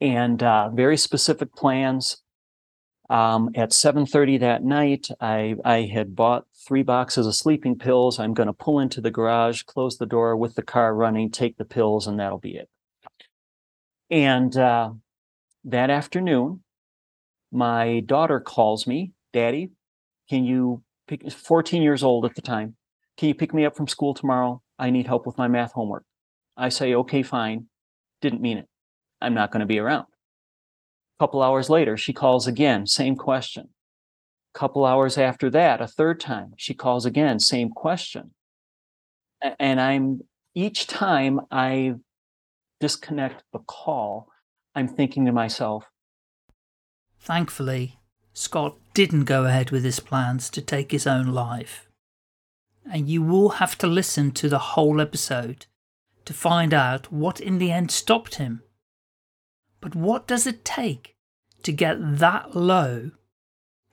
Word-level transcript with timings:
and 0.00 0.42
uh, 0.42 0.70
very 0.70 0.96
specific 0.96 1.54
plans. 1.54 2.22
Um, 3.10 3.50
at 3.54 3.70
7:30 3.70 4.38
that 4.40 4.62
night, 4.62 5.08
I 5.20 5.56
I 5.64 5.90
had 5.92 6.14
bought 6.14 6.44
three 6.66 6.82
boxes 6.82 7.26
of 7.26 7.34
sleeping 7.34 7.78
pills. 7.78 8.18
I'm 8.18 8.34
going 8.34 8.48
to 8.48 8.52
pull 8.52 8.80
into 8.80 9.00
the 9.00 9.10
garage, 9.10 9.62
close 9.62 9.96
the 9.96 10.06
door 10.06 10.36
with 10.36 10.54
the 10.54 10.62
car 10.62 10.94
running, 10.94 11.30
take 11.30 11.56
the 11.56 11.64
pills, 11.64 12.06
and 12.06 12.20
that'll 12.20 12.38
be 12.38 12.56
it. 12.56 12.68
And 14.10 14.56
uh, 14.56 14.92
that 15.64 15.90
afternoon, 15.90 16.62
my 17.50 18.00
daughter 18.00 18.40
calls 18.40 18.86
me, 18.86 19.12
Daddy, 19.32 19.70
can 20.28 20.44
you 20.44 20.82
pick 21.06 21.30
14 21.30 21.82
years 21.82 22.02
old 22.02 22.24
at 22.24 22.34
the 22.34 22.42
time? 22.42 22.76
Can 23.16 23.28
you 23.28 23.34
pick 23.34 23.52
me 23.52 23.64
up 23.64 23.76
from 23.76 23.88
school 23.88 24.14
tomorrow? 24.14 24.62
I 24.78 24.90
need 24.90 25.06
help 25.06 25.26
with 25.26 25.38
my 25.38 25.48
math 25.48 25.72
homework. 25.72 26.04
I 26.56 26.68
say, 26.68 26.94
okay, 26.94 27.22
fine. 27.22 27.66
Didn't 28.20 28.40
mean 28.40 28.58
it. 28.58 28.68
I'm 29.20 29.34
not 29.34 29.50
going 29.50 29.60
to 29.60 29.66
be 29.66 29.78
around. 29.78 30.06
A 31.18 31.24
couple 31.24 31.42
hours 31.42 31.68
later, 31.68 31.96
she 31.96 32.12
calls 32.12 32.46
again, 32.46 32.86
same 32.86 33.16
question. 33.16 33.68
A 34.54 34.58
couple 34.58 34.84
hours 34.84 35.18
after 35.18 35.50
that, 35.50 35.80
a 35.80 35.86
third 35.86 36.20
time, 36.20 36.52
she 36.56 36.74
calls 36.74 37.04
again, 37.04 37.38
same 37.40 37.70
question. 37.70 38.30
And 39.58 39.80
I'm 39.80 40.20
each 40.54 40.86
time 40.86 41.40
I 41.50 41.94
disconnect 42.80 43.44
the 43.52 43.60
call, 43.60 44.28
I'm 44.74 44.88
thinking 44.88 45.26
to 45.26 45.32
myself. 45.32 45.84
Thankfully, 47.20 47.98
Scott 48.32 48.76
didn't 48.94 49.24
go 49.24 49.44
ahead 49.44 49.70
with 49.70 49.84
his 49.84 50.00
plans 50.00 50.48
to 50.50 50.62
take 50.62 50.92
his 50.92 51.06
own 51.06 51.26
life. 51.26 51.88
And 52.90 53.08
you 53.08 53.22
will 53.22 53.50
have 53.50 53.76
to 53.78 53.86
listen 53.86 54.30
to 54.32 54.48
the 54.48 54.58
whole 54.58 55.00
episode 55.00 55.66
to 56.24 56.32
find 56.32 56.72
out 56.72 57.12
what 57.12 57.40
in 57.40 57.58
the 57.58 57.72
end 57.72 57.90
stopped 57.90 58.36
him. 58.36 58.62
But 59.80 59.94
what 59.94 60.26
does 60.26 60.46
it 60.46 60.64
take 60.64 61.16
to 61.62 61.72
get 61.72 62.18
that 62.18 62.54
low 62.54 63.12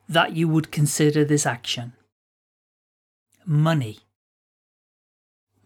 that 0.08 0.36
you 0.36 0.48
would 0.48 0.72
consider 0.72 1.24
this 1.24 1.46
action? 1.46 1.94
Money. 3.46 4.00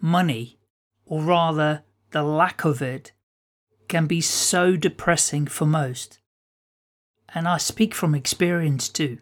Money, 0.01 0.59
or 1.05 1.23
rather 1.23 1.83
the 2.11 2.23
lack 2.23 2.65
of 2.65 2.81
it, 2.81 3.11
can 3.87 4.05
be 4.07 4.21
so 4.21 4.75
depressing 4.75 5.47
for 5.47 5.65
most. 5.65 6.19
And 7.33 7.47
I 7.47 7.57
speak 7.57 7.93
from 7.93 8.15
experience 8.15 8.89
too. 8.89 9.19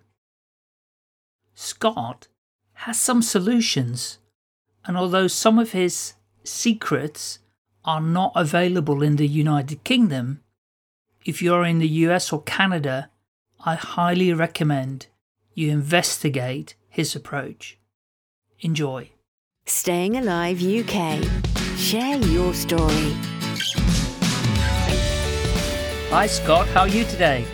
Scott 1.56 2.28
has 2.74 3.00
some 3.00 3.22
solutions, 3.22 4.20
and 4.86 4.96
although 4.96 5.28
some 5.28 5.58
of 5.58 5.72
his 5.72 6.14
secrets 6.44 7.40
are 7.84 8.02
not 8.02 8.32
available 8.36 9.02
in 9.02 9.16
the 9.16 9.28
United 9.28 9.84
Kingdom, 9.84 10.42
if 11.28 11.42
you're 11.42 11.66
in 11.66 11.80
the 11.80 11.88
US 12.06 12.32
or 12.32 12.42
Canada, 12.44 13.12
I 13.66 13.76
highly 13.76 14.32
recommend 14.32 15.08
you 15.54 15.70
investigate 15.70 16.76
his 16.88 17.18
approach. 17.18 17.78
Enjoy. 18.62 19.12
Staying 19.66 20.16
Alive 20.16 20.64
UK. 20.64 21.22
Share 21.76 22.18
your 22.18 22.54
story. 22.54 23.12
Hi, 26.10 26.28
Scott. 26.28 26.66
How 26.70 26.82
are 26.82 26.88
you 26.88 27.04
today? 27.04 27.46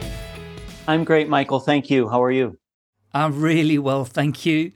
I'm 0.88 1.04
great, 1.04 1.28
Michael. 1.28 1.60
Thank 1.60 1.90
you. 1.90 2.08
How 2.08 2.22
are 2.22 2.32
you? 2.32 2.60
I'm 3.12 3.42
really 3.42 3.80
well, 3.80 4.06
thank 4.06 4.46
you. 4.46 4.72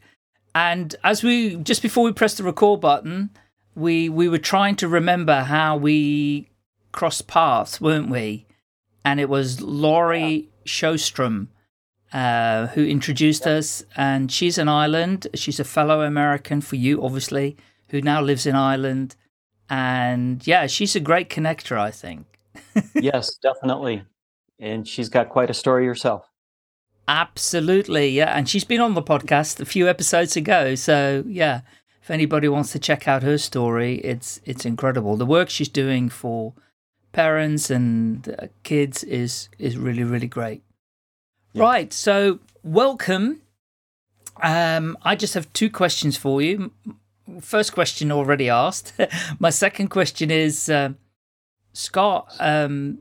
And 0.56 0.96
as 1.04 1.22
we 1.22 1.58
just 1.58 1.84
before 1.84 2.04
we 2.04 2.14
press 2.14 2.34
the 2.34 2.44
record 2.44 2.82
button, 2.82 3.30
we 3.76 4.10
we 4.10 4.28
were 4.28 4.40
trying 4.40 4.76
to 4.78 4.88
remember 4.88 5.42
how 5.42 5.78
we 5.78 6.50
crossed 6.92 7.28
paths, 7.28 7.80
weren't 7.80 8.10
we? 8.10 8.47
And 9.08 9.22
it 9.22 9.30
was 9.30 9.62
Laurie 9.62 10.50
Showstrom 10.66 11.48
uh, 12.12 12.68
who 12.68 12.86
introduced 12.86 13.48
us, 13.48 13.86
and 13.96 14.30
she's 14.30 14.58
an 14.58 14.68
Ireland. 14.68 15.28
She's 15.34 15.62
a 15.62 15.64
fellow 15.64 16.02
American 16.02 16.60
for 16.60 16.76
you, 16.76 17.02
obviously, 17.02 17.56
who 17.88 18.02
now 18.02 18.20
lives 18.20 18.46
in 18.46 18.54
Ireland. 18.54 19.16
And 19.70 20.46
yeah, 20.46 20.68
she's 20.68 20.94
a 20.94 21.00
great 21.00 21.30
connector, 21.30 21.78
I 21.78 21.90
think. 21.90 22.26
yes, 22.96 23.38
definitely. 23.38 24.04
And 24.60 24.86
she's 24.86 25.08
got 25.08 25.30
quite 25.30 25.50
a 25.50 25.54
story 25.54 25.86
herself. 25.86 26.30
Absolutely, 27.08 28.10
yeah. 28.10 28.38
And 28.38 28.50
she's 28.50 28.66
been 28.66 28.82
on 28.82 28.94
the 28.94 29.02
podcast 29.02 29.62
a 29.62 29.66
few 29.66 29.88
episodes 29.88 30.36
ago. 30.36 30.76
So 30.76 31.24
yeah, 31.26 31.62
if 32.02 32.12
anybody 32.12 32.50
wants 32.50 32.74
to 32.74 32.80
check 32.80 33.08
out 33.08 33.24
her 33.24 33.38
story, 33.38 34.00
it's 34.00 34.42
it's 34.44 34.66
incredible. 34.66 35.16
The 35.16 35.26
work 35.26 35.50
she's 35.50 35.70
doing 35.70 36.10
for 36.10 36.56
parents 37.12 37.70
and 37.70 38.28
uh, 38.30 38.48
kids 38.64 39.04
is 39.04 39.50
is 39.58 39.78
really 39.78 40.04
really 40.04 40.28
great. 40.28 40.64
Yeah. 41.54 41.64
Right. 41.64 41.94
So 41.94 42.40
welcome. 42.64 43.42
Um, 44.42 44.98
I 45.02 45.16
just 45.16 45.34
have 45.34 45.52
two 45.54 45.70
questions 45.70 46.16
for 46.18 46.42
you. 46.42 46.72
First 47.42 47.74
question 47.74 48.12
already 48.12 48.50
asked. 48.50 48.94
My 49.40 49.50
second 49.50 49.90
question 49.90 50.30
is, 50.30 50.70
uh, 50.70 50.94
Scott. 51.74 52.32
Um, 52.40 53.00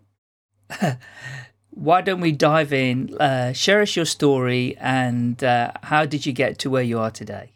why 1.70 2.00
don't 2.00 2.20
we 2.20 2.32
dive 2.32 2.72
in? 2.72 3.14
Uh, 3.20 3.52
share 3.52 3.82
us 3.82 3.96
your 3.96 4.06
story 4.06 4.76
and 4.80 5.42
uh, 5.44 5.72
how 5.82 6.06
did 6.06 6.24
you 6.24 6.32
get 6.32 6.58
to 6.60 6.70
where 6.70 6.82
you 6.82 6.98
are 6.98 7.10
today? 7.10 7.55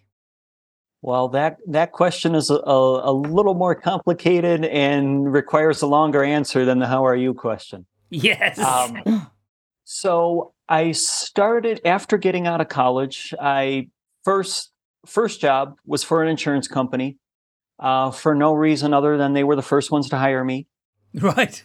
Well, 1.02 1.28
that 1.28 1.58
that 1.66 1.92
question 1.92 2.34
is 2.34 2.50
a, 2.50 2.54
a, 2.54 3.12
little 3.12 3.54
more 3.54 3.74
complicated 3.74 4.66
and 4.66 5.32
requires 5.32 5.80
a 5.80 5.86
longer 5.86 6.22
answer 6.22 6.66
than 6.66 6.78
the 6.78 6.86
"How 6.86 7.06
are 7.06 7.16
you?" 7.16 7.32
question. 7.32 7.86
Yes. 8.10 8.58
Um, 8.58 9.30
so 9.84 10.52
I 10.68 10.92
started 10.92 11.80
after 11.86 12.18
getting 12.18 12.46
out 12.46 12.60
of 12.60 12.68
college. 12.68 13.32
I 13.40 13.88
first 14.24 14.72
first 15.06 15.40
job 15.40 15.76
was 15.86 16.02
for 16.02 16.22
an 16.22 16.28
insurance 16.28 16.68
company, 16.68 17.16
uh, 17.78 18.10
for 18.10 18.34
no 18.34 18.52
reason 18.52 18.92
other 18.92 19.16
than 19.16 19.32
they 19.32 19.44
were 19.44 19.56
the 19.56 19.62
first 19.62 19.90
ones 19.90 20.08
to 20.10 20.16
hire 20.16 20.44
me. 20.44 20.66
Right. 21.20 21.64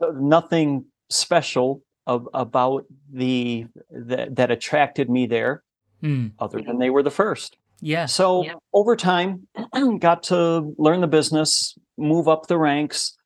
So 0.00 0.10
nothing 0.10 0.86
special 1.08 1.82
of, 2.06 2.28
about 2.34 2.84
the, 3.12 3.66
the, 3.90 4.28
that 4.32 4.50
attracted 4.50 5.08
me 5.08 5.26
there, 5.26 5.62
mm. 6.02 6.32
other 6.40 6.60
than 6.60 6.78
they 6.78 6.90
were 6.90 7.04
the 7.04 7.12
first. 7.12 7.58
Yeah. 7.80 8.06
So 8.06 8.44
yeah. 8.44 8.54
over 8.72 8.96
time, 8.96 9.46
got 9.98 10.22
to 10.24 10.74
learn 10.78 11.00
the 11.00 11.06
business, 11.06 11.76
move 11.96 12.28
up 12.28 12.46
the 12.46 12.58
ranks. 12.58 13.16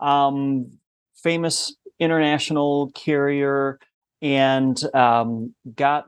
Um, 0.00 0.78
famous 1.22 1.74
international 2.00 2.90
carrier, 2.94 3.78
and 4.20 4.78
um, 4.94 5.54
got 5.74 6.06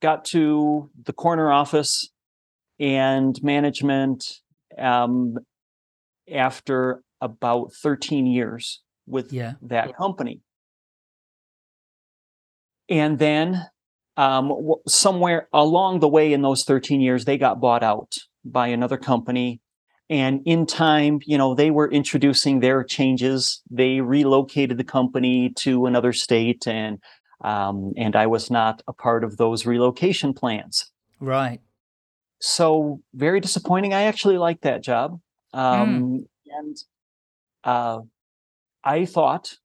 got 0.00 0.24
to 0.26 0.90
the 1.04 1.12
corner 1.12 1.52
office 1.52 2.08
and 2.78 3.40
management 3.42 4.40
um, 4.78 5.36
after 6.32 7.02
about 7.20 7.72
13 7.72 8.26
years 8.26 8.80
with 9.06 9.32
yeah. 9.32 9.54
that 9.62 9.96
company. 9.96 10.40
And 12.88 13.18
then 13.18 13.66
um, 14.18 14.74
somewhere 14.88 15.48
along 15.52 16.00
the 16.00 16.08
way 16.08 16.32
in 16.32 16.42
those 16.42 16.64
13 16.64 17.00
years, 17.00 17.24
they 17.24 17.38
got 17.38 17.60
bought 17.60 17.84
out 17.84 18.16
by 18.44 18.66
another 18.66 18.98
company. 18.98 19.60
And 20.10 20.42
in 20.44 20.66
time, 20.66 21.20
you 21.24 21.38
know, 21.38 21.54
they 21.54 21.70
were 21.70 21.88
introducing 21.88 22.58
their 22.58 22.82
changes. 22.82 23.62
They 23.70 24.00
relocated 24.00 24.76
the 24.76 24.84
company 24.84 25.50
to 25.58 25.86
another 25.86 26.12
state, 26.12 26.66
and 26.66 26.98
um, 27.42 27.92
and 27.96 28.16
I 28.16 28.26
was 28.26 28.50
not 28.50 28.82
a 28.88 28.92
part 28.92 29.22
of 29.22 29.36
those 29.36 29.66
relocation 29.66 30.32
plans. 30.32 30.90
Right. 31.20 31.60
So 32.40 33.02
very 33.14 33.38
disappointing. 33.38 33.92
I 33.92 34.04
actually 34.04 34.38
liked 34.38 34.62
that 34.62 34.82
job, 34.82 35.20
um, 35.52 36.00
mm. 36.00 36.24
and 36.46 36.76
uh, 37.64 38.00
I 38.82 39.04
thought, 39.04 39.58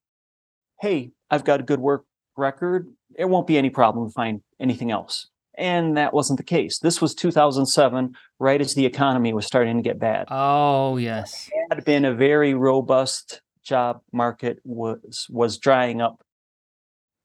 hey, 0.80 1.10
I've 1.30 1.44
got 1.44 1.60
a 1.60 1.64
good 1.64 1.80
work 1.80 2.04
record 2.36 2.88
it 3.18 3.26
won't 3.26 3.46
be 3.46 3.58
any 3.58 3.70
problem 3.70 4.08
to 4.08 4.12
find 4.12 4.40
anything 4.60 4.90
else. 4.90 5.28
And 5.56 5.96
that 5.96 6.12
wasn't 6.12 6.38
the 6.38 6.44
case. 6.44 6.78
This 6.80 7.00
was 7.00 7.14
2007, 7.14 8.14
right 8.40 8.60
as 8.60 8.74
the 8.74 8.86
economy 8.86 9.32
was 9.32 9.46
starting 9.46 9.76
to 9.76 9.82
get 9.82 10.00
bad. 10.00 10.26
Oh, 10.30 10.96
yes. 10.96 11.48
It 11.52 11.74
had 11.74 11.84
been 11.84 12.04
a 12.04 12.14
very 12.14 12.54
robust 12.54 13.40
job 13.62 14.00
market 14.12 14.58
was 14.64 15.26
was 15.30 15.58
drying 15.58 16.00
up. 16.00 16.22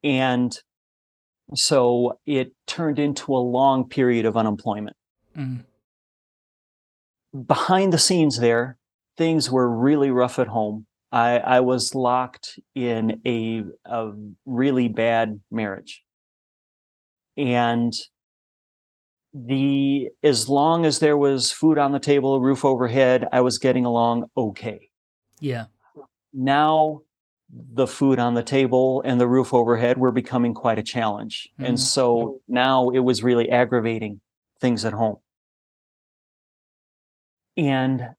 And 0.03 0.57
so 1.55 2.19
it 2.25 2.53
turned 2.67 2.99
into 2.99 3.35
a 3.35 3.39
long 3.39 3.89
period 3.89 4.25
of 4.25 4.37
unemployment. 4.37 4.95
Mm. 5.35 5.65
Behind 7.45 7.91
the 7.91 7.97
scenes 7.97 8.39
there, 8.39 8.77
things 9.17 9.51
were 9.51 9.69
really 9.69 10.11
rough 10.11 10.39
at 10.39 10.47
home. 10.47 10.85
I, 11.11 11.39
I 11.39 11.59
was 11.61 11.95
locked 11.95 12.59
in 12.75 13.21
a, 13.25 13.63
a 13.85 14.11
really 14.45 14.87
bad 14.87 15.39
marriage. 15.49 16.03
And 17.35 17.93
the 19.33 20.09
as 20.23 20.49
long 20.49 20.85
as 20.85 20.99
there 20.99 21.17
was 21.17 21.51
food 21.51 21.77
on 21.77 21.91
the 21.91 21.99
table, 21.99 22.41
roof 22.41 22.65
overhead, 22.65 23.27
I 23.31 23.41
was 23.41 23.57
getting 23.57 23.85
along 23.85 24.25
okay. 24.35 24.89
Yeah. 25.39 25.65
Now 26.33 27.01
the 27.51 27.87
food 27.87 28.19
on 28.19 28.35
the 28.35 28.43
table 28.43 29.01
and 29.05 29.19
the 29.19 29.27
roof 29.27 29.53
overhead 29.53 29.97
were 29.97 30.11
becoming 30.11 30.53
quite 30.53 30.77
a 30.77 30.83
challenge. 30.83 31.49
And 31.57 31.77
Mhm. 31.77 31.79
so 31.79 32.41
now 32.47 32.89
it 32.89 32.99
was 32.99 33.23
really 33.23 33.49
aggravating 33.49 34.21
things 34.59 34.85
at 34.85 34.93
home. 34.93 35.17
And 37.57 38.15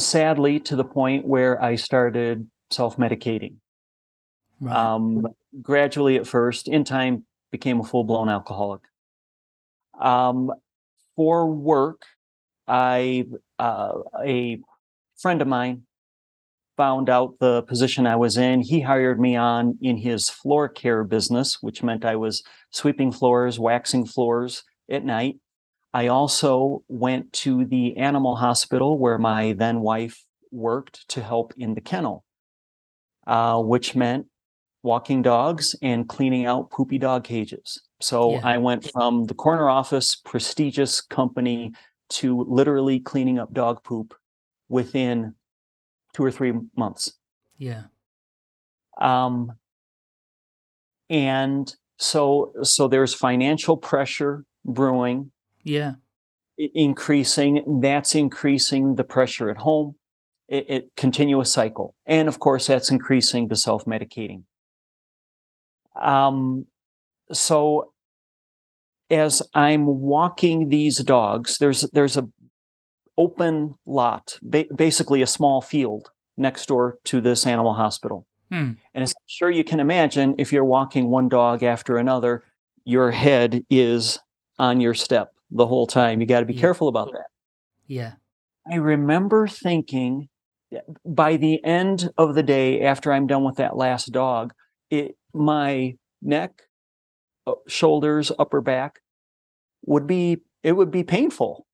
sadly, 0.00 0.60
to 0.60 0.76
the 0.76 0.84
point 0.84 1.26
where 1.26 1.62
I 1.62 1.76
started 1.76 2.48
self 2.70 2.96
medicating. 2.96 3.56
Right. 4.60 4.74
Um, 4.74 5.26
gradually 5.62 6.16
at 6.16 6.26
first, 6.26 6.68
in 6.68 6.84
time, 6.84 7.24
became 7.50 7.80
a 7.80 7.84
full 7.84 8.04
blown 8.04 8.28
alcoholic. 8.28 8.82
Um, 10.00 10.52
for 11.16 11.46
work, 11.46 12.02
I 12.66 13.26
uh, 13.58 13.98
a 14.24 14.60
friend 15.16 15.42
of 15.42 15.48
mine 15.48 15.82
found 16.76 17.08
out 17.08 17.38
the 17.38 17.62
position 17.62 18.06
I 18.06 18.16
was 18.16 18.36
in. 18.36 18.60
He 18.60 18.80
hired 18.80 19.20
me 19.20 19.36
on 19.36 19.78
in 19.80 19.96
his 19.96 20.28
floor 20.28 20.68
care 20.68 21.04
business, 21.04 21.62
which 21.62 21.82
meant 21.82 22.04
I 22.04 22.16
was 22.16 22.42
sweeping 22.70 23.12
floors, 23.12 23.58
waxing 23.58 24.06
floors 24.06 24.64
at 24.90 25.04
night. 25.04 25.36
I 25.94 26.08
also 26.08 26.82
went 26.88 27.32
to 27.44 27.64
the 27.64 27.96
animal 27.96 28.34
hospital 28.34 28.98
where 28.98 29.16
my 29.16 29.52
then 29.52 29.80
wife 29.80 30.24
worked 30.50 31.08
to 31.10 31.22
help 31.22 31.54
in 31.56 31.74
the 31.74 31.80
kennel, 31.80 32.24
uh, 33.28 33.62
which 33.62 33.94
meant 33.94 34.26
walking 34.82 35.22
dogs 35.22 35.76
and 35.80 36.08
cleaning 36.08 36.46
out 36.46 36.70
poopy 36.70 36.98
dog 36.98 37.22
cages. 37.22 37.80
So 38.00 38.32
Yeah. 38.32 38.40
I 38.42 38.58
went 38.58 38.90
from 38.90 39.24
the 39.26 39.34
corner 39.34 39.68
office, 39.68 40.16
prestigious 40.16 41.00
company, 41.00 41.72
to 42.10 42.42
literally 42.42 43.00
cleaning 43.00 43.38
up 43.38 43.52
dog 43.54 43.82
poop 43.82 44.14
within 44.68 45.34
two 46.12 46.24
or 46.24 46.30
three 46.30 46.52
months. 46.76 47.14
yeah. 47.56 47.84
Um, 49.00 49.52
and 51.08 51.74
so, 51.98 52.52
so 52.62 52.88
there's 52.88 53.14
financial 53.14 53.76
pressure 53.76 54.44
brewing, 54.64 55.32
Yeah. 55.64 55.94
increasing. 56.56 57.80
That's 57.80 58.14
increasing 58.14 58.94
the 58.94 59.04
pressure 59.04 59.50
at 59.50 59.58
home. 59.58 59.96
It, 60.46 60.66
it 60.68 60.90
continuous 60.96 61.52
cycle, 61.52 61.94
and 62.06 62.28
of 62.28 62.38
course, 62.38 62.66
that's 62.66 62.90
increasing 62.90 63.48
the 63.48 63.56
self 63.56 63.86
medicating. 63.86 64.42
Um, 66.00 66.66
so 67.32 67.92
as 69.10 69.42
I'm 69.54 69.86
walking 69.86 70.68
these 70.68 70.98
dogs, 70.98 71.58
there's 71.58 71.82
there's 71.92 72.16
a 72.16 72.28
open 73.16 73.74
lot, 73.86 74.38
ba- 74.42 74.66
basically 74.74 75.22
a 75.22 75.26
small 75.26 75.60
field 75.60 76.10
next 76.36 76.66
door 76.66 76.98
to 77.04 77.20
this 77.20 77.46
animal 77.46 77.74
hospital. 77.74 78.26
Hmm. 78.50 78.72
And 78.92 79.02
as 79.02 79.12
I'm 79.12 79.26
sure 79.26 79.50
you 79.50 79.64
can 79.64 79.80
imagine, 79.80 80.34
if 80.38 80.52
you're 80.52 80.64
walking 80.64 81.08
one 81.08 81.28
dog 81.28 81.62
after 81.62 81.96
another, 81.96 82.44
your 82.84 83.10
head 83.10 83.64
is 83.70 84.18
on 84.58 84.80
your 84.80 84.94
step 84.94 85.32
the 85.50 85.66
whole 85.66 85.86
time. 85.86 86.20
You 86.20 86.26
got 86.26 86.40
to 86.40 86.46
be 86.46 86.54
Yeah. 86.54 86.60
careful 86.60 86.88
about 86.88 87.12
that. 87.12 87.26
Yeah. 87.86 88.12
I 88.70 88.76
remember 88.76 89.46
thinking 89.46 90.28
by 91.04 91.36
the 91.36 91.62
end 91.64 92.10
of 92.18 92.34
the 92.34 92.42
day, 92.42 92.80
after 92.80 93.12
I'm 93.12 93.26
done 93.26 93.44
with 93.44 93.56
that 93.56 93.76
last 93.76 94.06
dog, 94.12 94.52
it, 94.90 95.16
my 95.32 95.96
neck, 96.22 96.62
uh, 97.46 97.52
shoulders, 97.68 98.32
upper 98.38 98.60
back 98.60 99.00
would 99.86 100.06
be 100.06 100.38
it 100.62 100.72
would 100.72 100.90
be 100.90 101.04
painful. 101.04 101.66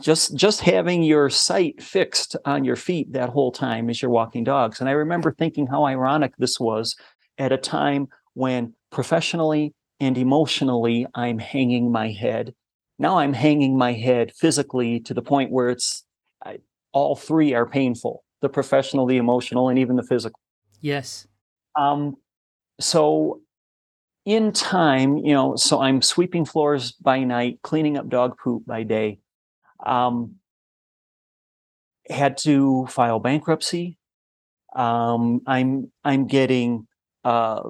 Just 0.00 0.36
just 0.36 0.60
having 0.60 1.02
your 1.02 1.28
sight 1.28 1.82
fixed 1.82 2.36
on 2.44 2.64
your 2.64 2.76
feet 2.76 3.12
that 3.12 3.30
whole 3.30 3.50
time 3.50 3.90
as 3.90 4.00
you're 4.00 4.10
walking 4.10 4.44
dogs. 4.44 4.78
And 4.80 4.88
I 4.88 4.92
remember 4.92 5.32
thinking 5.38 5.66
how 5.66 5.84
ironic 5.84 6.36
this 6.38 6.60
was 6.60 6.94
at 7.38 7.52
a 7.52 7.56
time 7.58 8.06
when 8.34 8.72
professionally 8.90 9.74
and 9.98 10.16
emotionally 10.16 11.06
I'm 11.14 11.38
hanging 11.38 11.90
my 11.90 12.10
head. 12.12 12.54
Now 12.98 13.18
I'm 13.18 13.32
hanging 13.32 13.76
my 13.76 13.92
head 13.92 14.32
physically 14.32 15.00
to 15.00 15.14
the 15.14 15.22
point 15.22 15.50
where 15.50 15.68
it's 15.68 16.04
I, 16.44 16.58
all 16.92 17.16
three 17.16 17.54
are 17.54 17.66
painful 17.66 18.22
the 18.42 18.48
professional, 18.48 19.06
the 19.06 19.16
emotional, 19.16 19.68
and 19.68 19.78
even 19.78 19.96
the 19.96 20.02
physical. 20.02 20.38
Yes. 20.80 21.26
Um, 21.74 22.16
so 22.80 23.40
in 24.24 24.52
time, 24.52 25.16
you 25.18 25.32
know, 25.32 25.56
so 25.56 25.80
I'm 25.80 26.02
sweeping 26.02 26.44
floors 26.44 26.92
by 26.92 27.24
night, 27.24 27.60
cleaning 27.62 27.96
up 27.96 28.08
dog 28.08 28.36
poop 28.42 28.66
by 28.66 28.82
day. 28.82 29.20
Um, 29.84 30.36
had 32.08 32.36
to 32.38 32.86
file 32.86 33.18
bankruptcy. 33.18 33.98
Um, 34.74 35.40
I'm 35.46 35.90
I'm 36.04 36.26
getting 36.26 36.86
uh, 37.24 37.62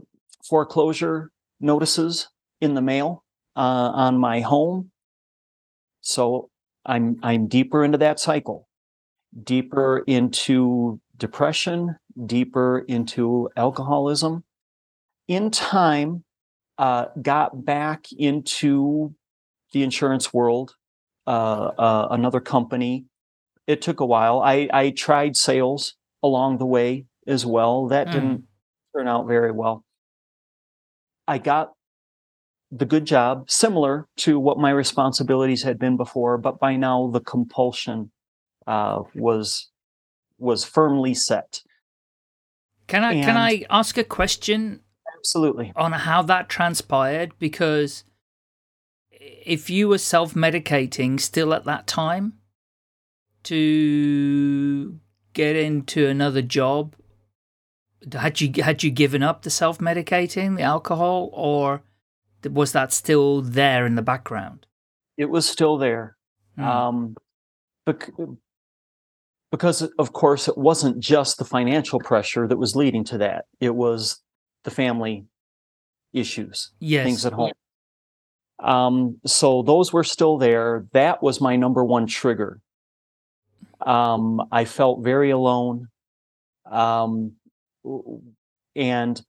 foreclosure 0.44 1.30
notices 1.60 2.28
in 2.60 2.74
the 2.74 2.82
mail 2.82 3.24
uh, 3.54 3.60
on 3.94 4.18
my 4.18 4.40
home. 4.40 4.90
So 6.06 6.50
I'm 6.84 7.18
I'm 7.24 7.48
deeper 7.48 7.84
into 7.84 7.98
that 7.98 8.20
cycle, 8.20 8.68
deeper 9.42 10.04
into 10.06 11.00
depression, 11.16 11.96
deeper 12.26 12.84
into 12.86 13.50
alcoholism. 13.56 14.44
In 15.26 15.50
time, 15.50 16.22
uh, 16.78 17.06
got 17.20 17.64
back 17.64 18.06
into 18.16 19.14
the 19.72 19.82
insurance 19.82 20.32
world, 20.32 20.76
uh, 21.26 21.72
uh, 21.76 22.08
another 22.12 22.38
company. 22.40 23.06
It 23.66 23.82
took 23.82 23.98
a 23.98 24.06
while. 24.06 24.40
I, 24.40 24.68
I 24.72 24.90
tried 24.90 25.36
sales 25.36 25.96
along 26.22 26.58
the 26.58 26.66
way 26.66 27.06
as 27.26 27.44
well. 27.44 27.88
That 27.88 28.06
Mm. 28.06 28.12
didn't 28.12 28.44
turn 28.94 29.08
out 29.08 29.26
very 29.26 29.50
well. 29.50 29.84
I 31.26 31.38
got 31.38 31.72
the 32.78 32.86
good 32.86 33.04
job, 33.04 33.50
similar 33.50 34.06
to 34.18 34.38
what 34.38 34.58
my 34.58 34.70
responsibilities 34.70 35.62
had 35.62 35.78
been 35.78 35.96
before, 35.96 36.38
but 36.38 36.58
by 36.58 36.76
now 36.76 37.08
the 37.08 37.20
compulsion 37.20 38.10
uh, 38.66 39.02
was 39.14 39.70
was 40.38 40.64
firmly 40.64 41.14
set. 41.14 41.62
Can 42.86 43.02
I 43.02 43.14
can 43.14 43.36
I 43.36 43.64
ask 43.70 43.98
a 43.98 44.04
question 44.04 44.80
Absolutely. 45.18 45.72
on 45.74 45.92
how 45.92 46.22
that 46.22 46.48
transpired? 46.48 47.32
Because 47.38 48.04
if 49.10 49.70
you 49.70 49.88
were 49.88 49.98
self 49.98 50.34
medicating 50.34 51.20
still 51.20 51.54
at 51.54 51.64
that 51.64 51.86
time 51.86 52.34
to 53.44 54.98
get 55.32 55.56
into 55.56 56.06
another 56.06 56.42
job, 56.42 56.94
had 58.12 58.40
you 58.40 58.62
had 58.62 58.82
you 58.82 58.90
given 58.90 59.22
up 59.22 59.42
the 59.42 59.50
self 59.50 59.78
medicating, 59.78 60.56
the 60.56 60.62
alcohol, 60.62 61.30
or 61.32 61.82
was 62.44 62.72
that 62.72 62.92
still 62.92 63.42
there 63.42 63.86
in 63.86 63.94
the 63.94 64.02
background? 64.02 64.66
It 65.16 65.26
was 65.26 65.48
still 65.48 65.78
there. 65.78 66.16
Hmm. 66.56 66.64
Um, 66.64 67.16
bec- 67.84 68.10
because, 69.50 69.82
of 69.98 70.12
course, 70.12 70.48
it 70.48 70.58
wasn't 70.58 70.98
just 70.98 71.38
the 71.38 71.44
financial 71.44 72.00
pressure 72.00 72.46
that 72.48 72.58
was 72.58 72.76
leading 72.76 73.04
to 73.04 73.18
that. 73.18 73.46
It 73.60 73.74
was 73.74 74.20
the 74.64 74.70
family 74.70 75.24
issues, 76.12 76.72
yes. 76.80 77.04
things 77.04 77.24
at 77.24 77.32
home. 77.32 77.52
Um, 78.58 79.20
so 79.24 79.62
those 79.62 79.92
were 79.92 80.04
still 80.04 80.38
there. 80.38 80.86
That 80.92 81.22
was 81.22 81.40
my 81.40 81.56
number 81.56 81.84
one 81.84 82.06
trigger. 82.06 82.60
Um, 83.80 84.42
I 84.50 84.64
felt 84.64 85.04
very 85.04 85.30
alone. 85.30 85.88
Um, 86.70 87.32
and 88.74 89.22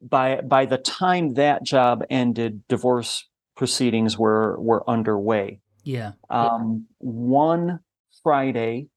by 0.00 0.40
by 0.40 0.66
the 0.66 0.78
time 0.78 1.34
that 1.34 1.62
job 1.62 2.04
ended, 2.10 2.66
divorce 2.68 3.28
proceedings 3.56 4.18
were 4.18 4.60
were 4.60 4.88
underway. 4.88 5.60
Yeah. 5.84 6.12
Um, 6.30 6.86
one 6.98 7.80
Friday, 8.22 8.88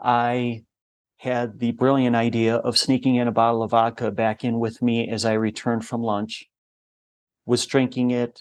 I 0.00 0.64
had 1.18 1.58
the 1.58 1.72
brilliant 1.72 2.16
idea 2.16 2.56
of 2.56 2.78
sneaking 2.78 3.16
in 3.16 3.28
a 3.28 3.32
bottle 3.32 3.62
of 3.62 3.72
vodka 3.72 4.10
back 4.10 4.42
in 4.44 4.58
with 4.58 4.80
me 4.80 5.08
as 5.08 5.24
I 5.24 5.34
returned 5.34 5.84
from 5.84 6.02
lunch. 6.02 6.46
Was 7.46 7.66
drinking 7.66 8.10
it 8.10 8.40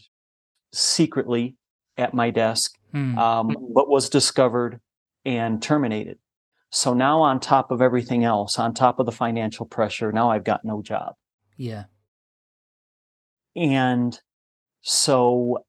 secretly 0.71 1.55
at 1.97 2.13
my 2.13 2.29
desk, 2.29 2.77
Hmm. 2.91 3.17
um, 3.17 3.55
but 3.73 3.89
was 3.89 4.09
discovered 4.09 4.79
and 5.25 5.61
terminated. 5.61 6.19
So 6.71 6.93
now, 6.93 7.21
on 7.21 7.39
top 7.39 7.71
of 7.71 7.81
everything 7.81 8.23
else, 8.23 8.59
on 8.59 8.73
top 8.73 8.99
of 8.99 9.05
the 9.05 9.11
financial 9.11 9.65
pressure, 9.65 10.11
now 10.11 10.29
I've 10.29 10.43
got 10.43 10.63
no 10.63 10.81
job. 10.81 11.15
Yeah. 11.59 11.83
And 13.55 14.17
so 14.81 15.59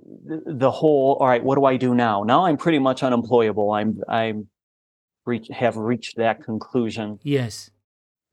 the, 0.00 0.70
whole, 0.70 1.18
all 1.20 1.28
right, 1.28 1.44
what 1.44 1.56
do 1.56 1.66
I 1.66 1.76
do 1.76 1.94
now? 1.94 2.22
Now 2.22 2.46
I'm 2.46 2.56
pretty 2.56 2.78
much 2.78 3.02
unemployable. 3.02 3.72
I'm, 3.72 4.00
I'm 4.08 4.48
reach, 5.26 5.48
have 5.52 5.76
reached 5.76 6.16
that 6.16 6.42
conclusion. 6.42 7.18
Yes. 7.22 7.70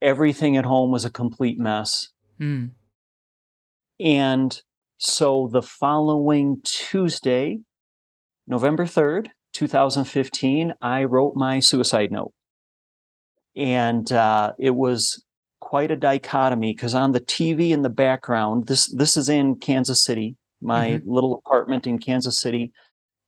Everything 0.02 0.56
at 0.56 0.64
home 0.64 0.92
was 0.92 1.04
a 1.04 1.10
complete 1.10 1.60
mess. 1.60 2.10
Hmm. 2.38 2.68
And 4.00 4.62
so 4.98 5.50
the 5.52 5.62
following 5.62 6.62
Tuesday, 6.64 7.60
November 8.48 8.86
3rd, 8.86 9.28
2015, 9.52 10.76
I 10.82 11.04
wrote 11.04 11.36
my 11.36 11.60
suicide 11.60 12.10
note. 12.10 12.32
And 13.58 14.10
uh, 14.14 14.54
it 14.58 14.76
was 14.76 15.22
quite 15.70 15.92
a 15.92 15.96
dichotomy 15.96 16.74
because 16.74 16.96
on 16.96 17.12
the 17.12 17.20
TV 17.22 17.70
in 17.70 17.84
the 17.84 17.92
background, 17.92 18.66
this 18.66 18.88
this 18.88 19.16
is 19.16 19.30
in 19.30 19.56
Kansas 19.56 20.02
City, 20.04 20.36
my 20.62 21.00
little 21.06 21.44
apartment 21.46 21.86
in 21.86 22.00
Kansas 22.00 22.40
City, 22.40 22.72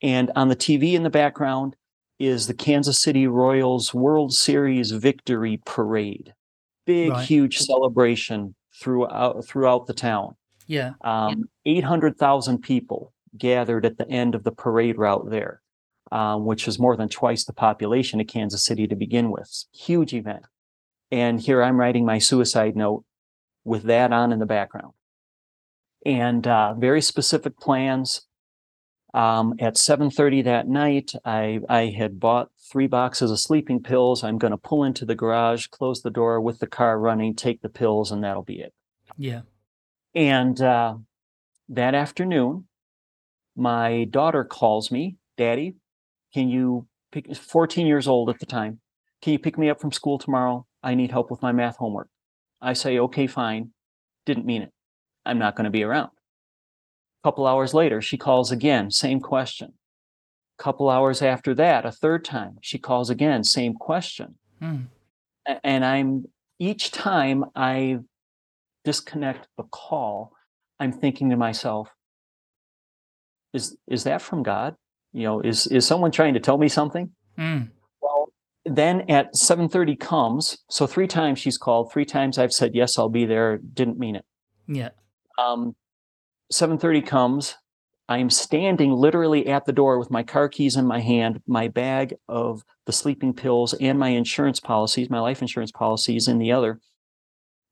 and 0.02 0.32
on 0.36 0.48
the 0.48 0.56
TV 0.56 0.94
in 0.94 1.04
the 1.04 1.12
background 1.12 1.76
is 2.18 2.48
the 2.48 2.56
Kansas 2.56 2.98
City 2.98 3.28
Royals 3.28 3.94
World 3.94 4.34
Series 4.34 4.90
victory 4.90 5.62
parade. 5.66 6.34
Big, 6.88 7.12
Right. 7.12 7.28
huge 7.28 7.60
celebration 7.60 8.56
throughout 8.82 9.46
throughout 9.46 9.86
the 9.86 9.94
town. 9.94 10.36
Yeah. 10.66 10.94
Um, 11.02 11.44
800,000 11.66 12.58
people 12.58 13.14
gathered 13.38 13.86
at 13.86 14.00
the 14.00 14.10
end 14.10 14.34
of 14.34 14.44
the 14.44 14.52
parade 14.52 14.98
route 14.98 15.30
there, 15.30 15.62
um, 16.12 16.46
which 16.46 16.68
is 16.68 16.80
more 16.80 16.98
than 16.98 17.08
twice 17.08 17.44
the 17.46 17.54
population 17.54 18.20
of 18.20 18.26
Kansas 18.26 18.64
City 18.64 18.88
to 18.88 18.96
begin 18.96 19.30
with. 19.30 19.66
Huge 19.74 20.16
event. 20.16 20.44
And 21.12 21.40
here 21.40 21.62
I'm 21.62 21.80
writing 21.80 22.06
my 22.06 22.20
suicide 22.20 22.76
note 22.76 23.04
with 23.64 23.84
that 23.84 24.14
on 24.14 24.32
in 24.32 24.40
the 24.40 24.46
background. 24.46 24.94
And 26.06 26.48
uh, 26.48 26.74
very 26.74 27.02
specific 27.02 27.60
plans. 27.60 28.28
Um, 29.14 29.56
at 29.60 29.76
7:30 29.76 30.46
that 30.46 30.70
night, 30.70 31.12
I, 31.26 31.60
I 31.68 31.88
had 31.88 32.18
bought 32.18 32.50
three 32.72 32.88
boxes 32.88 33.30
of 33.30 33.40
sleeping 33.40 33.84
pills. 33.84 34.24
I'm 34.24 34.38
going 34.38 34.52
to 34.52 34.58
pull 34.58 34.86
into 34.86 35.06
the 35.06 35.16
garage, 35.16 35.68
close 35.68 36.02
the 36.02 36.10
door 36.10 36.40
with 36.40 36.60
the 36.60 36.68
car 36.68 36.98
running, 36.98 37.36
take 37.36 37.62
the 37.62 37.70
pills, 37.70 38.10
and 38.10 38.24
that'll 38.24 38.44
be 38.44 38.62
it. 38.62 38.74
Yeah. 39.18 39.42
And 40.16 40.62
uh, 40.62 40.96
that 41.68 41.94
afternoon, 41.94 42.68
my 43.56 44.06
daughter 44.06 44.46
calls 44.46 44.92
me, 44.92 45.18
Daddy, 45.38 45.76
can 46.34 46.50
you 46.50 46.88
pick, 47.12 47.36
14 47.36 47.86
years 47.86 48.08
old 48.08 48.30
at 48.30 48.40
the 48.40 48.46
time, 48.46 48.80
can 49.22 49.34
you 49.34 49.40
pick 49.40 49.58
me 49.58 49.70
up 49.70 49.80
from 49.80 49.92
school 49.92 50.18
tomorrow? 50.18 50.66
I 50.84 50.96
need 50.96 51.12
help 51.12 51.30
with 51.30 51.42
my 51.42 51.52
math 51.52 51.78
homework. 51.78 52.10
I 52.62 52.74
say, 52.74 53.00
okay, 53.00 53.28
fine. 53.28 53.72
Didn't 54.26 54.46
mean 54.46 54.62
it. 54.64 54.72
I'm 55.26 55.40
not 55.40 55.56
going 55.56 55.66
to 55.66 55.72
be 55.72 55.84
around. 55.84 56.10
A 57.24 57.28
couple 57.28 57.46
hours 57.46 57.74
later, 57.74 58.02
she 58.02 58.18
calls 58.18 58.52
again, 58.52 58.92
same 58.92 59.20
question. 59.20 59.74
A 60.60 60.64
couple 60.64 60.90
hours 60.90 61.22
after 61.22 61.54
that, 61.56 61.86
a 61.86 61.92
third 61.92 62.26
time, 62.26 62.58
she 62.62 62.78
calls 62.78 63.10
again, 63.10 63.44
same 63.44 63.74
question. 63.74 64.36
Mm. 64.62 64.88
And 65.64 65.86
I'm, 65.86 66.26
each 66.60 66.92
time 66.92 67.46
I 67.56 68.00
disconnect 68.84 69.48
the 69.58 69.64
call, 69.64 70.34
I'm 70.80 70.92
thinking 70.92 71.30
to 71.30 71.38
myself, 71.38 71.90
is 73.54 73.78
is 73.88 74.06
that 74.06 74.22
from 74.22 74.44
God? 74.44 74.76
You 75.14 75.24
know, 75.24 75.42
is 75.42 75.68
is 75.68 75.86
someone 75.86 76.12
trying 76.12 76.34
to 76.36 76.40
tell 76.40 76.58
me 76.58 76.70
something? 76.70 77.12
Mm. 77.38 77.70
Then 78.66 79.02
at 79.10 79.36
7:30 79.36 79.96
comes, 80.00 80.58
so 80.70 80.86
three 80.86 81.08
times 81.08 81.40
she's 81.40 81.58
called, 81.58 81.92
three 81.92 82.06
times 82.06 82.38
I've 82.38 82.54
said 82.54 82.76
yes, 82.76 82.98
I'll 82.98 83.10
be 83.10 83.26
there, 83.26 83.58
didn't 83.58 83.98
mean 83.98 84.16
it. 84.16 84.26
Yeah. 84.68 84.90
Um 85.38 85.76
7:30 86.52 87.06
comes, 87.06 87.56
I'm 88.08 88.30
standing 88.30 88.92
literally 88.92 89.48
at 89.48 89.66
the 89.66 89.72
door 89.72 89.98
with 89.98 90.12
my 90.12 90.22
car 90.22 90.50
keys 90.50 90.76
in 90.76 90.86
my 90.86 91.00
hand, 91.00 91.42
my 91.48 91.70
bag 91.70 92.14
of 92.28 92.64
the 92.86 92.92
sleeping 92.92 93.34
pills 93.34 93.74
and 93.76 93.98
my 93.98 94.10
insurance 94.10 94.60
policies, 94.60 95.10
my 95.10 95.20
life 95.20 95.42
insurance 95.42 95.72
policies 95.72 96.28
in 96.28 96.38
the 96.38 96.52
other, 96.52 96.80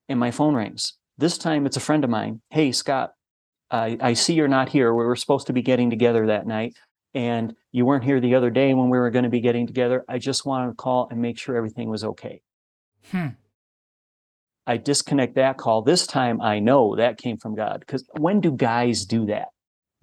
and 0.07 0.19
my 0.19 0.31
phone 0.31 0.55
rings. 0.55 0.93
This 1.17 1.37
time 1.37 1.65
it's 1.65 1.77
a 1.77 1.81
friend 1.81 2.05
of 2.05 2.09
mine. 2.09 2.41
Hey, 2.49 2.71
Scott, 2.71 3.11
I, 3.69 3.97
I 3.99 4.13
see 4.13 4.33
you're 4.33 4.47
not 4.47 4.69
here. 4.69 4.93
We 4.93 5.03
were 5.03 5.17
supposed 5.17 5.47
to 5.47 5.53
be 5.53 5.61
getting 5.61 5.89
together 5.89 6.27
that 6.27 6.47
night, 6.47 6.77
and 7.13 7.55
you 7.71 7.85
weren't 7.85 8.03
here 8.03 8.19
the 8.19 8.35
other 8.35 8.49
day 8.49 8.73
when 8.73 8.89
we 8.89 8.97
were 8.97 9.09
going 9.09 9.23
to 9.23 9.29
be 9.29 9.41
getting 9.41 9.65
together. 9.65 10.05
I 10.07 10.19
just 10.19 10.45
wanted 10.45 10.67
to 10.67 10.75
call 10.75 11.07
and 11.09 11.21
make 11.21 11.37
sure 11.37 11.55
everything 11.55 11.89
was 11.89 12.03
okay. 12.03 12.41
Hmm. 13.11 13.27
I 14.67 14.77
disconnect 14.77 15.35
that 15.35 15.57
call. 15.57 15.81
This 15.81 16.05
time 16.05 16.41
I 16.41 16.59
know 16.59 16.95
that 16.95 17.17
came 17.17 17.37
from 17.37 17.55
God. 17.55 17.79
Because 17.79 18.05
when 18.17 18.39
do 18.39 18.51
guys 18.51 19.05
do 19.05 19.25
that? 19.25 19.47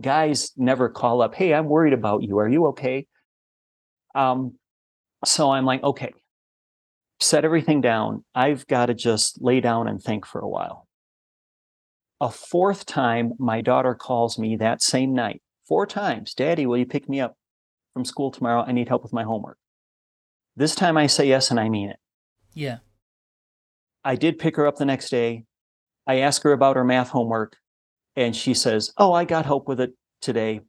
Guys 0.03 0.53
never 0.57 0.89
call 0.89 1.23
up, 1.23 1.35
hey, 1.35 1.55
I'm 1.55 1.69
worried 1.69 1.93
about 1.93 2.23
you. 2.23 2.39
Are 2.39 2.49
you 2.49 2.67
okay? 2.67 3.07
Um, 4.15 4.57
so 5.25 5.51
I'm 5.51 5.65
like, 5.65 5.83
okay, 5.83 6.13
set 7.21 7.45
everything 7.45 7.81
down. 7.81 8.25
I've 8.35 8.67
got 8.67 8.87
to 8.87 8.95
just 8.95 9.41
lay 9.41 9.61
down 9.61 9.89
and 9.89 10.03
think 10.03 10.27
for 10.27 10.41
a 10.41 10.49
while. 10.49 10.87
A 12.21 12.31
fourth 12.31 12.87
time, 12.87 13.33
my 13.39 13.61
daughter 13.61 13.95
calls 13.95 14.39
me 14.39 14.57
that 14.57 14.83
same 14.83 15.15
night. 15.15 15.43
Four 15.67 15.87
times, 15.87 16.35
Daddy, 16.35 16.67
will 16.67 16.79
you 16.79 16.87
pick 16.87 17.09
me 17.09 17.21
up 17.21 17.37
from 17.93 18.05
school 18.05 18.31
tomorrow? 18.31 18.63
I 18.67 18.73
need 18.73 18.89
help 18.89 19.03
with 19.03 19.13
my 19.13 19.25
homework. 19.25 19.59
This 20.55 20.75
time 20.75 20.97
I 20.97 21.07
say 21.07 21.29
yes 21.29 21.51
and 21.51 21.61
I 21.61 21.69
mean 21.69 21.91
it. 21.91 21.99
Yeah. 22.55 22.79
I 24.05 24.17
did 24.17 24.39
pick 24.39 24.57
her 24.57 24.67
up 24.67 24.77
the 24.77 24.85
next 24.85 25.11
day. 25.11 25.45
I 26.07 26.21
asked 26.21 26.45
her 26.45 26.53
about 26.53 26.77
her 26.77 26.85
math 26.85 27.09
homework, 27.09 27.57
and 28.15 28.35
she 28.35 28.55
says, 28.55 28.93
Oh, 28.97 29.13
I 29.13 29.25
got 29.25 29.45
help 29.45 29.67
with 29.67 29.81
it 29.81 29.93
today. 30.21 30.61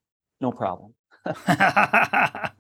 No 0.42 0.52
problem. 0.52 0.94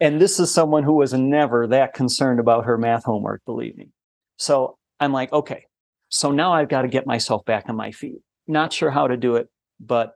And 0.00 0.20
this 0.20 0.38
is 0.38 0.52
someone 0.52 0.82
who 0.82 0.94
was 0.94 1.14
never 1.14 1.66
that 1.68 1.94
concerned 1.94 2.38
about 2.38 2.66
her 2.66 2.76
math 2.76 3.04
homework, 3.04 3.42
believe 3.46 3.76
me. 3.76 3.88
So 4.36 4.76
I'm 5.00 5.12
like, 5.12 5.32
okay, 5.32 5.64
so 6.10 6.30
now 6.30 6.52
I've 6.52 6.68
got 6.68 6.82
to 6.82 6.88
get 6.88 7.06
myself 7.06 7.44
back 7.44 7.64
on 7.68 7.76
my 7.76 7.92
feet. 7.92 8.20
Not 8.46 8.72
sure 8.72 8.90
how 8.90 9.08
to 9.08 9.16
do 9.16 9.36
it, 9.36 9.48
but 9.80 10.12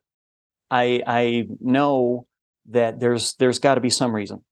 I 0.70 1.02
I 1.06 1.46
know 1.60 2.26
that 2.68 3.00
there's 3.00 3.34
there's 3.34 3.58
got 3.58 3.74
to 3.74 3.80
be 3.80 3.90
some 3.90 4.14
reason. 4.14 4.44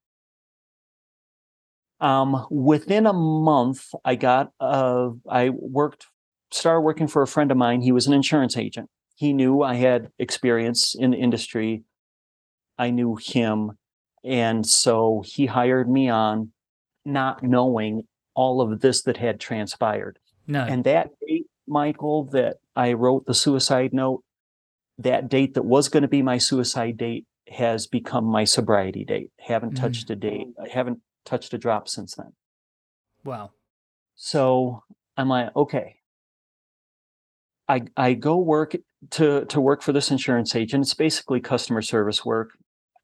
Um, 2.01 2.47
within 2.51 3.07
a 3.07 3.13
month, 3.13 3.95
I 4.05 4.15
got 4.15 4.53
uh, 4.61 5.11
I 5.29 5.51
worked 5.51 6.07
started 6.51 6.81
working 6.81 7.09
for 7.09 7.23
a 7.23 7.27
friend 7.27 7.51
of 7.51 7.57
mine. 7.57 7.81
He 7.81 7.93
was 7.93 8.07
an 8.07 8.13
insurance 8.13 8.57
agent. 8.57 8.89
He 9.17 9.33
knew 9.33 9.63
I 9.63 9.75
had 9.75 10.11
experience 10.19 10.95
in 10.95 11.11
the 11.11 11.19
industry. 11.19 11.83
I 12.79 12.91
knew 12.91 13.17
him, 13.21 13.73
and 14.25 14.65
so 14.65 15.25
he 15.27 15.47
hired 15.47 15.91
me 15.91 16.09
on, 16.09 16.53
not 17.05 17.43
knowing 17.43 18.03
all 18.35 18.61
of 18.61 18.81
this 18.81 19.03
that 19.03 19.17
had 19.17 19.41
transpired. 19.41 20.19
no. 20.47 20.61
And 20.61 20.85
that 20.85 21.11
date, 21.27 21.47
Michael, 21.67 22.27
that 22.27 22.59
I 22.77 22.93
wrote 22.93 23.27
the 23.27 23.35
suicide 23.35 23.93
note, 23.93 24.23
that 24.99 25.29
date 25.29 25.55
that 25.55 25.65
was 25.65 25.89
going 25.89 26.03
to 26.03 26.09
be 26.09 26.23
my 26.23 26.39
suicide 26.39 26.97
date 26.97 27.27
has 27.49 27.87
become 27.87 28.25
my 28.25 28.45
sobriety 28.45 29.05
date. 29.05 29.31
Haven't 29.39 29.73
Mhm. 29.75 29.81
touched 29.81 30.11
a 30.11 30.17
date. 30.17 30.49
I 30.63 30.69
haven't 30.69 31.01
touched 31.25 31.55
a 31.55 31.59
drop 31.59 31.89
since 31.89 32.15
then. 32.15 32.33
wow. 33.25 33.51
So 34.17 34.83
I'm 35.17 35.29
like, 35.29 35.55
okay. 35.55 35.97
I 37.69 37.83
I 37.97 38.15
go 38.15 38.37
work 38.39 38.75
to 39.11 39.45
to 39.47 39.61
work 39.61 39.83
for 39.83 39.93
this 39.93 40.11
insurance 40.11 40.57
agent. 40.57 40.83
It's 40.83 40.95
basically 40.95 41.41
customer 41.41 41.83
service 41.83 42.25
work. 42.25 42.51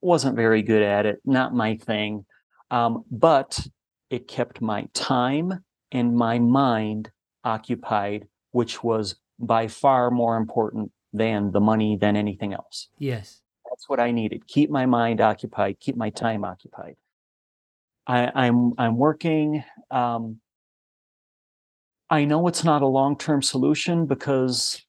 Wasn't 0.01 0.37
very 0.37 0.63
good 0.63 0.83
at 0.83 1.07
it, 1.07 1.21
not 1.25 1.55
my 1.55 1.77
thing. 1.77 2.27
Um, 2.71 3.05
but 3.11 3.67
it 4.11 4.27
kept 4.29 4.61
my 4.61 4.89
time 4.95 5.65
and 5.93 6.15
my 6.17 6.39
mind 6.39 7.11
occupied, 7.45 8.27
which 8.51 8.83
was 8.83 9.17
by 9.39 9.69
far 9.69 10.11
more 10.11 10.37
important 10.37 10.91
than 11.15 11.53
the 11.53 11.61
money 11.61 11.97
than 11.97 12.17
anything 12.17 12.53
else. 12.53 12.89
Yes. 12.99 13.41
That's 13.71 13.89
what 13.89 14.01
I 14.01 14.11
needed. 14.11 14.47
Keep 14.47 14.69
my 14.69 14.85
mind 14.85 15.21
occupied, 15.21 15.81
keep 15.81 15.97
my 15.97 16.11
time 16.11 16.45
occupied. 16.45 16.97
I, 18.07 18.31
I'm 18.35 18.75
I'm 18.77 18.99
working. 18.99 19.65
Um, 19.91 20.41
I 22.11 22.27
know 22.27 22.47
it's 22.49 22.63
not 22.65 22.83
a 22.83 22.87
long-term 22.87 23.41
solution 23.41 24.07
because 24.07 24.85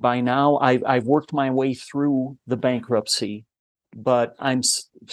by 0.00 0.20
now 0.20 0.56
I've 0.58 0.82
I've 0.84 1.04
worked 1.04 1.32
my 1.32 1.50
way 1.50 1.74
through 1.74 2.36
the 2.46 2.56
bankruptcy, 2.56 3.44
but 3.94 4.34
I'm 4.40 4.62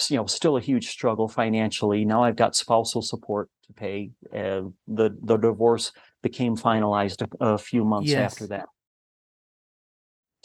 you 0.08 0.16
know 0.16 0.26
still 0.26 0.56
a 0.56 0.60
huge 0.60 0.88
struggle 0.88 1.28
financially. 1.28 2.04
Now 2.04 2.24
I've 2.24 2.36
got 2.36 2.56
spousal 2.56 3.02
support 3.02 3.48
to 3.66 3.72
pay. 3.72 4.10
Uh, 4.34 4.62
the 4.88 5.16
the 5.22 5.36
divorce 5.36 5.92
became 6.22 6.56
finalized 6.56 7.22
a, 7.40 7.54
a 7.54 7.58
few 7.58 7.84
months 7.84 8.10
Yes. 8.10 8.32
after 8.32 8.48
that. 8.48 8.66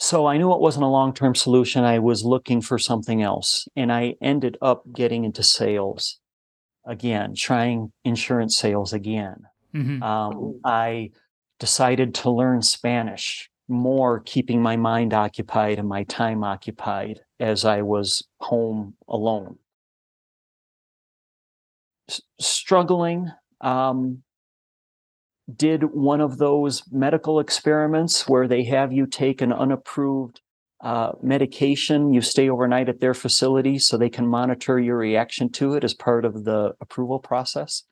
So 0.02 0.26
I 0.26 0.36
knew 0.36 0.52
it 0.52 0.60
wasn't 0.60 0.82
a 0.82 0.88
long 0.88 1.14
term 1.14 1.36
solution. 1.36 1.84
I 1.84 2.00
was 2.00 2.24
looking 2.24 2.60
for 2.60 2.76
something 2.76 3.22
else. 3.22 3.68
And 3.76 3.92
I 3.92 4.16
ended 4.20 4.58
up 4.60 4.82
getting 4.92 5.22
into 5.24 5.44
sales 5.44 6.18
again, 6.84 7.36
trying 7.36 7.92
insurance 8.04 8.56
sales 8.56 8.92
again. 8.92 9.44
hmm 9.72 10.02
Um, 10.02 10.60
I 10.64 11.12
decided 11.60 12.16
to 12.16 12.32
learn 12.32 12.62
Spanish 12.62 13.48
more, 13.68 14.18
keeping 14.18 14.60
my 14.60 14.76
mind 14.76 15.14
occupied 15.14 15.78
and 15.78 15.88
my 15.88 16.02
time 16.02 16.42
occupied 16.42 17.20
as 17.38 17.64
I 17.64 17.82
was 17.82 18.26
home 18.40 18.96
alone. 19.06 19.56
S- 22.08 22.22
struggling. 22.40 23.30
Um, 23.60 24.24
did 25.56 25.82
one 25.94 26.20
of 26.20 26.38
those 26.38 26.82
medical 26.90 27.40
experiments 27.40 28.28
where 28.28 28.46
they 28.46 28.64
have 28.64 28.92
you 28.92 29.06
take 29.06 29.40
an 29.40 29.52
unapproved 29.52 30.40
uh, 30.80 31.12
medication. 31.22 32.12
You 32.12 32.20
stay 32.20 32.48
overnight 32.48 32.88
at 32.88 33.00
their 33.00 33.14
facility 33.14 33.78
so 33.78 33.96
they 33.96 34.08
can 34.10 34.26
monitor 34.26 34.78
your 34.78 34.96
reaction 34.96 35.48
to 35.52 35.74
it 35.74 35.84
as 35.84 35.94
part 35.94 36.24
of 36.24 36.44
the 36.44 36.74
approval 36.80 37.18
process. 37.18 37.84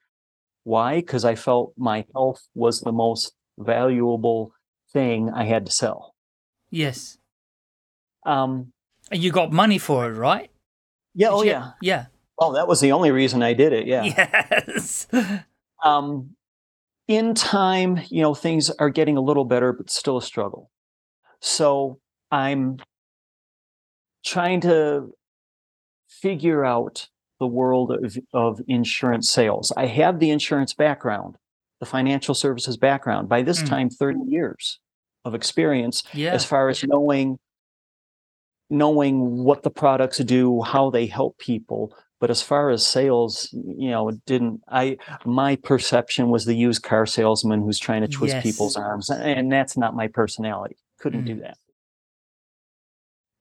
Why? 0.64 0.96
Because 0.96 1.24
I 1.24 1.34
felt 1.34 1.72
my 1.76 2.04
health 2.14 2.46
was 2.54 2.80
the 2.80 2.92
most 2.92 3.32
valuable 3.58 4.52
thing 4.92 5.30
I 5.30 5.44
had 5.44 5.66
to 5.66 5.72
sell. 5.72 6.14
Yes. 6.70 7.18
Um, 8.26 8.72
you 9.10 9.32
got 9.32 9.52
money 9.52 9.78
for 9.78 10.10
it, 10.10 10.14
right? 10.16 10.50
yeah, 11.14 11.28
Did 11.28 11.34
oh 11.34 11.42
you- 11.42 11.50
yeah. 11.50 11.70
Yeah. 11.80 12.06
Well, 12.38 12.52
that 12.52 12.66
was 12.68 12.80
the 12.80 12.92
only 12.92 13.10
reason 13.10 13.42
I 13.42 13.52
did 13.54 13.72
it. 13.72 13.86
Yeah. 13.86 14.04
Yes. 14.66 15.06
Um, 15.84 16.30
in 17.10 17.34
time, 17.34 17.98
you 18.08 18.22
know, 18.22 18.34
things 18.36 18.70
are 18.78 18.88
getting 18.88 19.16
a 19.16 19.20
little 19.20 19.44
better, 19.44 19.72
but 19.72 19.90
still 19.90 20.16
a 20.16 20.22
struggle. 20.22 20.70
So 21.40 21.98
I'm 22.30 22.76
trying 24.24 24.60
to 24.60 25.10
figure 26.08 26.64
out 26.64 27.08
the 27.40 27.48
world 27.48 27.90
of, 27.90 28.16
of 28.32 28.60
insurance 28.68 29.28
sales. 29.28 29.72
I 29.76 29.86
have 29.86 30.20
the 30.20 30.30
insurance 30.30 30.72
background, 30.72 31.34
the 31.80 31.86
financial 31.86 32.34
services 32.34 32.76
background. 32.76 33.28
By 33.28 33.42
this 33.42 33.60
Mm. 33.60 33.68
time, 33.68 33.90
30 33.90 34.20
years 34.28 34.78
of 35.24 35.34
experience 35.34 36.04
Yeah. 36.14 36.32
as 36.32 36.44
far 36.44 36.68
as 36.68 36.84
knowing 36.84 37.38
knowing 38.72 39.42
what 39.42 39.64
the 39.64 39.70
products 39.70 40.18
do, 40.18 40.62
how 40.62 40.90
they 40.90 41.06
help 41.06 41.36
people. 41.38 41.92
But 42.20 42.30
as 42.30 42.42
far 42.42 42.70
as 42.70 42.86
sales, 42.86 43.48
you 43.52 43.90
know, 43.90 44.10
it 44.10 44.24
didn't 44.26 44.60
I 44.68 44.98
my 45.24 45.56
perception 45.56 46.28
was 46.28 46.44
the 46.44 46.54
used 46.54 46.82
car 46.82 47.06
salesman 47.06 47.62
who's 47.62 47.78
trying 47.78 48.02
to 48.02 48.08
twist 48.08 48.34
Yes. 48.34 48.42
people's 48.42 48.76
arms. 48.76 49.10
And 49.10 49.50
that's 49.50 49.76
not 49.76 49.96
my 49.96 50.06
personality. 50.06 50.76
Couldn't 50.98 51.24
do 51.24 51.36
Mm. 51.36 51.40
that. 51.42 51.58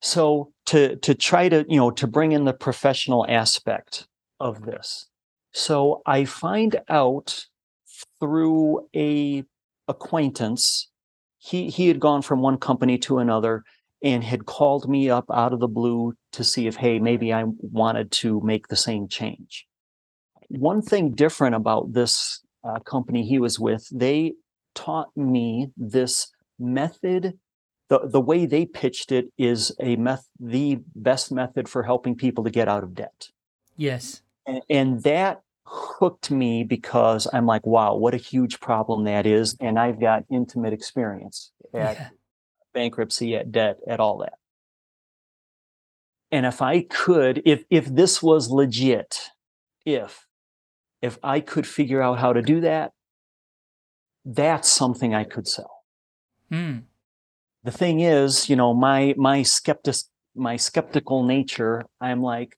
So 0.01 0.53
to 0.67 0.95
to 0.97 1.13
try 1.13 1.49
to, 1.49 1.65
you 1.67 1.77
know, 1.77 1.91
to 1.91 2.07
bring 2.07 2.31
in 2.31 2.45
the 2.45 2.53
professional 2.53 3.25
aspect 3.27 4.07
of 4.39 4.61
this. 4.63 5.07
So 5.51 6.01
I 6.05 6.25
find 6.25 6.79
out 6.87 7.45
through 8.19 8.87
a 8.95 9.43
acquaintance 9.87 10.87
he 11.39 11.69
he 11.69 11.87
had 11.87 11.99
gone 11.99 12.21
from 12.21 12.41
one 12.41 12.57
company 12.57 12.97
to 12.99 13.17
another 13.19 13.63
and 14.01 14.23
had 14.23 14.45
called 14.45 14.89
me 14.89 15.09
up 15.09 15.25
out 15.33 15.53
of 15.53 15.59
the 15.59 15.67
blue 15.67 16.13
to 16.31 16.43
see 16.43 16.67
if 16.67 16.75
hey 16.75 16.99
maybe 16.99 17.33
i 17.33 17.43
wanted 17.61 18.11
to 18.11 18.41
make 18.41 18.67
the 18.67 18.75
same 18.75 19.07
change 19.07 19.65
one 20.49 20.81
thing 20.81 21.11
different 21.11 21.55
about 21.55 21.93
this 21.93 22.41
uh, 22.63 22.79
company 22.79 23.25
he 23.25 23.39
was 23.39 23.59
with 23.59 23.87
they 23.91 24.33
taught 24.75 25.15
me 25.15 25.69
this 25.77 26.31
method 26.59 27.37
the, 27.89 28.01
the 28.03 28.21
way 28.21 28.45
they 28.45 28.65
pitched 28.65 29.11
it 29.11 29.31
is 29.37 29.75
a 29.79 29.95
meth 29.95 30.27
the 30.39 30.79
best 30.95 31.31
method 31.31 31.67
for 31.67 31.83
helping 31.83 32.15
people 32.15 32.43
to 32.43 32.51
get 32.51 32.67
out 32.67 32.83
of 32.83 32.93
debt 32.93 33.29
Yes. 33.77 34.21
and, 34.45 34.61
and 34.69 35.03
that 35.03 35.41
hooked 35.69 36.31
me 36.31 36.63
because 36.63 37.27
I'm 37.31 37.45
like, 37.45 37.65
wow, 37.65 37.95
what 37.95 38.13
a 38.13 38.17
huge 38.17 38.59
problem 38.59 39.03
that 39.03 39.25
is. 39.25 39.55
And 39.59 39.77
I've 39.77 39.99
got 39.99 40.25
intimate 40.31 40.73
experience 40.73 41.51
at 41.73 41.97
Yeah. 41.97 42.09
Bankruptcy, 42.79 43.35
at 43.35 43.51
debt, 43.51 43.77
at 43.87 43.99
all 43.99 44.19
that. 44.19 44.35
And 46.31 46.45
if 46.45 46.61
I 46.61 46.81
could, 46.83 47.41
if 47.45 47.63
if 47.69 47.85
this 47.87 48.23
was 48.23 48.49
legit, 48.49 49.31
if 49.85 50.25
if 51.01 51.17
I 51.23 51.41
could 51.41 51.67
figure 51.67 52.01
out 52.01 52.19
how 52.19 52.31
to 52.33 52.41
do 52.41 52.61
that, 52.61 52.91
that's 54.23 54.69
something 54.69 55.13
I 55.13 55.25
could 55.25 55.47
sell. 55.47 55.83
Hmm. 56.49 56.77
The 57.63 57.71
thing 57.71 57.99
is, 57.99 58.49
you 58.49 58.55
know, 58.55 58.73
my 58.73 59.13
my 59.17 59.43
skeptic 59.43 59.95
my 60.35 60.55
skeptical 60.55 61.23
nature, 61.23 61.83
I'm 61.99 62.21
like, 62.21 62.57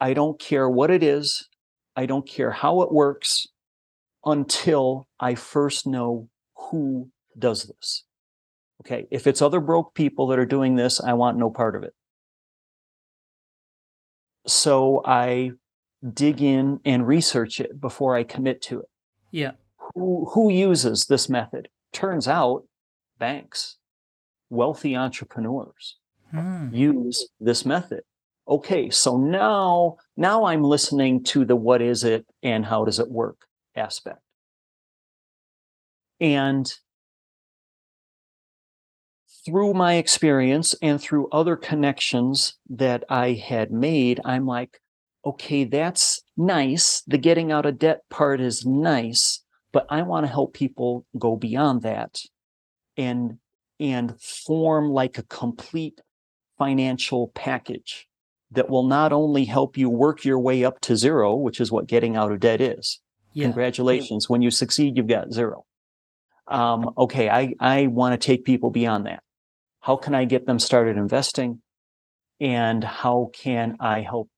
I 0.00 0.14
don't 0.14 0.38
care 0.38 0.68
what 0.70 0.90
it 0.90 1.02
is. 1.02 1.48
I 1.96 2.06
don't 2.06 2.28
care 2.28 2.52
how 2.52 2.82
it 2.82 2.92
works 2.92 3.48
until 4.24 5.08
I 5.18 5.34
first 5.34 5.86
know 5.86 6.28
who 6.54 7.10
does 7.38 7.64
this. 7.64 8.05
Okay. 8.82 9.06
If 9.10 9.26
it's 9.26 9.42
other 9.42 9.60
broke 9.60 9.94
people 9.94 10.26
that 10.28 10.38
are 10.38 10.46
doing 10.46 10.76
this, 10.76 11.00
I 11.00 11.14
want 11.14 11.38
no 11.38 11.50
part 11.50 11.76
of 11.76 11.82
it. 11.82 11.94
So 14.46 15.02
I 15.04 15.52
dig 16.12 16.40
in 16.42 16.80
and 16.84 17.06
research 17.06 17.58
it 17.60 17.80
before 17.80 18.16
I 18.16 18.22
commit 18.22 18.62
to 18.62 18.80
it. 18.80 18.88
Yeah. 19.32 19.52
Who, 19.94 20.28
who 20.32 20.50
uses 20.50 21.06
this 21.06 21.28
method? 21.28 21.68
Turns 21.92 22.28
out 22.28 22.64
banks, 23.18 23.76
wealthy 24.50 24.94
entrepreneurs 24.96 25.96
Hmm. 26.30 26.74
use 26.74 27.28
this 27.38 27.64
method. 27.64 28.00
Okay, 28.48 28.90
so 28.90 29.16
now 29.16 29.96
now 30.16 30.44
I'm 30.44 30.62
listening 30.62 31.22
to 31.24 31.44
the 31.44 31.56
what 31.56 31.80
is 31.80 32.04
it 32.04 32.26
and 32.42 32.64
how 32.64 32.84
does 32.84 32.98
it 32.98 33.10
work 33.10 33.46
aspect. 33.76 34.18
And 36.20 36.72
through 39.46 39.74
my 39.74 39.94
experience 39.94 40.74
and 40.82 41.00
through 41.00 41.28
other 41.30 41.56
connections 41.56 42.54
that 42.68 43.04
I 43.08 43.32
had 43.32 43.70
made, 43.70 44.20
I'm 44.24 44.44
like, 44.44 44.80
okay, 45.24 45.64
that's 45.64 46.20
nice. 46.36 47.02
The 47.06 47.18
getting 47.18 47.52
out 47.52 47.64
of 47.64 47.78
debt 47.78 48.00
part 48.10 48.40
is 48.40 48.66
nice, 48.66 49.42
but 49.72 49.86
I 49.88 50.02
want 50.02 50.26
to 50.26 50.32
help 50.32 50.52
people 50.52 51.06
go 51.18 51.36
beyond 51.36 51.82
that 51.82 52.20
and 52.96 53.38
and 53.78 54.20
form 54.20 54.90
like 54.90 55.18
a 55.18 55.22
complete 55.24 56.00
financial 56.58 57.28
package 57.34 58.08
that 58.52 58.70
will 58.70 58.86
not 58.86 59.12
only 59.12 59.44
help 59.44 59.76
you 59.76 59.90
work 59.90 60.24
your 60.24 60.38
way 60.38 60.64
up 60.64 60.80
to 60.80 60.96
zero, 60.96 61.34
which 61.34 61.60
is 61.60 61.70
what 61.70 61.86
getting 61.86 62.16
out 62.16 62.32
of 62.32 62.40
debt 62.40 62.60
is. 62.60 63.00
Yeah. 63.34 63.44
Congratulations. 63.44 64.30
When 64.30 64.40
you 64.40 64.50
succeed, 64.50 64.96
you've 64.96 65.08
got 65.08 65.32
zero. 65.32 65.66
Um, 66.48 66.90
okay, 66.96 67.28
I, 67.28 67.54
I 67.60 67.88
want 67.88 68.18
to 68.18 68.24
take 68.24 68.46
people 68.46 68.70
beyond 68.70 69.04
that. 69.06 69.22
How 69.86 69.94
can 69.94 70.16
I 70.16 70.24
get 70.24 70.46
them 70.46 70.58
started 70.58 70.96
investing? 70.96 71.62
And 72.40 72.82
how 72.82 73.30
can 73.32 73.76
I 73.78 74.00
help 74.00 74.28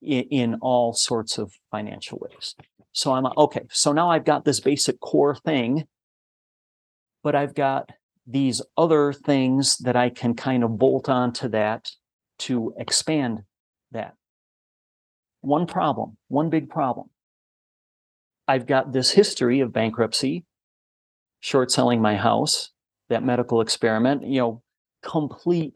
in, 0.00 0.22
in 0.30 0.54
all 0.60 0.92
sorts 0.92 1.38
of 1.38 1.52
financial 1.72 2.20
ways? 2.20 2.54
So 2.92 3.12
I'm 3.12 3.26
okay. 3.36 3.62
So 3.72 3.92
now 3.92 4.10
I've 4.10 4.24
got 4.24 4.44
this 4.44 4.60
basic 4.60 5.00
core 5.00 5.34
thing, 5.34 5.88
but 7.24 7.34
I've 7.34 7.52
got 7.52 7.90
these 8.28 8.62
other 8.76 9.12
things 9.12 9.76
that 9.78 9.96
I 9.96 10.08
can 10.08 10.34
kind 10.34 10.62
of 10.62 10.78
bolt 10.78 11.08
onto 11.08 11.48
that 11.48 11.90
to 12.46 12.72
expand 12.78 13.40
that. 13.90 14.14
One 15.40 15.66
problem, 15.66 16.16
one 16.28 16.48
big 16.48 16.70
problem. 16.70 17.10
I've 18.46 18.68
got 18.68 18.92
this 18.92 19.10
history 19.10 19.58
of 19.58 19.72
bankruptcy, 19.72 20.44
short 21.40 21.72
selling 21.72 22.00
my 22.00 22.14
house, 22.14 22.70
that 23.08 23.24
medical 23.24 23.60
experiment, 23.60 24.24
you 24.24 24.38
know, 24.38 24.62
complete 25.02 25.74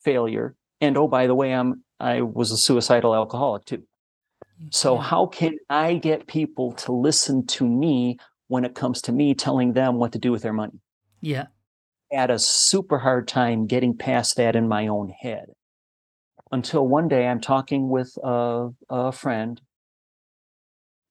failure. 0.00 0.54
And 0.80 0.96
oh, 0.96 1.08
by 1.08 1.26
the 1.26 1.34
way, 1.34 1.52
I'm 1.52 1.82
I 2.00 2.22
was 2.22 2.52
a 2.52 2.56
suicidal 2.56 3.14
alcoholic 3.14 3.64
too. 3.64 3.82
So 4.70 4.96
how 4.96 5.26
can 5.26 5.56
I 5.70 5.94
get 5.94 6.26
people 6.26 6.72
to 6.72 6.92
listen 6.92 7.46
to 7.46 7.66
me 7.66 8.18
when 8.48 8.64
it 8.64 8.74
comes 8.74 9.02
to 9.02 9.12
me 9.12 9.34
telling 9.34 9.72
them 9.72 9.96
what 9.96 10.12
to 10.12 10.18
do 10.18 10.32
with 10.32 10.42
their 10.42 10.52
money? 10.52 10.80
Yeah. 11.20 11.46
had 12.12 12.30
a 12.30 12.38
super 12.38 12.98
hard 12.98 13.28
time 13.28 13.66
getting 13.66 13.96
past 13.96 14.36
that 14.36 14.56
in 14.56 14.68
my 14.68 14.86
own 14.88 15.10
head 15.10 15.46
until 16.50 16.86
one 16.86 17.08
day 17.08 17.26
I'm 17.26 17.40
talking 17.40 17.88
with 17.88 18.16
a, 18.22 18.70
a 18.88 19.12
friend 19.12 19.60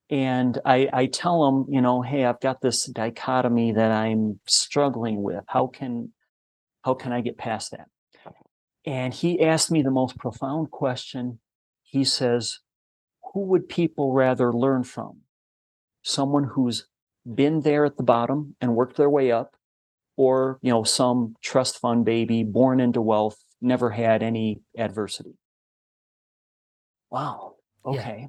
and 0.09 0.57
I, 0.65 0.89
I 0.93 1.05
tell 1.07 1.47
him, 1.47 1.65
you 1.69 1.81
know, 1.81 2.01
hey, 2.01 2.23
I've 2.25 2.39
got 2.39 2.61
this 2.61 2.85
dichotomy 2.85 3.73
that 3.73 3.91
I'm 3.91 4.39
struggling 4.47 5.21
with. 5.21 5.43
How 5.47 5.67
can 5.67 6.13
how 6.87 6.93
can 6.93 7.11
I 7.11 7.19
get 7.19 7.37
past 7.37 7.71
that? 7.71 7.89
And 8.85 9.13
he 9.13 9.41
asked 9.43 9.69
me 9.69 9.81
the 9.81 9.91
most 9.91 10.17
profound 10.17 10.71
question. 10.71 11.39
He 11.83 12.05
says, 12.05 12.59
who 13.33 13.41
would 13.41 13.67
people 13.67 14.13
rather 14.13 14.53
learn 14.53 14.85
from? 14.85 15.17
Someone 16.01 16.45
who's 16.45 16.87
been 17.35 17.59
there 17.59 17.83
at 17.83 17.97
the 17.97 18.03
bottom 18.03 18.55
and 18.61 18.73
worked 18.73 18.95
their 18.95 19.09
way 19.09 19.33
up 19.33 19.57
or 20.15 20.59
you 20.61 20.71
know 20.71 20.83
some 20.85 21.35
trust 21.43 21.77
fund 21.77 22.05
baby 22.05 22.41
born 22.45 22.79
into 22.79 23.01
wealth 23.01 23.37
never 23.61 23.89
had 23.89 24.23
any 24.23 24.61
adversity 24.77 25.35
wow 27.11 27.55
Yeah. 27.85 27.91
okay 27.91 28.27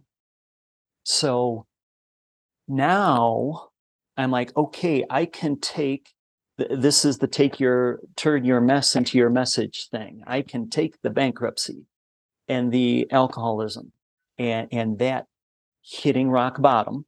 so 1.04 1.64
now 2.66 3.68
i'm 4.16 4.32
like 4.32 4.50
okay 4.56 5.04
i 5.08 5.26
can 5.26 5.60
take 5.60 6.08
this 6.58 7.04
is 7.04 7.18
the 7.18 7.26
take 7.28 7.60
your 7.60 8.00
turn 8.16 8.44
your 8.44 8.60
mess 8.60 8.96
into 8.96 9.16
your 9.16 9.30
message 9.30 9.88
thing 9.90 10.22
i 10.26 10.42
can 10.42 10.68
take 10.68 11.00
the 11.02 11.10
bankruptcy 11.10 11.84
and 12.48 12.72
the 12.72 13.06
alcoholism 13.10 13.92
and 14.38 14.68
and 14.72 14.98
that 14.98 15.26
hitting 15.82 16.28
rock 16.30 16.60
bottom 16.60 17.04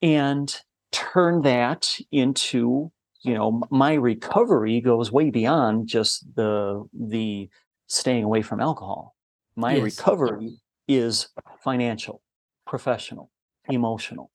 and 0.00 0.60
turn 0.92 1.42
that 1.42 1.98
into 2.12 2.90
you 3.22 3.34
know 3.34 3.60
my 3.70 3.94
recovery 3.94 4.80
goes 4.80 5.10
way 5.10 5.30
beyond 5.30 5.88
just 5.88 6.24
the 6.36 6.84
the 6.92 7.48
staying 7.88 8.24
away 8.24 8.42
from 8.42 8.60
alcohol 8.60 9.16
my 9.56 9.74
Yes. 9.74 9.82
recovery 9.82 10.56
is 10.86 11.28
financial 11.62 12.22
professional, 12.68 13.30
emotional. 13.70 14.30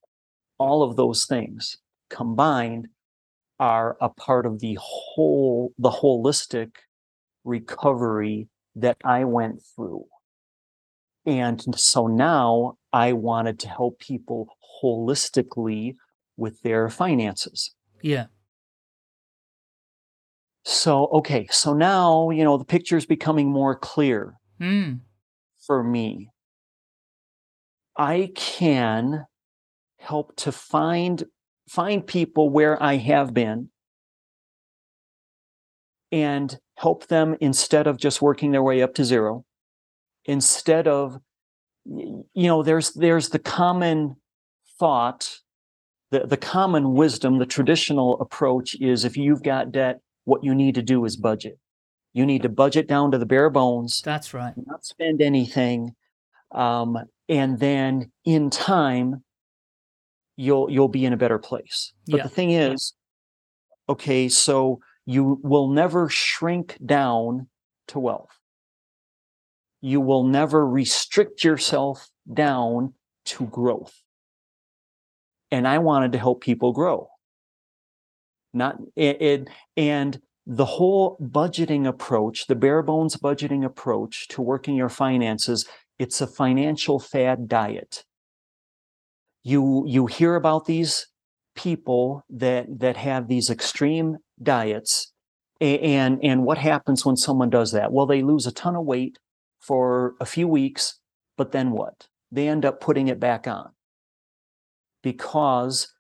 All 0.64 0.82
of 0.82 0.96
those 0.96 1.26
things 1.26 1.78
combined 2.10 2.88
are 3.60 3.98
a 4.00 4.08
part 4.08 4.46
of 4.46 4.62
the 4.62 4.78
whole, 4.80 5.74
the 5.78 5.90
holistic 5.90 6.70
recovery 7.44 8.48
that 8.74 8.96
I 9.04 9.26
went 9.26 9.62
through. 9.62 10.06
And 11.26 11.62
so 11.78 12.08
now 12.08 12.78
I 12.94 13.12
wanted 13.12 13.60
to 13.60 13.68
help 13.68 14.00
people 14.00 14.48
holistically 14.82 15.98
with 16.38 16.62
their 16.62 16.90
finances. 16.90 17.76
Yeah. 18.02 18.28
So, 20.64 21.08
okay, 21.08 21.46
so 21.52 21.74
now, 21.74 22.30
you 22.30 22.46
know, 22.46 22.58
the 22.58 22.64
picture 22.64 22.96
is 22.96 23.06
becoming 23.06 23.52
more 23.52 23.76
clear 23.76 24.36
Mm. 24.62 25.02
for 25.68 25.84
me. 25.84 26.30
I 27.98 28.32
can 28.34 29.26
help 30.04 30.36
to 30.36 30.52
find 30.52 31.24
find 31.70 32.06
people 32.06 32.50
where 32.50 32.82
I 32.84 32.98
have 32.98 33.34
been 33.34 33.70
and 36.12 36.58
help 36.76 37.08
them 37.08 37.38
instead 37.40 37.88
of 37.88 37.98
just 37.98 38.22
working 38.22 38.52
their 38.52 38.62
way 38.62 38.82
up 38.82 38.94
to 38.96 39.06
zero 39.06 39.46
instead 40.26 40.88
of 40.88 41.18
you 41.86 42.26
know 42.36 42.64
there's 42.64 42.92
there's 42.94 43.30
the 43.30 43.40
common 43.40 44.16
thought 44.78 45.40
the, 46.12 46.28
the 46.28 46.38
common 46.38 46.94
wisdom 46.94 47.40
the 47.40 47.46
traditional 47.46 48.20
approach 48.20 48.76
is 48.82 49.06
if 49.06 49.16
you've 49.16 49.44
got 49.44 49.72
debt 49.72 50.02
what 50.26 50.44
you 50.44 50.54
need 50.54 50.76
to 50.76 50.82
do 50.82 51.06
is 51.06 51.16
budget 51.16 51.58
you 52.12 52.26
need 52.26 52.42
to 52.42 52.50
budget 52.50 52.88
down 52.88 53.10
to 53.12 53.18
the 53.18 53.26
bare 53.26 53.50
bones 53.50 54.02
That's 54.04 54.34
right. 54.34 54.54
not 54.66 54.86
spend 54.86 55.22
anything 55.22 55.96
um, 56.52 56.98
and 57.30 57.60
then 57.60 58.12
in 58.26 58.50
time 58.50 59.24
you'll 60.36 60.70
you'll 60.70 60.88
be 60.88 61.06
in 61.06 61.14
a 61.14 61.18
better 61.18 61.40
place. 61.40 61.94
But 62.08 62.18
Yeah. 62.18 62.24
the 62.24 62.30
thing 62.30 62.52
is 62.52 62.94
okay 63.90 64.30
so 64.30 64.80
you 65.06 65.40
will 65.44 65.68
never 65.68 66.10
shrink 66.10 66.78
down 66.86 67.48
to 67.90 68.00
wealth. 68.00 68.40
You 69.82 70.00
will 70.00 70.24
never 70.24 70.66
restrict 70.66 71.44
yourself 71.44 72.10
down 72.32 72.94
to 73.26 73.46
growth. 73.48 73.94
And 75.52 75.68
i 75.68 75.78
wanted 75.78 76.14
to 76.14 76.18
help 76.18 76.42
people 76.42 76.72
grow. 76.72 77.10
Not 78.54 78.78
it, 78.96 79.22
it 79.22 79.50
and 79.76 80.20
the 80.46 80.66
whole 80.66 81.18
budgeting 81.22 81.88
approach 81.88 82.48
the 82.48 82.56
bare 82.56 82.82
bones 82.84 83.16
budgeting 83.16 83.64
approach 83.66 84.28
to 84.28 84.42
working 84.42 84.76
your 84.76 84.90
finances 84.90 85.66
it's 86.00 86.20
a 86.20 86.28
financial 86.28 87.00
fad 87.00 87.48
diet 87.48 88.04
you 89.44 89.84
you 89.88 90.08
hear 90.08 90.36
about 90.36 90.66
these 90.66 91.08
people 91.56 92.24
that 92.30 92.66
that 92.80 92.98
have 92.98 93.28
these 93.28 93.50
extreme 93.50 94.18
diets 94.42 95.12
and 95.62 96.20
and 96.24 96.46
what 96.46 96.58
happens 96.58 97.06
when 97.06 97.16
someone 97.16 97.50
does 97.50 97.72
that? 97.72 97.92
Well 97.92 98.06
they 98.06 98.22
lose 98.22 98.46
a 98.48 98.52
ton 98.52 98.76
of 98.76 98.86
weight 98.86 99.18
for 99.60 100.16
a 100.20 100.26
few 100.26 100.48
weeks 100.48 101.00
but 101.38 101.52
then 101.52 101.72
what? 101.72 102.08
They 102.32 102.48
end 102.48 102.66
up 102.66 102.80
putting 102.80 103.08
it 103.08 103.20
back 103.20 103.48
on. 103.48 103.72
Because 105.02 105.94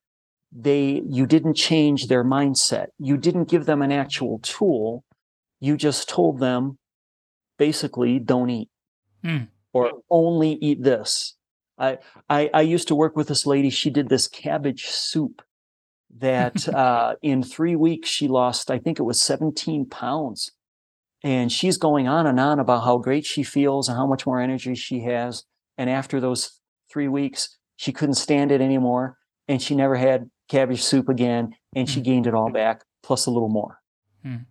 they 0.51 1.01
you 1.09 1.25
didn't 1.25 1.55
change 1.55 2.07
their 2.07 2.23
mindset. 2.23 2.87
You 2.99 3.17
didn't 3.17 3.49
give 3.49 3.65
them 3.65 3.81
an 3.81 3.91
actual 3.91 4.39
tool. 4.39 5.03
You 5.59 5.77
just 5.77 6.07
told 6.07 6.39
them 6.39 6.77
basically 7.57 8.19
don't 8.19 8.49
eat 8.49 8.69
Mm. 9.23 9.47
or 9.71 9.91
only 10.09 10.53
eat 10.55 10.83
this 10.83 11.37
I, 11.83 11.97
I 12.29 12.49
i 12.53 12.61
used 12.61 12.87
to 12.89 12.95
work 12.95 13.15
with 13.15 13.27
this 13.27 13.45
lady 13.45 13.69
she 13.69 13.89
did 13.89 14.07
this 14.09 14.27
cabbage 14.27 14.85
soup 14.87 15.41
that 16.19 16.67
uh, 16.83 17.15
in 17.21 17.43
three 17.43 17.75
weeks 17.75 18.09
she 18.09 18.27
lost 18.27 18.71
i 18.71 18.79
think 18.79 18.99
it 18.99 19.03
was 19.03 19.19
17 19.21 19.85
pounds 19.87 20.51
and 21.23 21.51
she's 21.51 21.77
going 21.77 22.07
on 22.07 22.27
and 22.27 22.39
on 22.39 22.59
about 22.59 22.83
how 22.83 22.97
great 22.97 23.25
she 23.25 23.43
feels 23.43 23.87
and 23.87 23.97
how 23.97 24.05
much 24.07 24.25
more 24.25 24.39
energy 24.41 24.75
she 24.75 24.99
has 25.01 25.43
and 25.77 25.89
after 25.89 26.19
those 26.19 26.59
three 26.91 27.07
weeks 27.07 27.57
she 27.75 27.91
couldn't 27.91 28.15
stand 28.15 28.51
it 28.51 28.61
anymore 28.61 29.17
and 29.47 29.61
she 29.61 29.75
never 29.75 29.95
had 29.95 30.29
cabbage 30.49 30.83
soup 30.83 31.09
again 31.09 31.55
and 31.75 31.89
she 31.89 31.99
Mm. 32.01 32.03
gained 32.09 32.27
it 32.27 32.33
all 32.35 32.51
back 32.51 32.83
plus 33.01 33.25
a 33.25 33.31
little 33.31 33.49
more 33.49 33.79
Mm. 34.25 34.45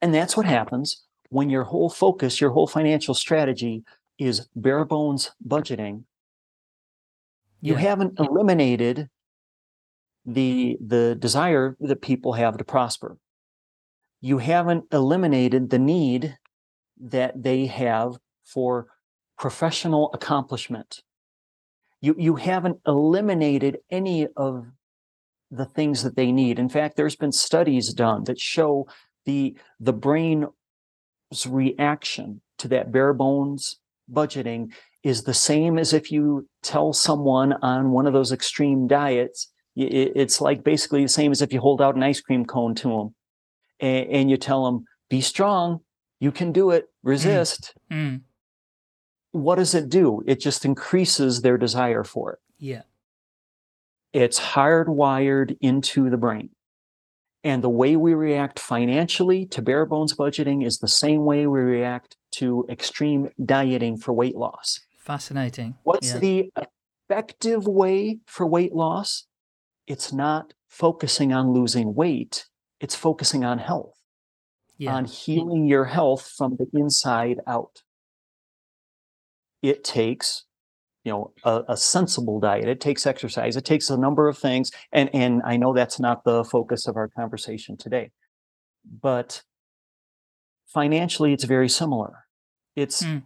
and 0.00 0.14
that's 0.14 0.36
what 0.36 0.46
happens 0.46 1.02
when 1.30 1.50
your 1.50 1.64
whole 1.64 1.90
focus 1.90 2.40
your 2.40 2.50
whole 2.50 2.66
financial 2.66 3.14
strategy 3.14 3.82
is 4.18 4.48
bare 4.54 4.84
bones 4.84 5.32
budgeting 5.54 6.04
you 7.62 7.74
Yeah. 7.74 7.80
haven't 7.80 8.18
eliminated 8.20 9.08
the 10.24 10.76
the 10.80 11.16
desire 11.18 11.76
that 11.80 12.00
people 12.02 12.34
have 12.34 12.56
to 12.58 12.64
prosper. 12.64 13.18
You 14.20 14.38
haven't 14.38 14.84
eliminated 14.92 15.70
the 15.70 15.78
need 15.80 16.38
that 17.00 17.42
they 17.42 17.66
have 17.66 18.18
for 18.44 18.86
professional 19.38 20.10
accomplishment. 20.14 21.02
You 22.00 22.14
you 22.18 22.36
haven't 22.36 22.80
eliminated 22.86 23.78
any 23.90 24.28
of 24.36 24.66
the 25.50 25.66
things 25.66 26.02
that 26.04 26.16
they 26.16 26.32
need. 26.32 26.58
In 26.58 26.68
fact 26.68 26.96
there's 26.96 27.16
been 27.16 27.32
studies 27.32 27.94
done 27.94 28.24
that 28.24 28.40
show 28.40 28.88
the 29.26 29.56
the 29.80 29.92
brain's 29.92 30.46
reaction 31.48 32.42
to 32.58 32.68
that 32.68 32.92
bare 32.92 33.14
bones 33.14 33.78
budgeting 34.12 34.72
is 35.02 35.24
the 35.24 35.34
same 35.34 35.78
as 35.78 35.92
if 35.92 36.12
you 36.12 36.48
tell 36.62 36.92
someone 36.92 37.54
on 37.54 37.90
one 37.90 38.06
of 38.06 38.12
those 38.12 38.32
extreme 38.32 38.86
diets 38.86 39.48
it's 39.74 40.40
like 40.40 40.62
basically 40.62 41.02
the 41.02 41.08
same 41.08 41.32
as 41.32 41.40
if 41.40 41.52
you 41.52 41.60
hold 41.60 41.80
out 41.80 41.96
an 41.96 42.02
ice 42.02 42.20
cream 42.20 42.44
cone 42.44 42.74
to 42.74 42.88
them 42.88 43.14
and, 43.80 44.30
you 44.30 44.36
tell 44.36 44.64
them 44.64 44.84
be 45.08 45.20
strong 45.20 45.80
you 46.20 46.30
can 46.30 46.52
do 46.52 46.70
it 46.70 46.86
resist. 47.02 47.74
Mm. 47.90 48.20
what 49.32 49.56
does 49.56 49.74
it 49.74 49.88
do? 49.88 50.22
It 50.26 50.40
just 50.40 50.64
increases 50.64 51.40
their 51.40 51.58
desire 51.58 52.04
for 52.04 52.34
it. 52.34 52.38
Yeah. 52.58 52.82
it's 54.12 54.38
hardwired 54.38 55.56
into 55.60 56.10
the 56.10 56.16
brain. 56.16 56.50
And 57.42 57.64
the 57.64 57.68
way 57.68 57.96
we 57.96 58.14
react 58.14 58.60
financially 58.60 59.46
to 59.46 59.62
bare 59.62 59.84
bones 59.84 60.14
budgeting 60.14 60.64
is 60.64 60.78
the 60.78 60.86
same 60.86 61.24
way 61.24 61.48
we 61.48 61.58
react 61.58 62.16
to 62.32 62.64
extreme 62.68 63.30
dieting 63.44 63.96
for 63.96 64.12
weight 64.12 64.36
loss 64.36 64.78
Fascinating. 65.02 65.74
What's 65.82 66.14
yeah. 66.14 66.18
the 66.18 66.52
effective 67.10 67.66
way 67.66 68.20
for 68.26 68.46
weight 68.46 68.72
loss? 68.72 69.26
It's 69.86 70.12
not 70.12 70.54
focusing 70.68 71.32
on 71.32 71.52
losing 71.52 71.94
weight, 71.94 72.46
it's 72.80 72.94
focusing 72.94 73.44
on 73.44 73.58
health, 73.58 73.98
yeah. 74.78 74.94
on 74.94 75.04
healing 75.04 75.66
your 75.66 75.86
health 75.86 76.32
from 76.36 76.56
the 76.56 76.66
inside 76.72 77.40
out. 77.46 77.82
It 79.60 79.82
takes 79.82 80.44
you 81.04 81.10
know 81.10 81.32
a, 81.44 81.62
a 81.70 81.76
sensible 81.76 82.38
diet 82.38 82.68
it 82.68 82.80
takes 82.80 83.06
exercise 83.06 83.56
it 83.56 83.64
takes 83.64 83.90
a 83.90 83.96
number 83.96 84.28
of 84.28 84.38
things 84.38 84.70
and 84.92 85.10
and 85.12 85.42
i 85.44 85.56
know 85.56 85.72
that's 85.72 85.98
not 85.98 86.22
the 86.22 86.44
focus 86.44 86.86
of 86.86 86.96
our 86.96 87.08
conversation 87.08 87.76
today 87.76 88.12
but 89.00 89.42
financially 90.68 91.32
it's 91.32 91.42
very 91.42 91.68
similar 91.68 92.26
it's 92.76 93.02
Mm. 93.02 93.24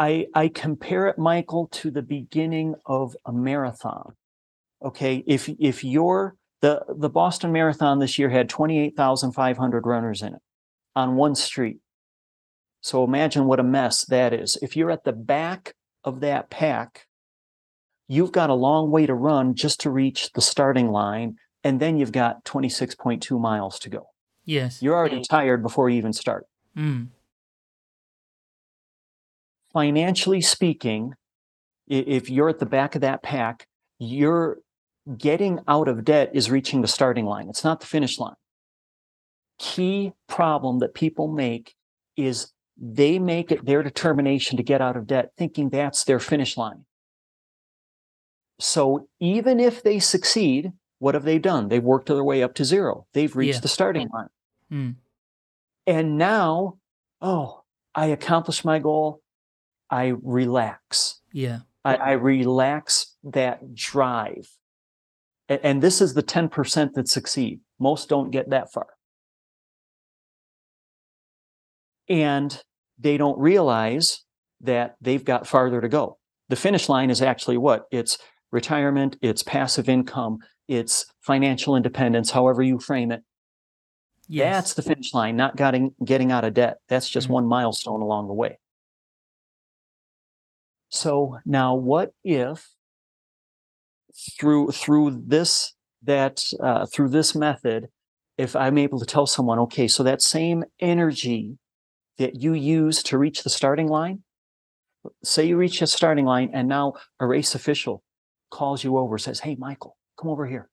I, 0.00 0.28
I 0.34 0.48
compare 0.48 1.08
it, 1.08 1.18
Michael, 1.18 1.68
to 1.72 1.90
the 1.90 2.00
beginning 2.00 2.74
of 2.86 3.14
a 3.26 3.32
marathon. 3.32 4.14
Okay, 4.82 5.22
if 5.26 5.50
if 5.58 5.84
you're 5.84 6.36
the 6.62 6.82
the 6.88 7.10
Boston 7.10 7.52
Marathon 7.52 7.98
this 7.98 8.18
year 8.18 8.30
had 8.30 8.48
twenty 8.48 8.80
eight 8.80 8.96
thousand 8.96 9.32
five 9.32 9.58
hundred 9.58 9.86
runners 9.86 10.22
in 10.22 10.34
it 10.34 10.40
on 10.96 11.16
one 11.16 11.34
street. 11.34 11.80
So 12.80 13.04
imagine 13.04 13.44
what 13.44 13.60
a 13.60 13.62
mess 13.62 14.06
that 14.06 14.32
is. 14.32 14.56
If 14.62 14.74
you're 14.74 14.90
at 14.90 15.04
the 15.04 15.12
back 15.12 15.74
of 16.02 16.20
that 16.20 16.48
pack, 16.48 17.06
you've 18.08 18.32
got 18.32 18.48
a 18.48 18.54
long 18.54 18.90
way 18.90 19.04
to 19.04 19.14
run 19.14 19.54
just 19.54 19.80
to 19.80 19.90
reach 19.90 20.32
the 20.32 20.40
starting 20.40 20.90
line, 20.90 21.36
and 21.62 21.78
then 21.78 21.98
you've 21.98 22.12
got 22.12 22.42
twenty 22.46 22.70
six 22.70 22.94
point 22.94 23.22
two 23.22 23.38
miles 23.38 23.78
to 23.80 23.90
go. 23.90 24.06
Yes. 24.46 24.82
You're 24.82 24.96
already 24.96 25.22
tired 25.28 25.62
before 25.62 25.90
you 25.90 25.98
even 25.98 26.14
start. 26.14 26.46
Mm. 26.74 27.08
Financially 29.72 30.40
speaking, 30.40 31.14
if 31.86 32.30
you're 32.30 32.48
at 32.48 32.58
the 32.58 32.66
back 32.66 32.94
of 32.94 33.00
that 33.00 33.22
pack, 33.22 33.66
you're 33.98 34.58
getting 35.16 35.60
out 35.66 35.88
of 35.88 36.04
debt 36.04 36.30
is 36.34 36.50
reaching 36.50 36.82
the 36.82 36.88
starting 36.88 37.26
line. 37.26 37.48
It's 37.48 37.64
not 37.64 37.80
the 37.80 37.86
finish 37.86 38.18
line. 38.18 38.34
Key 39.58 40.12
problem 40.28 40.78
that 40.78 40.94
people 40.94 41.28
make 41.28 41.74
is 42.16 42.52
they 42.76 43.18
make 43.18 43.50
it 43.52 43.64
their 43.64 43.82
determination 43.82 44.56
to 44.56 44.62
get 44.62 44.80
out 44.80 44.96
of 44.96 45.06
debt, 45.06 45.32
thinking 45.36 45.68
that's 45.68 46.04
their 46.04 46.20
finish 46.20 46.56
line. 46.56 46.84
So 48.58 49.08
even 49.18 49.58
if 49.60 49.82
they 49.82 49.98
succeed, 49.98 50.72
what 50.98 51.14
have 51.14 51.24
they 51.24 51.38
done? 51.38 51.68
They've 51.68 51.82
worked 51.82 52.06
their 52.06 52.24
way 52.24 52.42
up 52.42 52.54
to 52.54 52.64
zero. 52.64 53.06
They've 53.14 53.34
reached 53.34 53.56
Yeah. 53.56 53.60
the 53.60 53.68
starting 53.68 54.08
line. 54.12 54.28
Mm. 54.70 54.94
And 55.86 56.18
now, 56.18 56.78
oh, 57.20 57.62
I 57.94 58.06
accomplished 58.06 58.64
my 58.64 58.78
goal. 58.78 59.22
I 59.90 60.14
relax. 60.22 61.20
Yeah. 61.32 61.60
I, 61.84 61.96
I 61.96 62.12
relax 62.12 63.16
that 63.24 63.74
drive. 63.74 64.48
A- 65.48 65.64
And, 65.66 65.82
this 65.82 66.00
is 66.00 66.14
the 66.14 66.22
10% 66.22 66.92
that 66.94 67.08
succeed. 67.08 67.60
Most 67.78 68.08
don't 68.08 68.30
get 68.30 68.50
that 68.50 68.72
far. 68.72 68.86
And 72.08 72.62
they 72.98 73.16
don't 73.16 73.38
realize 73.38 74.22
that 74.60 74.96
they've 75.00 75.24
got 75.24 75.46
farther 75.46 75.80
to 75.80 75.88
go. 75.88 76.18
The 76.48 76.56
finish 76.56 76.88
line 76.88 77.10
is 77.10 77.22
actually 77.22 77.56
what? 77.56 77.86
It's 77.90 78.18
retirement, 78.52 79.16
it's 79.22 79.42
passive 79.42 79.88
income, 79.88 80.38
it's 80.68 81.06
financial 81.22 81.76
independence, 81.76 82.30
however 82.32 82.62
you 82.62 82.78
frame 82.78 83.12
it. 83.12 83.22
Yes. 84.28 84.54
That's 84.56 84.74
the 84.74 84.82
finish 84.82 85.14
line, 85.14 85.36
not 85.36 85.56
getting 85.56 85.94
getting 86.04 86.30
out 86.30 86.44
of 86.44 86.54
debt. 86.54 86.78
That's 86.88 87.08
just 87.08 87.28
Mhm. 87.28 87.32
one 87.32 87.46
milestone 87.46 88.00
along 88.02 88.26
the 88.28 88.34
way. 88.34 88.58
So 90.90 91.38
now 91.46 91.74
what 91.74 92.12
if 92.24 92.68
through 94.38 94.72
through 94.72 95.22
this 95.26 95.74
that 96.02 96.44
uh, 96.62 96.86
through 96.86 97.08
this 97.10 97.34
method, 97.34 97.88
if 98.36 98.56
I'm 98.56 98.78
able 98.78 98.98
to 98.98 99.06
tell 99.06 99.26
someone, 99.26 99.58
okay, 99.60 99.88
so 99.88 100.02
that 100.02 100.20
same 100.20 100.64
energy 100.80 101.58
that 102.18 102.42
you 102.42 102.52
use 102.52 103.02
to 103.04 103.18
reach 103.18 103.42
the 103.42 103.50
starting 103.50 103.88
line, 103.88 104.22
say 105.22 105.46
you 105.46 105.56
reach 105.56 105.80
a 105.80 105.86
starting 105.86 106.24
line 106.24 106.50
and 106.52 106.68
now 106.68 106.94
a 107.20 107.26
race 107.26 107.54
official 107.54 108.02
calls 108.50 108.82
you 108.82 108.98
over, 108.98 109.16
says, 109.16 109.40
Hey, 109.40 109.56
Michael, 109.58 109.96
come 110.18 110.30
over 110.30 110.46
here. 110.46 110.68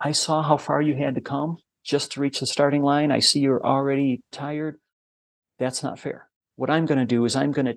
I 0.00 0.12
saw 0.12 0.42
how 0.42 0.56
far 0.56 0.82
you 0.82 0.94
had 0.96 1.14
to 1.14 1.20
come 1.20 1.56
just 1.84 2.12
to 2.12 2.20
reach 2.20 2.40
the 2.40 2.46
starting 2.46 2.82
line. 2.82 3.10
I 3.10 3.20
see 3.20 3.40
you're 3.40 3.64
already 3.64 4.22
tired. 4.30 4.76
That's 5.58 5.82
not 5.82 5.98
fair. 5.98 6.28
What 6.56 6.70
I'm 6.70 6.86
going 6.86 6.98
to 6.98 7.04
do 7.04 7.24
is 7.24 7.34
I'm 7.34 7.52
going 7.52 7.66
to 7.66 7.76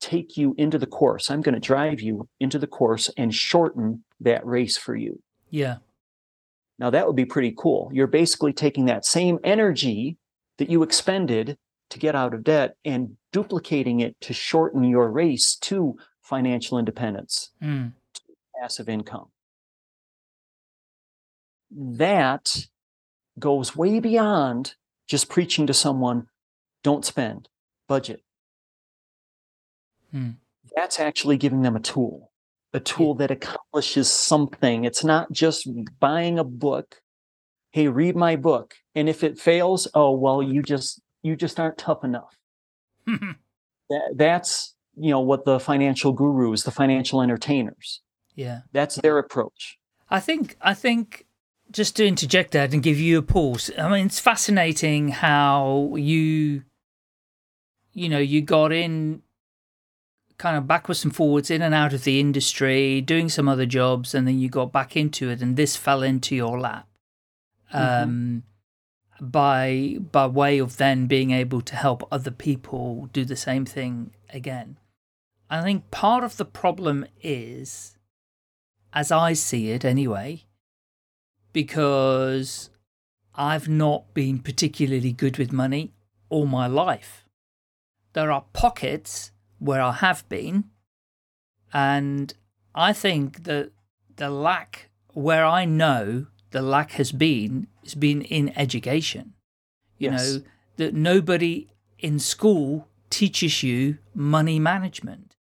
take 0.00 0.36
you 0.36 0.54
into 0.58 0.78
the 0.78 0.86
course. 0.86 1.30
I'm 1.30 1.40
going 1.40 1.54
to 1.54 1.60
drive 1.60 2.00
you 2.00 2.28
into 2.40 2.58
the 2.58 2.66
course 2.66 3.10
and 3.16 3.34
shorten 3.34 4.04
that 4.20 4.44
race 4.46 4.76
for 4.76 4.94
you. 4.96 5.20
Yeah. 5.50 5.76
Now, 6.78 6.90
that 6.90 7.06
would 7.06 7.16
be 7.16 7.24
pretty 7.24 7.52
cool. 7.56 7.90
You're 7.92 8.06
basically 8.06 8.52
taking 8.52 8.84
that 8.86 9.04
same 9.04 9.38
energy 9.42 10.16
that 10.58 10.70
you 10.70 10.82
expended 10.82 11.58
to 11.90 11.98
get 11.98 12.14
out 12.14 12.34
of 12.34 12.44
debt 12.44 12.76
and 12.84 13.16
duplicating 13.32 14.00
it 14.00 14.14
to 14.20 14.32
shorten 14.32 14.84
your 14.84 15.10
race 15.10 15.56
to 15.56 15.96
financial 16.22 16.78
independence, 16.78 17.50
Mm. 17.62 17.94
passive 18.60 18.88
income. 18.88 19.28
That 21.70 22.66
goes 23.38 23.76
way 23.76 24.00
beyond 24.00 24.74
just 25.06 25.28
preaching 25.28 25.66
to 25.66 25.74
someone 25.74 26.26
don't 26.82 27.04
spend, 27.04 27.48
budget. 27.86 28.22
Hmm. 30.10 30.30
That's 30.74 31.00
actually 31.00 31.36
giving 31.36 31.62
them 31.62 31.76
a 31.76 31.80
tool, 31.80 32.30
a 32.72 32.80
tool 32.80 33.14
that 33.16 33.30
accomplishes 33.30 34.10
something. 34.10 34.84
It's 34.84 35.04
not 35.04 35.32
just 35.32 35.68
buying 35.98 36.38
a 36.38 36.44
book. 36.44 37.00
Hey, 37.70 37.88
read 37.88 38.16
my 38.16 38.36
book. 38.36 38.74
And 38.94 39.08
if 39.08 39.22
it 39.22 39.38
fails, 39.38 39.88
oh 39.94 40.12
well, 40.12 40.42
you 40.42 40.62
just 40.62 41.00
you 41.22 41.36
just 41.36 41.58
aren't 41.58 41.78
tough 41.78 42.04
enough. 42.04 42.36
That, 43.90 44.16
that's 44.16 44.74
you 44.98 45.10
know 45.10 45.20
what 45.20 45.46
the 45.46 45.58
financial 45.58 46.12
gurus, 46.12 46.64
the 46.64 46.70
financial 46.70 47.22
entertainers. 47.22 48.02
yeah. 48.34 48.60
That's 48.72 48.96
their 48.96 49.16
approach. 49.16 49.78
I 50.10 50.20
think 50.20 50.58
I 50.60 50.74
think 50.74 51.24
just 51.70 51.96
to 51.96 52.06
interject 52.06 52.52
that 52.52 52.72
and 52.72 52.82
give 52.82 52.98
you 52.98 53.18
a 53.18 53.22
pause. 53.22 53.70
I 53.78 53.88
mean, 53.88 54.06
it's 54.06 54.20
fascinating 54.20 55.08
how 55.08 55.94
you, 55.96 56.64
you 57.92 58.08
know, 58.08 58.18
you 58.18 58.42
got 58.42 58.72
in, 58.72 59.22
kind 60.38 60.56
of 60.56 60.66
backwards 60.66 61.04
and 61.04 61.14
forwards, 61.14 61.50
in 61.50 61.62
and 61.62 61.74
out 61.74 61.92
of 61.92 62.04
the 62.04 62.20
industry, 62.20 63.00
doing 63.00 63.28
some 63.28 63.48
other 63.48 63.66
jobs, 63.66 64.14
and 64.14 64.26
then 64.26 64.38
you 64.38 64.48
got 64.48 64.72
back 64.72 64.96
into 64.96 65.28
it, 65.30 65.42
and 65.42 65.56
this 65.56 65.76
fell 65.76 66.02
into 66.02 66.34
your 66.34 66.58
lap. 66.58 66.88
Mhm. 67.72 68.02
Um, 68.02 68.42
by 69.20 69.98
by 70.12 70.26
way 70.26 70.58
of 70.58 70.76
then 70.76 71.06
being 71.06 71.32
able 71.32 71.60
to 71.60 71.74
help 71.74 72.06
other 72.10 72.30
people 72.30 73.08
do 73.12 73.24
the 73.24 73.36
same 73.36 73.64
thing 73.64 74.14
again. 74.30 74.78
I 75.50 75.62
think 75.62 75.90
part 75.90 76.24
of 76.24 76.36
the 76.36 76.44
problem 76.44 77.06
is, 77.20 77.96
as 78.92 79.10
I 79.10 79.32
see 79.32 79.70
it 79.70 79.84
anyway, 79.84 80.44
because 81.52 82.70
I've 83.34 83.68
not 83.68 84.14
been 84.14 84.38
particularly 84.38 85.12
good 85.12 85.38
with 85.38 85.52
money 85.52 85.94
all 86.28 86.46
my 86.46 86.66
life. 86.66 87.24
There 88.12 88.30
are 88.30 88.44
pockets 88.52 89.32
where 89.58 89.80
I 89.80 89.92
have 89.92 90.28
been, 90.28 90.64
and 91.72 92.34
I 92.74 92.92
think 92.92 93.44
that 93.44 93.70
the 94.16 94.30
lack, 94.30 94.90
where 95.12 95.44
I 95.44 95.64
know 95.64 96.26
the 96.50 96.62
lack 96.62 96.92
has 96.92 97.12
been, 97.12 97.66
has 97.84 97.94
been 97.94 98.22
in 98.22 98.52
education. 98.58 99.34
You 99.98 100.10
Yes. 100.12 100.34
know, 100.36 100.42
that 100.76 100.94
nobody 100.94 101.68
in 101.98 102.18
school 102.18 102.88
teaches 103.10 103.62
you 103.62 103.98
money 104.14 104.58
management. 104.60 105.34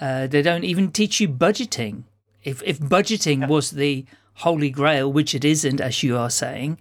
Uh, 0.00 0.26
they 0.26 0.42
don't 0.42 0.64
even 0.64 0.92
teach 0.92 1.20
you 1.20 1.28
budgeting. 1.28 2.04
If 2.44 2.62
if 2.64 2.78
budgeting 2.78 3.48
was 3.48 3.70
the 3.72 4.04
holy 4.34 4.70
grail, 4.70 5.10
which 5.12 5.34
it 5.34 5.44
isn't, 5.44 5.80
as 5.80 6.02
you 6.02 6.16
are 6.16 6.30
saying, 6.30 6.78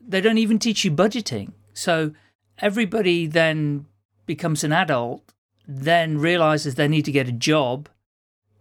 they 0.00 0.20
don't 0.20 0.38
even 0.38 0.58
teach 0.58 0.84
you 0.84 0.90
budgeting. 0.90 1.52
So 1.72 2.12
everybody 2.58 3.26
then 3.26 3.86
becomes 4.26 4.64
an 4.64 4.72
adult, 4.72 5.32
then 5.66 6.18
realizes 6.18 6.74
they 6.74 6.88
need 6.88 7.04
to 7.04 7.12
get 7.12 7.28
a 7.28 7.32
job 7.32 7.88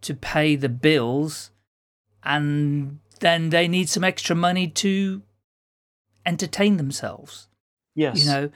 to 0.01 0.13
pay 0.13 0.55
the 0.55 0.69
bills, 0.69 1.51
and 2.23 2.99
then 3.19 3.49
they 3.49 3.67
need 3.67 3.89
some 3.89 4.03
extra 4.03 4.35
money 4.35 4.67
to 4.67 5.21
entertain 6.25 6.77
themselves 6.77 7.47
Yes. 7.93 8.19
you 8.23 8.25
know 8.31 8.49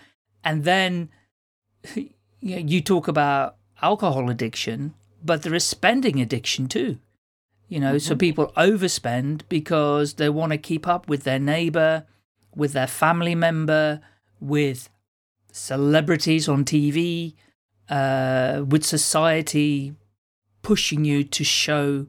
and 0.44 0.64
then 0.64 1.10
you, 2.42 2.82
talk 2.82 3.08
about 3.08 3.56
alcohol 3.82 4.30
addiction 4.30 4.94
but 5.24 5.44
there 5.44 5.54
is 5.54 5.64
spending 5.64 6.20
addiction 6.20 6.68
too 6.68 6.98
you 7.68 7.80
know 7.80 7.98
so 8.00 8.16
Mhm. 8.16 8.20
people 8.20 8.54
overspend 8.58 9.44
because 9.50 10.16
they 10.16 10.30
want 10.30 10.52
to 10.52 10.58
keep 10.58 10.88
up 10.88 11.08
with 11.08 11.24
their 11.24 11.40
neighbor 11.40 12.06
with 12.56 12.74
their 12.74 12.88
family 12.88 13.36
member 13.36 14.02
with 14.42 14.90
celebrities 15.52 16.50
on 16.50 16.66
tv 16.66 17.36
uh, 17.90 18.64
with 18.68 18.86
society 18.86 19.94
pushing 20.62 21.06
you 21.06 21.24
to 21.24 21.44
show 21.44 22.08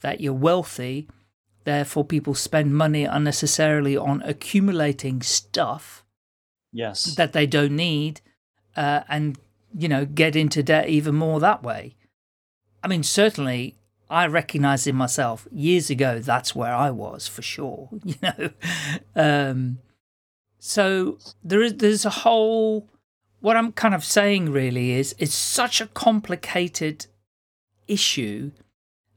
that 0.00 0.20
you're 0.20 0.32
wealthy 0.32 1.08
therefore 1.64 2.04
people 2.04 2.34
spend 2.34 2.74
money 2.74 3.04
unnecessarily 3.04 3.96
on 3.96 4.22
accumulating 4.22 5.20
stuff 5.20 6.02
yes. 6.72 7.14
that 7.16 7.32
they 7.34 7.46
don't 7.46 7.76
need 7.76 8.20
uh, 8.76 9.00
and 9.08 9.38
you 9.76 9.88
know 9.88 10.06
get 10.06 10.34
into 10.34 10.62
debt 10.62 10.88
even 10.88 11.14
more 11.14 11.40
that 11.40 11.62
way 11.62 11.94
i 12.82 12.88
mean 12.88 13.02
certainly 13.02 13.76
i 14.08 14.26
recognize 14.26 14.86
in 14.86 14.96
myself 14.96 15.46
years 15.52 15.90
ago 15.90 16.20
that's 16.20 16.54
where 16.54 16.74
i 16.74 16.90
was 16.90 17.28
for 17.28 17.42
sure 17.42 17.90
you 18.04 18.14
know 18.22 18.50
um 19.14 19.78
so 20.58 21.18
there 21.44 21.60
is 21.60 21.74
there's 21.74 22.06
a 22.06 22.10
whole 22.10 22.88
what 23.40 23.56
i'm 23.56 23.72
kind 23.72 23.94
of 23.94 24.04
saying 24.04 24.50
really 24.50 24.92
is 24.92 25.14
it's 25.18 25.34
such 25.34 25.80
a 25.80 25.86
complicated 25.86 27.06
issue 27.86 28.50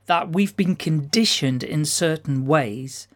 that 0.05 0.31
we've 0.33 0.55
been 0.55 0.75
conditioned 0.75 1.63
in 1.63 1.85
certain 1.85 2.45
ways 2.45 3.07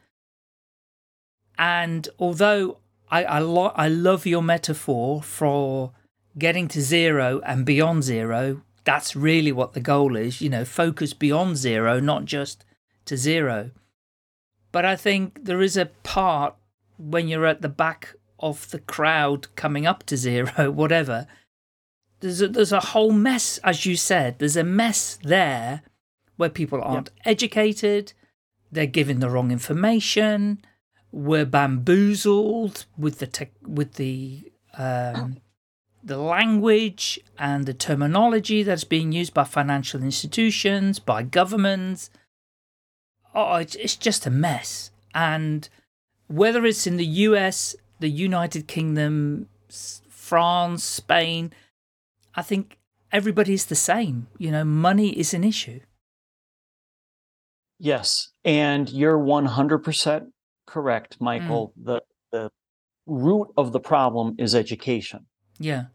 and 1.57 2.09
although 2.19 2.77
I 3.09 3.23
I, 3.23 3.39
lo- 3.39 3.73
I 3.75 3.87
love 3.87 4.25
your 4.25 4.41
metaphor 4.43 5.21
for 5.21 5.91
getting 6.37 6.67
to 6.69 6.81
zero 6.81 7.41
and 7.45 7.65
beyond 7.65 8.03
zero. 8.03 8.61
That's 8.83 9.15
really 9.15 9.51
what 9.51 9.73
the 9.73 9.79
goal 9.79 10.15
is, 10.15 10.41
you 10.41 10.49
know, 10.49 10.65
focus 10.65 11.13
beyond 11.13 11.57
zero, 11.57 11.99
not 11.99 12.25
just 12.25 12.65
to 13.05 13.17
zero. 13.17 13.71
But 14.71 14.85
I 14.85 14.95
think 14.95 15.45
there 15.45 15.61
is 15.61 15.77
a 15.77 15.87
part 15.87 16.55
when 16.97 17.27
you're 17.27 17.45
at 17.45 17.61
the 17.61 17.69
back 17.69 18.15
of 18.45 18.69
the 18.69 18.79
crowd 18.79 19.47
coming 19.55 19.87
up 19.87 20.03
to 20.03 20.15
zero, 20.15 20.69
whatever. 20.81 21.25
There's 22.19 22.41
a, 22.41 22.47
there's 22.47 22.71
a 22.71 22.79
whole 22.79 23.11
mess, 23.11 23.57
as 23.63 23.85
you 23.85 23.95
said. 23.95 24.39
There's 24.39 24.55
a 24.55 24.63
mess 24.63 25.17
there 25.23 25.81
where 26.37 26.49
people 26.49 26.81
aren't 26.81 27.09
educated, 27.23 28.13
they're 28.71 28.85
given 28.85 29.19
the 29.19 29.29
wrong 29.29 29.51
information, 29.51 30.59
we're 31.11 31.45
bamboozled 31.45 32.85
with 32.97 33.19
the 33.19 33.27
tech, 33.27 33.51
with 33.65 33.93
the 33.93 34.51
um, 34.77 35.37
the 36.03 36.17
language 36.17 37.19
and 37.39 37.65
the 37.65 37.73
terminology 37.73 38.61
that's 38.61 38.83
being 38.83 39.11
used 39.11 39.33
by 39.33 39.43
financial 39.43 40.03
institutions, 40.03 40.99
by 40.99 41.23
governments. 41.23 42.11
Oh, 43.33 43.55
it's, 43.55 43.75
it's 43.75 43.95
just 43.95 44.27
a 44.27 44.29
mess. 44.29 44.91
And 45.15 45.67
whether 46.27 46.65
it's 46.65 46.85
in 46.85 46.97
the 46.97 47.05
US, 47.05 47.75
the 48.05 48.11
United 48.11 48.67
Kingdom, 48.67 49.49
France, 50.09 50.83
Spain, 50.83 51.51
I 52.35 52.43
think 52.43 52.77
everybody's 53.11 53.65
the 53.65 53.73
same. 53.73 54.27
You 54.37 54.51
know, 54.51 54.63
money 54.63 55.09
is 55.09 55.33
an 55.33 55.43
issue. 55.43 55.79
Yes, 57.79 58.29
and 58.43 58.87
you're 58.91 59.17
100% 59.17 60.27
correct, 60.67 61.17
Michael. 61.19 61.73
Mm. 61.79 61.85
The 61.85 62.01
the 62.31 62.51
root 63.07 63.47
of 63.57 63.71
the 63.71 63.79
problem 63.79 64.35
is 64.37 64.53
education. 64.53 65.25
Yeah. 65.57 65.85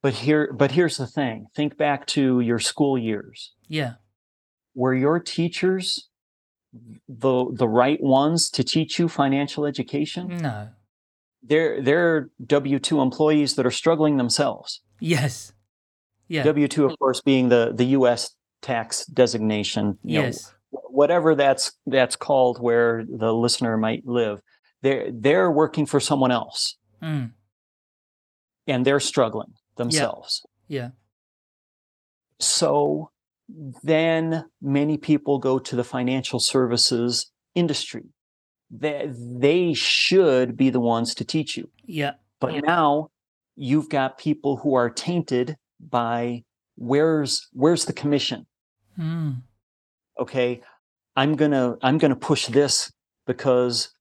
But 0.00 0.14
here 0.14 0.52
but 0.52 0.70
here's 0.70 0.96
the 0.96 1.08
thing. 1.08 1.46
Think 1.56 1.76
back 1.76 2.06
to 2.14 2.38
your 2.38 2.60
school 2.60 2.96
years. 2.96 3.52
Yeah. 3.66 3.94
Were 4.76 4.94
your 4.94 5.18
teachers 5.18 6.08
the 7.08 7.50
the 7.52 7.68
right 7.68 8.00
ones 8.00 8.48
to 8.50 8.62
teach 8.62 9.00
you 9.00 9.08
financial 9.08 9.66
education? 9.66 10.36
No. 10.36 10.68
They're 11.42 11.80
they're 11.82 12.30
W2 12.44 13.02
employees 13.02 13.54
that 13.56 13.66
are 13.66 13.70
struggling 13.70 14.16
themselves. 14.16 14.82
Yes. 15.00 15.52
Yeah. 16.28 16.44
W2 16.44 16.90
of 16.90 16.98
course 16.98 17.20
being 17.20 17.48
the 17.48 17.72
the 17.74 17.86
US 17.86 18.34
tax 18.62 19.06
designation, 19.06 19.98
you 20.04 20.18
know, 20.18 20.26
yes. 20.26 20.52
whatever 20.70 21.34
that's 21.34 21.72
that's 21.86 22.14
called 22.14 22.60
where 22.60 23.04
the 23.08 23.32
listener 23.32 23.76
might 23.76 24.06
live 24.06 24.40
they're 24.82 25.10
they're 25.12 25.50
working 25.50 25.86
for 25.86 26.00
someone 26.00 26.30
else 26.30 26.76
Mm. 27.02 27.32
and 28.66 28.84
they're 28.84 29.00
struggling 29.00 29.54
themselves 29.76 30.42
yeah. 30.68 30.80
Yeah. 30.82 30.88
so 32.38 33.10
then 33.82 34.44
many 34.60 34.98
people 34.98 35.38
go 35.38 35.58
to 35.58 35.76
the 35.76 35.84
financial 35.84 36.38
services 36.38 37.32
industry 37.54 38.04
they, 38.70 39.10
they 39.12 39.74
should 39.74 40.56
be 40.56 40.70
the 40.70 40.80
ones 40.80 41.14
to 41.16 41.24
teach 41.24 41.56
you 41.56 41.68
Yeah. 41.84 42.12
but 42.40 42.54
Yeah. 42.54 42.60
now 42.60 43.10
you've 43.56 43.88
got 43.88 44.16
people 44.18 44.56
who 44.58 44.74
are 44.74 44.88
tainted 44.90 45.56
by 45.80 46.44
where's 46.76 47.48
where's 47.52 47.84
the 47.86 47.92
commission 47.92 48.46
Mm. 48.98 49.42
okay 50.18 50.60
i'm 51.16 51.34
gonna 51.36 51.76
i'm 51.82 51.96
gonna 51.98 52.16
push 52.16 52.46
this 52.46 52.92
because 53.26 53.92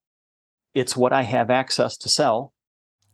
it's 0.74 0.96
what 0.98 1.14
i 1.14 1.22
have 1.24 1.50
access 1.50 1.96
to 1.98 2.10
sell 2.10 2.54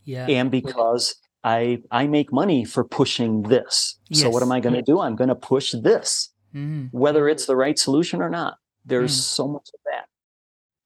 Yeah. 0.04 0.26
and 0.28 0.50
because 0.50 1.16
i 1.44 1.80
i 1.90 2.06
make 2.06 2.32
money 2.32 2.64
for 2.64 2.82
pushing 2.84 3.42
this 3.42 3.98
so 4.12 4.30
what 4.30 4.42
am 4.42 4.52
i 4.52 4.60
going 4.60 4.74
to 4.74 4.82
do 4.82 5.00
i'm 5.00 5.16
going 5.16 5.28
to 5.28 5.34
push 5.52 5.72
this 5.72 6.30
Mm. 6.54 6.88
whether 6.92 7.28
it's 7.28 7.44
the 7.46 7.56
right 7.56 7.78
solution 7.78 8.22
or 8.22 8.30
not 8.30 8.58
there's 8.84 9.12
Mm. 9.16 9.22
so 9.36 9.48
much 9.48 9.68
of 9.74 9.80
that 9.90 10.06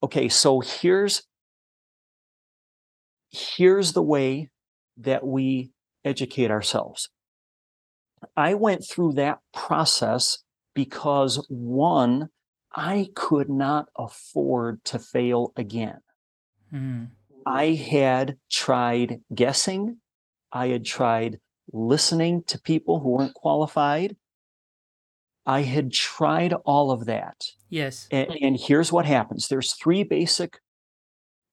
okay 0.02 0.28
so 0.28 0.60
here's 0.60 1.22
here's 3.30 3.92
the 3.92 4.02
way 4.02 4.48
that 4.96 5.26
we 5.26 5.70
educate 6.04 6.50
ourselves 6.50 7.08
i 8.36 8.54
went 8.54 8.84
through 8.86 9.12
that 9.12 9.38
process 9.52 10.38
because 10.74 11.44
one 11.48 12.28
i 12.74 13.08
could 13.14 13.48
not 13.48 13.88
afford 13.96 14.82
to 14.84 14.98
fail 14.98 15.52
again 15.56 16.00
Mm. 16.72 17.08
I 17.46 17.66
had 17.68 18.36
tried 18.50 19.20
guessing. 19.34 19.98
I 20.52 20.68
had 20.68 20.84
tried 20.84 21.40
listening 21.72 22.42
to 22.44 22.60
people 22.60 23.00
who 23.00 23.10
weren't 23.10 23.34
qualified. 23.34 24.16
I 25.46 25.62
had 25.62 25.92
tried 25.92 26.52
all 26.64 26.90
of 26.90 27.06
that. 27.06 27.44
Yes. 27.68 28.08
And, 28.10 28.30
and 28.40 28.56
here's 28.58 28.92
what 28.92 29.06
happens 29.06 29.48
there's 29.48 29.72
three 29.74 30.02
basic 30.04 30.58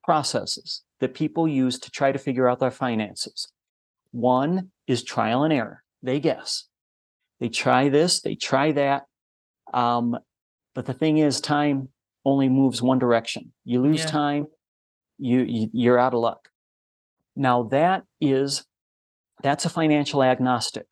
processes 0.03 0.83
that 0.99 1.13
people 1.13 1.47
use 1.47 1.79
to 1.79 1.91
try 1.91 2.11
to 2.11 2.19
figure 2.19 2.47
out 2.47 2.59
their 2.59 2.71
finances. 2.71 3.47
One 4.11 4.71
is 4.87 5.03
trial 5.03 5.43
and 5.43 5.53
error, 5.53 5.83
they 6.01 6.19
guess. 6.19 6.65
They 7.39 7.49
try 7.49 7.89
this, 7.89 8.21
they 8.21 8.35
try 8.35 8.71
that. 8.71 9.03
Um, 9.73 10.17
but 10.73 10.85
the 10.85 10.93
thing 10.93 11.17
is, 11.17 11.39
time 11.41 11.89
only 12.25 12.49
moves 12.49 12.81
one 12.81 12.99
direction. 12.99 13.53
You 13.63 13.81
lose 13.81 13.99
Yeah. 14.01 14.07
time, 14.07 14.47
you, 15.17 15.41
you 15.41 15.69
you're 15.73 15.99
out 15.99 16.13
of 16.13 16.19
luck. 16.19 16.49
Now 17.35 17.63
that 17.63 18.03
is 18.21 18.65
that's 19.43 19.65
a 19.65 19.69
financial 19.69 20.23
agnostic. 20.23 20.87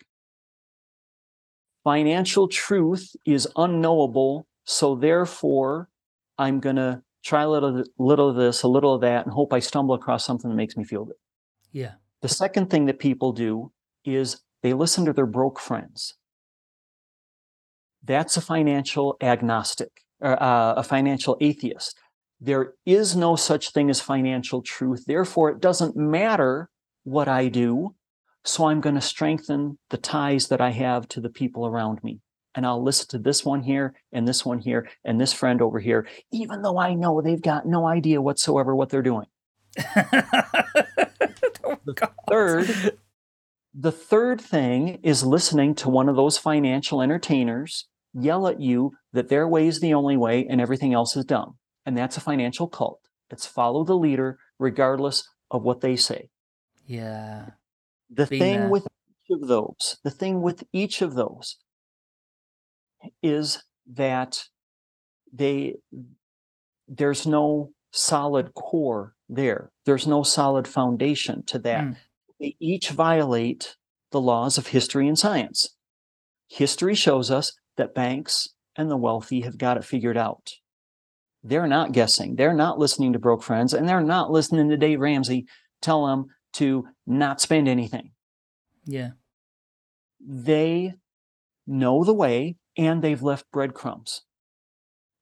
Financial 1.86 2.48
truth 2.48 3.16
is 3.26 3.48
unknowable, 3.56 4.48
so 4.66 4.96
therefore 4.96 5.88
I'm 6.38 6.60
going 6.60 6.76
to 6.78 7.04
try 7.24 7.44
a 7.44 7.50
little 7.50 7.84
little 7.98 8.30
of 8.30 8.36
this, 8.36 8.64
a 8.64 8.68
little 8.68 8.96
of 8.96 9.02
that 9.02 9.26
and 9.26 9.34
hope 9.34 9.54
I 9.54 9.60
stumble 9.60 9.96
across 9.96 10.26
something 10.26 10.50
that 10.50 10.58
makes 10.58 10.76
me 10.76 10.84
feel 10.84 11.06
good. 11.06 11.16
Yeah. 11.72 11.94
The 12.22 12.28
second 12.28 12.72
thing 12.72 12.86
that 12.88 12.98
people 12.98 13.34
do 13.34 13.72
is 14.04 14.42
they 14.64 14.74
listen 14.74 15.06
to 15.06 15.14
their 15.14 15.28
broke 15.28 15.60
friends. 15.60 16.16
That's 18.04 18.36
a 18.36 18.42
financial 18.42 19.16
agnostic, 19.22 19.92
or 20.20 20.42
uh, 20.42 20.74
a 20.74 20.84
financial 20.84 21.38
atheist. 21.40 22.00
There 22.42 22.74
is 22.86 23.16
no 23.16 23.36
such 23.36 23.74
thing 23.74 23.92
as 23.92 24.02
financial 24.02 24.64
truth. 24.64 25.06
Therefore, 25.06 25.52
it 25.52 25.60
doesn't 25.60 25.96
matter 25.96 26.70
what 27.04 27.28
I 27.28 27.48
do. 27.48 27.96
So 28.46 28.66
I'm 28.66 28.80
going 28.80 28.96
to 28.96 29.02
strengthen 29.02 29.80
the 29.90 29.98
ties 29.98 30.48
that 30.48 30.62
I 30.62 30.70
have 30.70 31.08
to 31.10 31.22
the 31.22 31.30
people 31.30 31.66
around 31.66 32.04
me. 32.04 32.22
And 32.54 32.66
I'll 32.66 32.82
listen 32.82 33.08
to 33.10 33.18
this 33.18 33.44
one 33.44 33.64
here 33.64 33.96
and 34.14 34.28
this 34.28 34.46
one 34.46 34.60
here 34.60 34.88
and 35.04 35.20
this 35.20 35.34
friend 35.34 35.62
over 35.62 35.80
here, 35.80 36.08
even 36.32 36.62
though 36.62 36.78
I 36.78 36.94
know 36.94 37.22
they've 37.22 37.42
got 37.42 37.66
no 37.66 37.86
idea 37.86 38.22
whatsoever 38.22 38.76
what 38.76 38.90
they're 38.90 39.02
doing. 39.02 39.26
Oh, 41.68 41.78
God. 41.94 42.12
Third, 42.30 42.98
the 43.74 43.92
third 43.92 44.40
thing 44.40 45.00
is 45.04 45.24
listening 45.24 45.76
to 45.76 45.90
one 45.90 46.08
of 46.10 46.16
those 46.16 46.38
financial 46.38 47.02
entertainers 47.02 47.88
yell 48.14 48.48
at 48.48 48.62
you 48.62 48.94
that 49.14 49.30
their 49.30 49.48
way 49.48 49.68
is 49.68 49.80
the 49.80 49.94
only 49.94 50.16
way 50.16 50.46
and 50.48 50.62
everything 50.62 50.94
else 50.94 51.16
is 51.16 51.26
dumb. 51.26 51.58
And 51.86 51.98
that's 51.98 52.18
a 52.18 52.22
financial 52.22 52.68
cult. 52.68 53.00
It's 53.30 53.46
follow 53.46 53.84
the 53.84 53.98
leader 53.98 54.38
regardless 54.60 55.28
of 55.52 55.64
what 55.64 55.82
they 55.82 55.96
say. 55.96 56.30
Yeah. 56.86 57.50
The 58.16 58.26
thing 58.26 58.40
there. 58.40 58.70
with 58.70 58.88
each 59.30 59.42
of 59.42 59.48
those, 59.48 59.98
the 60.04 60.12
thing 60.12 60.42
with 60.42 60.64
each 60.72 61.02
of 61.02 61.16
those 61.16 61.58
is 63.22 63.64
that 63.94 64.46
they 65.32 65.76
there's 66.88 67.28
no 67.28 67.72
solid 67.92 68.54
core 68.54 69.16
there. 69.28 69.72
There's 69.86 70.08
no 70.08 70.24
solid 70.24 70.68
foundation 70.68 71.44
to 71.48 71.60
that. 71.60 71.84
Mm. 71.84 71.96
They 72.40 72.56
each 72.60 72.90
violate 72.90 73.76
the 74.12 74.22
laws 74.22 74.58
of 74.58 74.68
history 74.68 75.08
and 75.08 75.18
science. 75.18 75.76
History 76.48 76.96
shows 76.96 77.32
us 77.32 77.54
that 77.78 77.96
banks 77.96 78.50
and 78.76 78.90
the 78.92 78.98
wealthy 78.98 79.42
have 79.42 79.58
got 79.58 79.78
it 79.78 79.86
figured 79.86 80.18
out. 80.18 80.54
They're 81.44 81.68
not 81.68 81.92
guessing. 81.92 82.36
They're 82.36 82.54
not 82.54 82.80
listening 82.80 83.14
to 83.14 83.20
broke 83.20 83.44
friends, 83.44 83.74
and 83.74 83.88
they're 83.88 84.02
not 84.02 84.32
listening 84.32 84.70
to 84.70 84.78
Dave 84.78 85.00
Ramsey 85.00 85.46
tell 85.82 86.08
them 86.08 86.28
to 86.56 86.88
not 87.06 87.42
spend 87.42 87.68
anything. 87.68 88.12
Yeah. 88.86 89.12
They 90.26 90.94
know 91.68 92.04
the 92.04 92.14
way 92.14 92.56
and 92.78 93.02
they've 93.02 93.22
left 93.22 93.52
breadcrumbs 93.52 94.22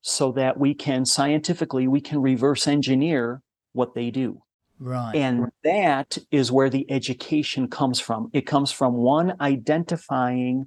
so 0.01 0.31
that 0.33 0.59
we 0.59 0.73
can 0.73 1.05
scientifically 1.05 1.87
we 1.87 2.01
can 2.01 2.21
reverse 2.21 2.67
engineer 2.67 3.41
what 3.71 3.95
they 3.95 4.11
do. 4.11 4.41
Right. 4.79 5.15
And 5.15 5.49
that 5.63 6.17
is 6.29 6.51
where 6.51 6.69
the 6.69 6.89
education 6.91 7.67
comes 7.67 7.99
from. 7.99 8.29
It 8.33 8.45
comes 8.45 8.71
from 8.71 8.95
one 8.95 9.35
identifying 9.39 10.65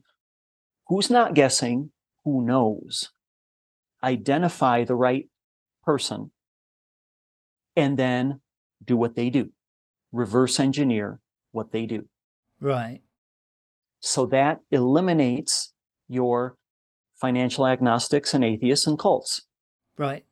who's 0.88 1.10
not 1.10 1.34
guessing, 1.34 1.90
who 2.24 2.44
knows. 2.44 3.10
Identify 4.02 4.84
the 4.84 4.94
right 4.94 5.28
person 5.84 6.30
and 7.76 7.98
then 7.98 8.40
do 8.84 8.96
what 8.96 9.14
they 9.14 9.30
do. 9.30 9.50
Reverse 10.12 10.58
engineer 10.60 11.20
what 11.52 11.72
they 11.72 11.86
do. 11.86 12.06
right. 12.60 13.00
So 14.00 14.26
that 14.26 14.60
eliminates 14.70 15.72
your 16.06 16.56
financial 17.20 17.66
agnostics 17.66 18.34
and 18.34 18.44
atheists 18.44 18.86
and 18.86 18.98
cults. 18.98 19.42
Right. 19.98 20.24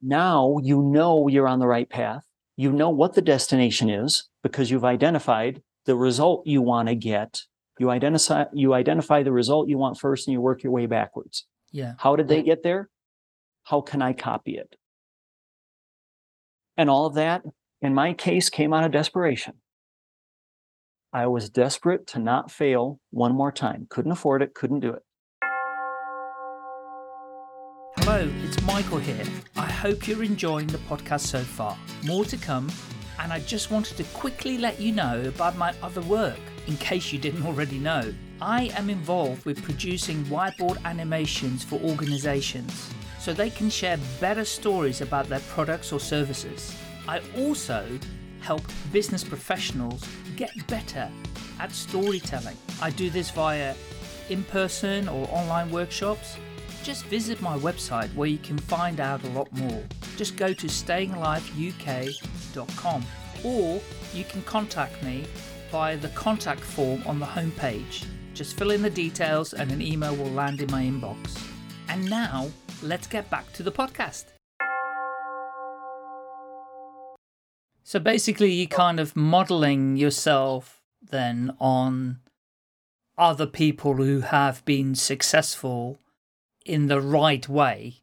Now 0.00 0.58
you 0.62 0.82
know 0.82 1.26
you're 1.26 1.48
on 1.48 1.58
the 1.58 1.66
right 1.66 1.88
path. 1.88 2.22
You 2.56 2.70
know 2.70 2.90
what 2.90 3.14
the 3.14 3.22
destination 3.22 3.88
is 3.88 4.28
because 4.42 4.70
you've 4.70 4.84
identified 4.84 5.62
the 5.86 5.96
result 5.96 6.46
you 6.46 6.62
want 6.62 6.88
to 6.88 6.94
get. 6.94 7.42
You 7.78 7.90
identify 7.90 8.44
you 8.52 8.74
identify 8.74 9.22
the 9.22 9.32
result 9.32 9.68
you 9.68 9.78
want 9.78 9.98
first 9.98 10.28
and 10.28 10.32
you 10.32 10.40
work 10.40 10.62
your 10.62 10.72
way 10.72 10.86
backwards. 10.86 11.46
Yeah. 11.72 11.94
How 11.98 12.14
did 12.16 12.28
they 12.28 12.42
get 12.42 12.62
there? 12.62 12.88
How 13.64 13.80
can 13.80 14.02
I 14.02 14.12
copy 14.12 14.56
it? 14.56 14.76
And 16.76 16.88
all 16.88 17.06
of 17.06 17.14
that, 17.14 17.42
in 17.80 17.94
my 17.94 18.12
case, 18.12 18.50
came 18.50 18.72
out 18.72 18.84
of 18.84 18.92
desperation. 18.92 19.54
I 21.12 21.26
was 21.26 21.48
desperate 21.48 22.06
to 22.08 22.18
not 22.18 22.50
fail 22.50 23.00
one 23.10 23.34
more 23.34 23.52
time. 23.52 23.86
Couldn't 23.88 24.12
afford 24.12 24.42
it, 24.42 24.54
couldn't 24.54 24.80
do 24.80 24.92
it. 24.92 25.02
Hello, 27.96 28.28
it's 28.44 28.60
Michael 28.62 28.98
here. 28.98 29.24
I 29.56 29.66
hope 29.66 30.06
you're 30.06 30.22
enjoying 30.22 30.66
the 30.66 30.78
podcast 30.78 31.26
so 31.26 31.40
far. 31.40 31.76
More 32.04 32.24
to 32.26 32.36
come, 32.36 32.70
and 33.18 33.32
I 33.32 33.40
just 33.40 33.70
wanted 33.70 33.96
to 33.96 34.04
quickly 34.04 34.58
let 34.58 34.80
you 34.80 34.92
know 34.92 35.22
about 35.26 35.56
my 35.56 35.74
other 35.82 36.02
work, 36.02 36.38
in 36.66 36.76
case 36.76 37.12
you 37.12 37.18
didn't 37.18 37.46
already 37.46 37.78
know. 37.78 38.12
I 38.40 38.70
am 38.76 38.90
involved 38.90 39.44
with 39.44 39.62
producing 39.62 40.24
whiteboard 40.24 40.82
animations 40.84 41.64
for 41.64 41.80
organizations. 41.80 42.92
So 43.18 43.32
they 43.32 43.50
can 43.50 43.68
share 43.68 43.98
better 44.20 44.44
stories 44.44 45.00
about 45.00 45.28
their 45.28 45.40
products 45.40 45.92
or 45.92 45.98
services. 45.98 46.76
I 47.08 47.20
also 47.38 47.98
help 48.40 48.62
business 48.92 49.24
professionals 49.24 50.06
get 50.36 50.50
better 50.66 51.10
at 51.58 51.72
storytelling. 51.72 52.58
I 52.82 52.90
do 52.90 53.08
this 53.08 53.30
via 53.30 53.74
in 54.28 54.44
person 54.44 55.08
or 55.08 55.26
online 55.32 55.70
workshops. 55.70 56.36
Just 56.82 57.06
visit 57.06 57.40
my 57.40 57.58
website 57.58 58.14
where 58.14 58.28
you 58.28 58.36
can 58.36 58.58
find 58.58 59.00
out 59.00 59.24
a 59.24 59.30
lot 59.30 59.50
more. 59.52 59.82
Just 60.16 60.36
go 60.36 60.52
to 60.52 60.66
stayingliveuk.com 60.66 63.06
or 63.44 63.80
you 64.14 64.24
can 64.24 64.42
contact 64.42 65.02
me 65.02 65.24
via 65.70 65.96
the 65.96 66.08
contact 66.08 66.60
form 66.60 67.02
on 67.06 67.18
the 67.18 67.26
homepage. 67.26 68.04
Just 68.34 68.58
fill 68.58 68.70
in 68.70 68.82
the 68.82 68.90
details 68.90 69.54
and 69.54 69.72
an 69.72 69.80
email 69.80 70.14
will 70.14 70.30
land 70.30 70.60
in 70.60 70.70
my 70.70 70.82
inbox. 70.82 71.42
And 71.88 72.04
now, 72.08 72.50
let's 72.82 73.06
get 73.06 73.30
back 73.30 73.50
to 73.54 73.62
the 73.62 73.72
podcast. 73.72 74.37
So 77.88 77.98
basically, 77.98 78.52
you're 78.52 78.66
kind 78.66 79.00
of 79.00 79.16
modeling 79.16 79.96
yourself 79.96 80.82
then 81.00 81.56
on 81.58 82.18
other 83.16 83.46
people 83.46 83.94
who 83.94 84.20
have 84.20 84.62
been 84.66 84.94
successful 84.94 85.98
in 86.66 86.88
the 86.88 87.00
right 87.00 87.48
way. 87.48 88.02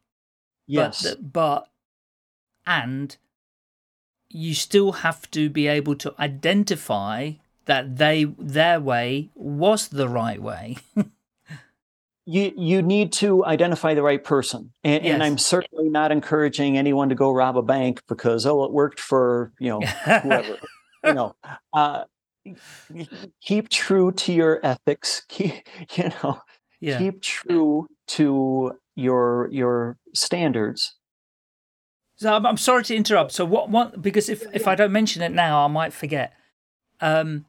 Yes. 0.66 1.04
But, 1.04 1.32
but 1.32 1.68
and 2.66 3.16
you 4.28 4.54
still 4.54 4.90
have 4.90 5.30
to 5.30 5.48
be 5.48 5.68
able 5.68 5.94
to 5.94 6.12
identify 6.18 7.34
that 7.66 7.96
they 7.98 8.24
their 8.24 8.80
way 8.80 9.30
was 9.36 9.86
the 9.86 10.08
right 10.08 10.42
way. 10.42 10.78
you 12.26 12.52
you 12.56 12.82
need 12.82 13.12
to 13.12 13.44
identify 13.44 13.94
the 13.94 14.02
right 14.02 14.24
person 14.24 14.72
and, 14.84 15.04
and 15.06 15.22
i'm 15.22 15.38
certainly 15.38 15.88
not 15.88 16.10
encouraging 16.12 16.76
anyone 16.76 17.08
to 17.08 17.14
go 17.14 17.30
rob 17.30 17.56
a 17.56 17.62
bank 17.62 18.02
because 18.08 18.44
oh 18.44 18.64
it 18.64 18.72
worked 18.72 19.00
for 19.00 19.52
you 19.60 19.68
know 19.68 19.80
whoever 19.80 20.58
you 21.04 21.14
know 21.14 21.34
uh 21.72 22.04
keep 23.40 23.68
true 23.68 24.12
to 24.12 24.32
your 24.32 24.60
ethics 24.64 25.22
keep 25.28 25.52
you 25.94 26.10
know 26.22 26.40
yeah. 26.80 26.98
keep 26.98 27.22
true 27.22 27.86
to 28.06 28.72
your 28.96 29.48
your 29.52 29.96
standards 30.14 30.94
So 32.16 32.34
I'm, 32.34 32.46
I'm 32.46 32.56
sorry 32.56 32.82
to 32.84 32.96
interrupt. 32.96 33.32
So 33.32 33.44
what? 33.44 33.68
What? 33.68 34.00
Because 34.00 34.28
if 34.28 34.42
if 34.54 34.66
I 34.66 34.74
don't 34.74 34.92
mention 34.92 35.22
it 35.22 35.32
now, 35.32 35.64
I 35.64 35.68
might 35.68 35.92
forget. 35.92 36.32
Um, 37.00 37.44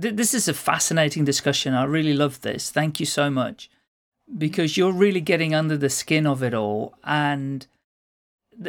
th- 0.00 0.14
this 0.14 0.34
is 0.34 0.48
a 0.48 0.54
fascinating 0.54 1.24
discussion. 1.24 1.74
I 1.74 1.84
really 1.84 2.14
love 2.14 2.40
this. 2.42 2.70
Thank 2.70 3.00
you 3.00 3.06
so 3.06 3.28
much, 3.30 3.68
because 4.36 4.76
you're 4.76 4.92
really 4.92 5.20
getting 5.20 5.54
under 5.54 5.76
the 5.76 5.88
skin 5.90 6.26
of 6.26 6.42
it 6.42 6.54
all. 6.54 6.94
And 7.04 7.66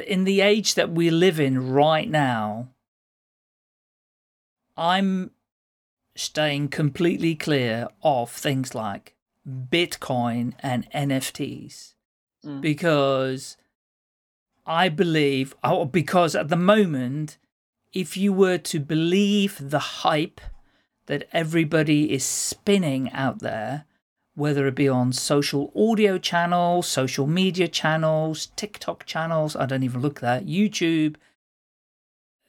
in 0.07 0.23
the 0.23 0.41
age 0.41 0.75
that 0.75 0.91
we 0.91 1.09
live 1.09 1.39
in 1.39 1.71
right 1.71 2.09
now, 2.09 2.69
I'm 4.77 5.31
staying 6.15 6.69
completely 6.69 7.35
clear 7.35 7.87
of 8.03 8.31
things 8.31 8.73
like 8.73 9.15
Bitcoin 9.47 10.53
and 10.59 10.89
NFTs 10.91 11.93
Mm. 12.45 12.61
because 12.61 13.57
I 14.65 14.87
believe, 14.87 15.53
oh, 15.61 15.83
because 15.85 16.35
at 16.35 16.47
the 16.47 16.55
moment, 16.55 17.37
if 17.91 18.15
you 18.15 18.31
were 18.31 18.57
to 18.59 18.79
believe 18.79 19.57
the 19.59 19.79
hype 19.79 20.39
that 21.07 21.27
everybody 21.33 22.13
is 22.13 22.23
spinning 22.23 23.11
out 23.11 23.39
there, 23.39 23.85
whether 24.39 24.65
it 24.65 24.75
be 24.75 24.87
on 24.87 25.11
social 25.11 25.71
audio 25.75 26.17
channels, 26.17 26.87
social 26.87 27.27
media 27.27 27.67
channels, 27.67 28.47
TikTok 28.55 29.05
channels, 29.05 29.55
I 29.55 29.65
don't 29.65 29.83
even 29.83 30.01
look 30.01 30.21
that, 30.21 30.45
YouTube, 30.45 31.17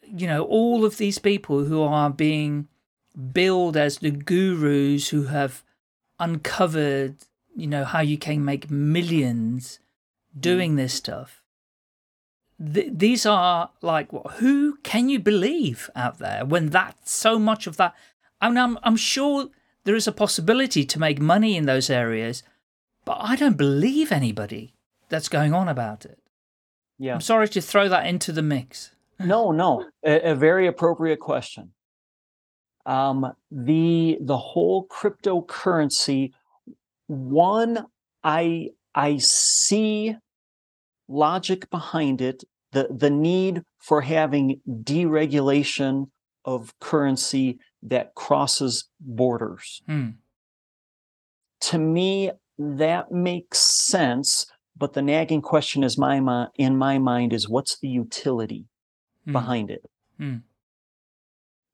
you 0.06 0.26
know, 0.26 0.44
all 0.44 0.84
of 0.84 0.96
these 0.96 1.18
people 1.18 1.64
who 1.64 1.82
are 1.82 2.08
being 2.08 2.68
billed 3.32 3.76
as 3.76 3.98
the 3.98 4.10
gurus 4.12 5.08
who 5.08 5.24
have 5.24 5.64
uncovered, 6.18 7.16
you 7.56 7.66
know, 7.66 7.84
how 7.84 8.00
you 8.00 8.16
can 8.16 8.44
make 8.44 8.70
millions 8.70 9.80
mm. 10.36 10.40
doing 10.40 10.76
this 10.76 10.94
stuff. 10.94 11.42
Th- 12.62 12.92
these 12.92 13.26
are 13.26 13.70
like, 13.82 14.12
what, 14.12 14.34
who 14.34 14.78
can 14.82 15.08
you 15.08 15.18
believe 15.18 15.90
out 15.96 16.18
there 16.18 16.44
when 16.44 16.70
that 16.70 17.08
so 17.08 17.38
much 17.38 17.66
of 17.66 17.76
that? 17.78 17.94
I 18.40 18.48
mean, 18.48 18.58
I'm, 18.58 18.78
I'm 18.82 18.96
sure 18.96 19.48
there 19.84 19.96
is 19.96 20.06
a 20.06 20.12
possibility 20.12 20.84
to 20.84 20.98
make 20.98 21.20
money 21.20 21.56
in 21.56 21.66
those 21.66 21.90
areas, 21.90 22.42
but 23.04 23.18
I 23.20 23.36
don't 23.36 23.56
believe 23.56 24.12
anybody 24.12 24.74
that's 25.08 25.28
going 25.28 25.52
on 25.54 25.68
about 25.68 26.04
it. 26.04 26.18
yeah 26.98 27.14
I'm 27.14 27.20
sorry 27.20 27.48
to 27.48 27.60
throw 27.60 27.88
that 27.88 28.06
into 28.06 28.32
the 28.32 28.42
mix. 28.42 28.90
no 29.20 29.50
no 29.52 29.84
a, 30.04 30.30
a 30.30 30.34
very 30.34 30.66
appropriate 30.66 31.20
question 31.20 31.72
um 32.86 33.18
the 33.50 34.16
the 34.20 34.38
whole 34.38 34.86
cryptocurrency 34.88 36.30
one 37.06 37.84
i 38.24 38.70
i 38.94 39.18
see 39.18 40.16
logic 41.08 41.68
behind 41.70 42.22
it 42.22 42.44
the 42.72 42.88
the 42.90 43.10
need 43.10 43.62
for 43.78 44.00
having 44.00 44.60
deregulation 44.66 46.06
of 46.50 46.74
currency 46.80 47.58
that 47.82 48.14
crosses 48.14 48.88
borders 49.00 49.82
Hmm. 49.86 50.10
to 51.60 51.78
me 51.78 52.30
that 52.58 53.10
makes 53.12 53.58
sense 53.58 54.46
but 54.76 54.92
the 54.94 55.02
nagging 55.02 55.42
question 55.42 55.84
is 55.84 55.96
my 55.98 56.20
mi- 56.20 56.48
in 56.56 56.76
my 56.76 56.98
mind 56.98 57.32
is 57.32 57.48
what's 57.48 57.78
the 57.78 57.88
utility 57.88 58.64
Hmm. 59.24 59.32
behind 59.32 59.70
it 59.70 59.84
Hmm. 60.18 60.38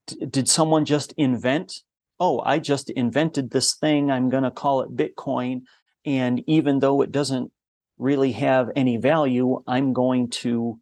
D- 0.09 0.27
did 0.27 0.49
someone 0.49 0.85
just 0.85 1.13
invent 1.17 1.83
oh 2.21 2.41
i 2.45 2.59
just 2.59 2.91
invented 2.91 3.51
this 3.51 3.75
thing 3.75 4.11
i'm 4.11 4.29
going 4.31 4.45
to 4.45 4.51
call 4.63 4.81
it 4.83 4.97
bitcoin 5.01 5.63
and 6.05 6.43
even 6.47 6.79
though 6.81 7.03
it 7.03 7.11
doesn't 7.13 7.51
really 7.99 8.33
have 8.33 8.71
any 8.77 8.97
value 8.99 9.63
i'm 9.67 9.93
going 9.93 10.29
to 10.45 10.79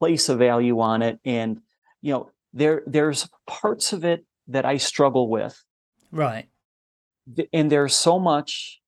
place 0.00 0.28
a 0.28 0.36
value 0.36 0.80
on 0.80 1.00
it 1.02 1.20
and 1.24 1.60
you 2.02 2.12
know 2.12 2.30
there 2.52 2.82
there's 2.86 3.28
parts 3.46 3.92
of 3.92 4.04
it 4.04 4.24
that 4.48 4.64
i 4.66 4.76
struggle 4.76 5.28
with 5.30 5.62
Right. 6.10 6.46
and 7.52 7.70
there's 7.72 7.96
so 7.96 8.18
much 8.18 8.80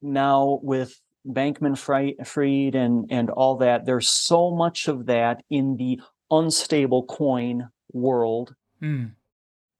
now 0.00 0.60
with 0.62 0.98
Bankman 1.26 1.76
Fried 1.76 2.74
and 2.74 3.06
and 3.10 3.30
all 3.30 3.56
that. 3.56 3.84
There's 3.84 4.08
so 4.08 4.50
much 4.54 4.86
of 4.88 5.06
that 5.06 5.42
in 5.50 5.76
the 5.76 6.00
unstable 6.30 7.04
coin 7.04 7.68
world. 7.92 8.54
Hmm. 8.80 9.06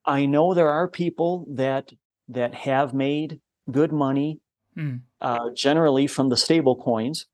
I 0.04 0.26
know 0.26 0.54
there 0.54 0.68
are 0.70 0.88
people 0.88 1.46
that 1.54 1.92
that 2.28 2.52
have 2.54 2.92
made 2.94 3.40
good 3.70 3.92
money, 3.92 4.40
Hmm. 4.74 4.96
uh, 5.20 5.50
generally 5.54 6.06
from 6.08 6.28
the 6.28 6.36
stable 6.36 6.76
coins. 6.76 7.26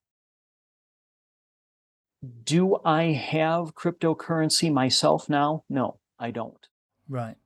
Do 2.45 2.79
I 2.85 3.05
have 3.13 3.75
cryptocurrency 3.75 4.73
myself 4.73 5.29
now? 5.29 5.65
No, 5.69 5.99
I 6.19 6.31
don't. 6.31 6.69
Right. 7.09 7.37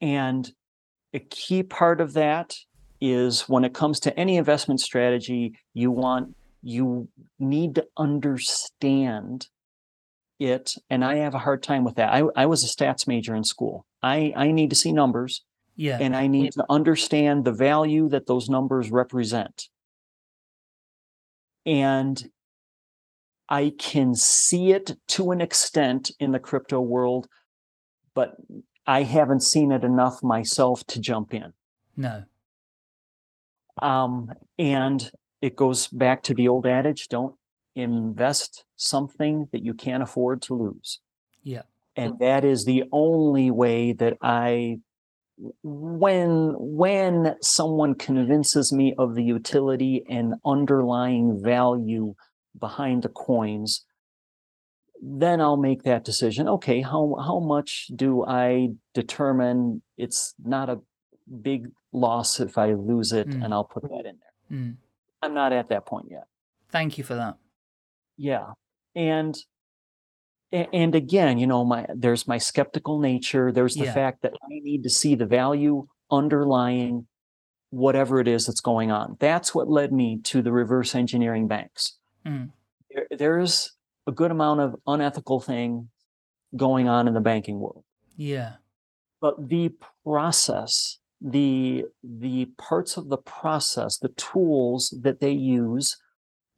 And 0.00 0.50
a 1.12 1.18
key 1.18 1.62
part 1.62 2.00
of 2.00 2.12
that 2.12 2.54
is 3.00 3.42
when 3.48 3.64
it 3.64 3.74
comes 3.74 4.00
to 4.00 4.18
any 4.18 4.36
investment 4.36 4.80
strategy, 4.80 5.58
you 5.74 5.90
want, 5.90 6.36
you 6.62 7.08
need 7.38 7.74
to 7.74 7.86
understand 7.96 9.48
it. 10.38 10.74
And 10.88 11.04
I 11.04 11.16
have 11.16 11.34
a 11.34 11.38
hard 11.38 11.62
time 11.62 11.82
with 11.82 11.96
that. 11.96 12.12
I, 12.12 12.22
I 12.36 12.46
was 12.46 12.62
a 12.62 12.68
stats 12.68 13.06
major 13.06 13.34
in 13.34 13.44
school. 13.44 13.84
I, 14.02 14.32
I 14.36 14.52
need 14.52 14.70
to 14.70 14.76
see 14.76 14.92
numbers 14.92 15.42
Yeah. 15.74 15.98
and 16.00 16.14
I 16.14 16.26
need 16.26 16.52
to 16.52 16.64
understand 16.68 17.44
the 17.44 17.52
value 17.52 18.08
that 18.10 18.26
those 18.26 18.48
numbers 18.48 18.90
represent. 18.90 19.68
And 21.64 22.30
I 23.48 23.72
can 23.78 24.14
see 24.14 24.72
it 24.72 24.96
to 25.08 25.30
an 25.30 25.40
extent 25.40 26.10
in 26.18 26.32
the 26.32 26.38
crypto 26.38 26.80
world, 26.80 27.28
but 28.14 28.36
I 28.86 29.02
haven't 29.02 29.42
seen 29.42 29.72
it 29.72 29.84
enough 29.84 30.22
myself 30.22 30.84
to 30.88 31.00
jump 31.00 31.34
in. 31.34 31.52
no. 31.96 32.24
Um, 33.82 34.32
and 34.58 35.10
it 35.42 35.54
goes 35.54 35.88
back 35.88 36.22
to 36.24 36.34
the 36.34 36.48
old 36.48 36.66
adage 36.66 37.08
don't 37.08 37.34
invest 37.74 38.64
something 38.76 39.48
that 39.52 39.62
you 39.62 39.74
can't 39.74 40.02
afford 40.02 40.40
to 40.42 40.54
lose. 40.54 41.00
Yeah. 41.42 41.62
And 41.94 42.18
that 42.20 42.44
is 42.44 42.64
the 42.64 42.84
only 42.90 43.50
way 43.50 43.92
that 43.92 44.16
I 44.22 44.78
when 45.62 46.54
when 46.56 47.36
someone 47.42 47.94
convinces 47.94 48.72
me 48.72 48.94
of 48.96 49.14
the 49.14 49.22
utility 49.22 50.04
and 50.08 50.34
underlying 50.44 51.42
value 51.42 52.14
behind 52.58 53.02
the 53.02 53.08
coins 53.08 53.84
then 55.02 55.42
I'll 55.42 55.58
make 55.58 55.82
that 55.82 56.04
decision. 56.04 56.48
Okay, 56.48 56.80
how 56.80 57.16
how 57.22 57.38
much 57.38 57.90
do 57.94 58.24
I 58.24 58.68
determine 58.94 59.82
it's 59.98 60.34
not 60.42 60.70
a 60.70 60.80
big 61.42 61.68
loss 61.92 62.40
if 62.40 62.56
I 62.56 62.72
lose 62.72 63.12
it, 63.12 63.28
Mm. 63.28 63.44
and 63.44 63.52
I'll 63.52 63.64
put 63.64 63.82
that 63.82 64.06
in 64.06 64.16
there. 64.22 64.34
Hmm. 64.48 64.70
I'm 65.20 65.34
not 65.34 65.52
at 65.52 65.68
that 65.68 65.84
point 65.84 66.06
yet. 66.10 66.24
Thank 66.70 66.96
you 66.96 67.04
for 67.04 67.14
that. 67.14 67.36
Yeah. 68.16 68.52
And 68.94 69.36
and 70.50 70.94
again, 70.94 71.36
you 71.38 71.46
know, 71.46 71.62
my 71.64 71.86
there's 71.94 72.26
my 72.26 72.38
skeptical 72.38 72.98
nature. 72.98 73.52
There's 73.52 73.74
the 73.74 73.84
Yeah. 73.84 73.92
fact 73.94 74.22
that 74.22 74.32
I 74.42 74.46
need 74.48 74.82
to 74.84 74.90
see 74.90 75.14
the 75.14 75.26
value 75.26 75.88
underlying 76.10 77.06
whatever 77.68 78.18
it 78.18 78.28
is 78.28 78.46
that's 78.46 78.60
going 78.62 78.90
on. 78.90 79.16
That's 79.20 79.54
what 79.54 79.68
led 79.68 79.92
me 79.92 80.20
to 80.22 80.40
the 80.40 80.52
reverse 80.52 80.94
engineering 80.94 81.48
banks. 81.48 81.98
Mm. 82.26 82.50
There, 82.90 83.06
there's 83.16 83.72
a 84.06 84.12
good 84.12 84.30
amount 84.30 84.60
of 84.60 84.76
unethical 84.86 85.40
thing 85.40 85.88
going 86.56 86.88
on 86.88 87.08
in 87.08 87.14
the 87.14 87.20
banking 87.20 87.58
world. 87.58 87.84
Yeah. 88.16 88.54
But 89.20 89.48
the 89.48 89.72
process, 90.04 90.98
the 91.20 91.84
the 92.02 92.46
parts 92.58 92.96
of 92.96 93.08
the 93.08 93.18
process, 93.18 93.98
the 93.98 94.10
tools 94.10 94.94
that 95.02 95.20
they 95.20 95.32
use 95.32 95.96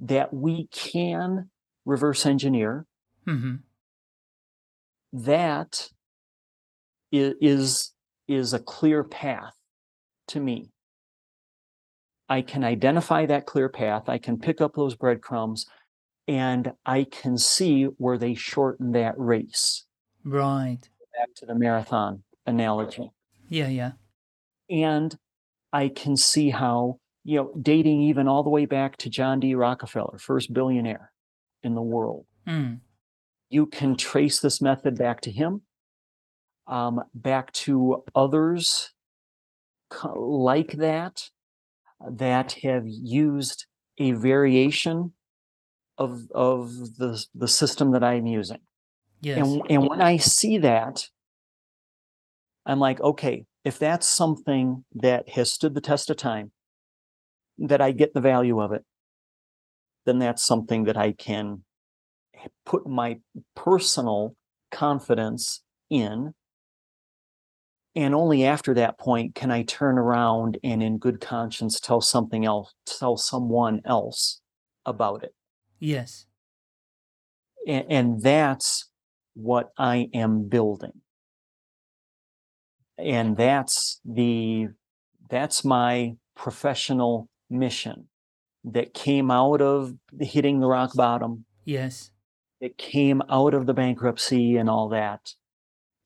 that 0.00 0.32
we 0.32 0.68
can 0.68 1.50
reverse 1.84 2.26
engineer 2.26 2.86
hmm 3.24 3.56
that 5.12 5.88
is 7.10 7.92
is 8.26 8.52
a 8.52 8.58
clear 8.58 9.02
path 9.02 9.54
to 10.28 10.40
me 10.40 10.70
i 12.28 12.40
can 12.42 12.64
identify 12.64 13.24
that 13.26 13.46
clear 13.46 13.68
path 13.68 14.08
i 14.08 14.18
can 14.18 14.38
pick 14.38 14.60
up 14.60 14.74
those 14.74 14.94
breadcrumbs 14.94 15.66
and 16.26 16.72
i 16.86 17.04
can 17.04 17.36
see 17.38 17.84
where 17.84 18.18
they 18.18 18.34
shorten 18.34 18.92
that 18.92 19.14
race 19.18 19.84
Right. 20.24 20.80
back 21.18 21.34
to 21.36 21.46
the 21.46 21.54
marathon 21.54 22.22
analogy 22.46 23.10
Yeah. 23.48 23.68
Yeah. 23.68 23.92
and 24.70 25.16
i 25.72 25.88
can 25.88 26.16
see 26.16 26.50
how 26.50 26.98
you 27.24 27.36
know 27.36 27.52
dating 27.60 28.02
even 28.02 28.28
all 28.28 28.42
the 28.42 28.50
way 28.50 28.66
back 28.66 28.96
to 28.98 29.10
john 29.10 29.40
d 29.40 29.54
rockefeller 29.54 30.18
first 30.18 30.52
billionaire 30.52 31.12
in 31.62 31.74
the 31.74 31.82
world 31.82 32.24
Mm. 32.46 32.80
you 33.50 33.66
can 33.66 33.94
trace 33.96 34.40
this 34.40 34.62
method 34.62 34.96
back 34.96 35.20
to 35.22 35.30
him, 35.30 35.60
um, 36.66 37.02
back 37.14 37.52
to 37.52 38.02
others 38.14 38.94
like 40.14 40.72
that, 40.72 41.28
that 42.06 42.52
have 42.62 42.84
used 42.86 43.66
a 43.98 44.12
variation 44.12 45.12
of 45.96 46.30
of 46.32 46.96
the 46.96 47.24
the 47.34 47.48
system 47.48 47.92
that 47.92 48.04
I'm 48.04 48.26
using. 48.26 48.60
Yes. 49.20 49.38
And 49.38 49.62
and 49.68 49.88
when 49.88 50.00
I 50.00 50.16
see 50.16 50.58
that, 50.58 51.08
I'm 52.64 52.78
like, 52.78 53.00
okay, 53.00 53.44
if 53.64 53.78
that's 53.78 54.06
something 54.06 54.84
that 54.94 55.28
has 55.30 55.52
stood 55.52 55.74
the 55.74 55.80
test 55.80 56.10
of 56.10 56.16
time, 56.16 56.52
that 57.58 57.80
I 57.80 57.90
get 57.90 58.14
the 58.14 58.20
value 58.20 58.60
of 58.60 58.72
it, 58.72 58.84
then 60.06 60.18
that's 60.18 60.42
something 60.42 60.84
that 60.84 60.96
I 60.96 61.12
can 61.12 61.64
put 62.64 62.86
my 62.86 63.18
personal 63.56 64.36
confidence 64.70 65.62
in. 65.90 66.34
And 67.98 68.14
only 68.14 68.44
after 68.44 68.74
that 68.74 68.96
point 68.96 69.34
can 69.34 69.50
I 69.50 69.64
turn 69.64 69.98
around 69.98 70.56
and 70.62 70.84
in 70.84 70.98
good 70.98 71.20
conscience 71.20 71.80
tell 71.80 72.00
something 72.00 72.44
else, 72.44 72.72
tell 72.86 73.16
someone 73.16 73.80
else 73.84 74.40
about 74.86 75.24
it. 75.24 75.34
yes. 75.80 76.26
And, 77.66 77.86
and 77.90 78.22
that's 78.22 78.88
what 79.34 79.70
I 79.76 80.10
am 80.14 80.48
building. 80.48 80.92
And 82.96 83.36
that's 83.36 84.00
the 84.04 84.68
that's 85.28 85.64
my 85.64 86.14
professional 86.36 87.28
mission 87.50 88.08
that 88.62 88.94
came 88.94 89.28
out 89.32 89.60
of 89.60 89.92
hitting 90.20 90.60
the 90.60 90.68
rock 90.68 90.94
bottom 90.94 91.46
Yes. 91.64 92.12
that 92.60 92.78
came 92.78 93.22
out 93.28 93.54
of 93.54 93.66
the 93.66 93.74
bankruptcy 93.74 94.56
and 94.56 94.70
all 94.70 94.88
that 94.90 95.34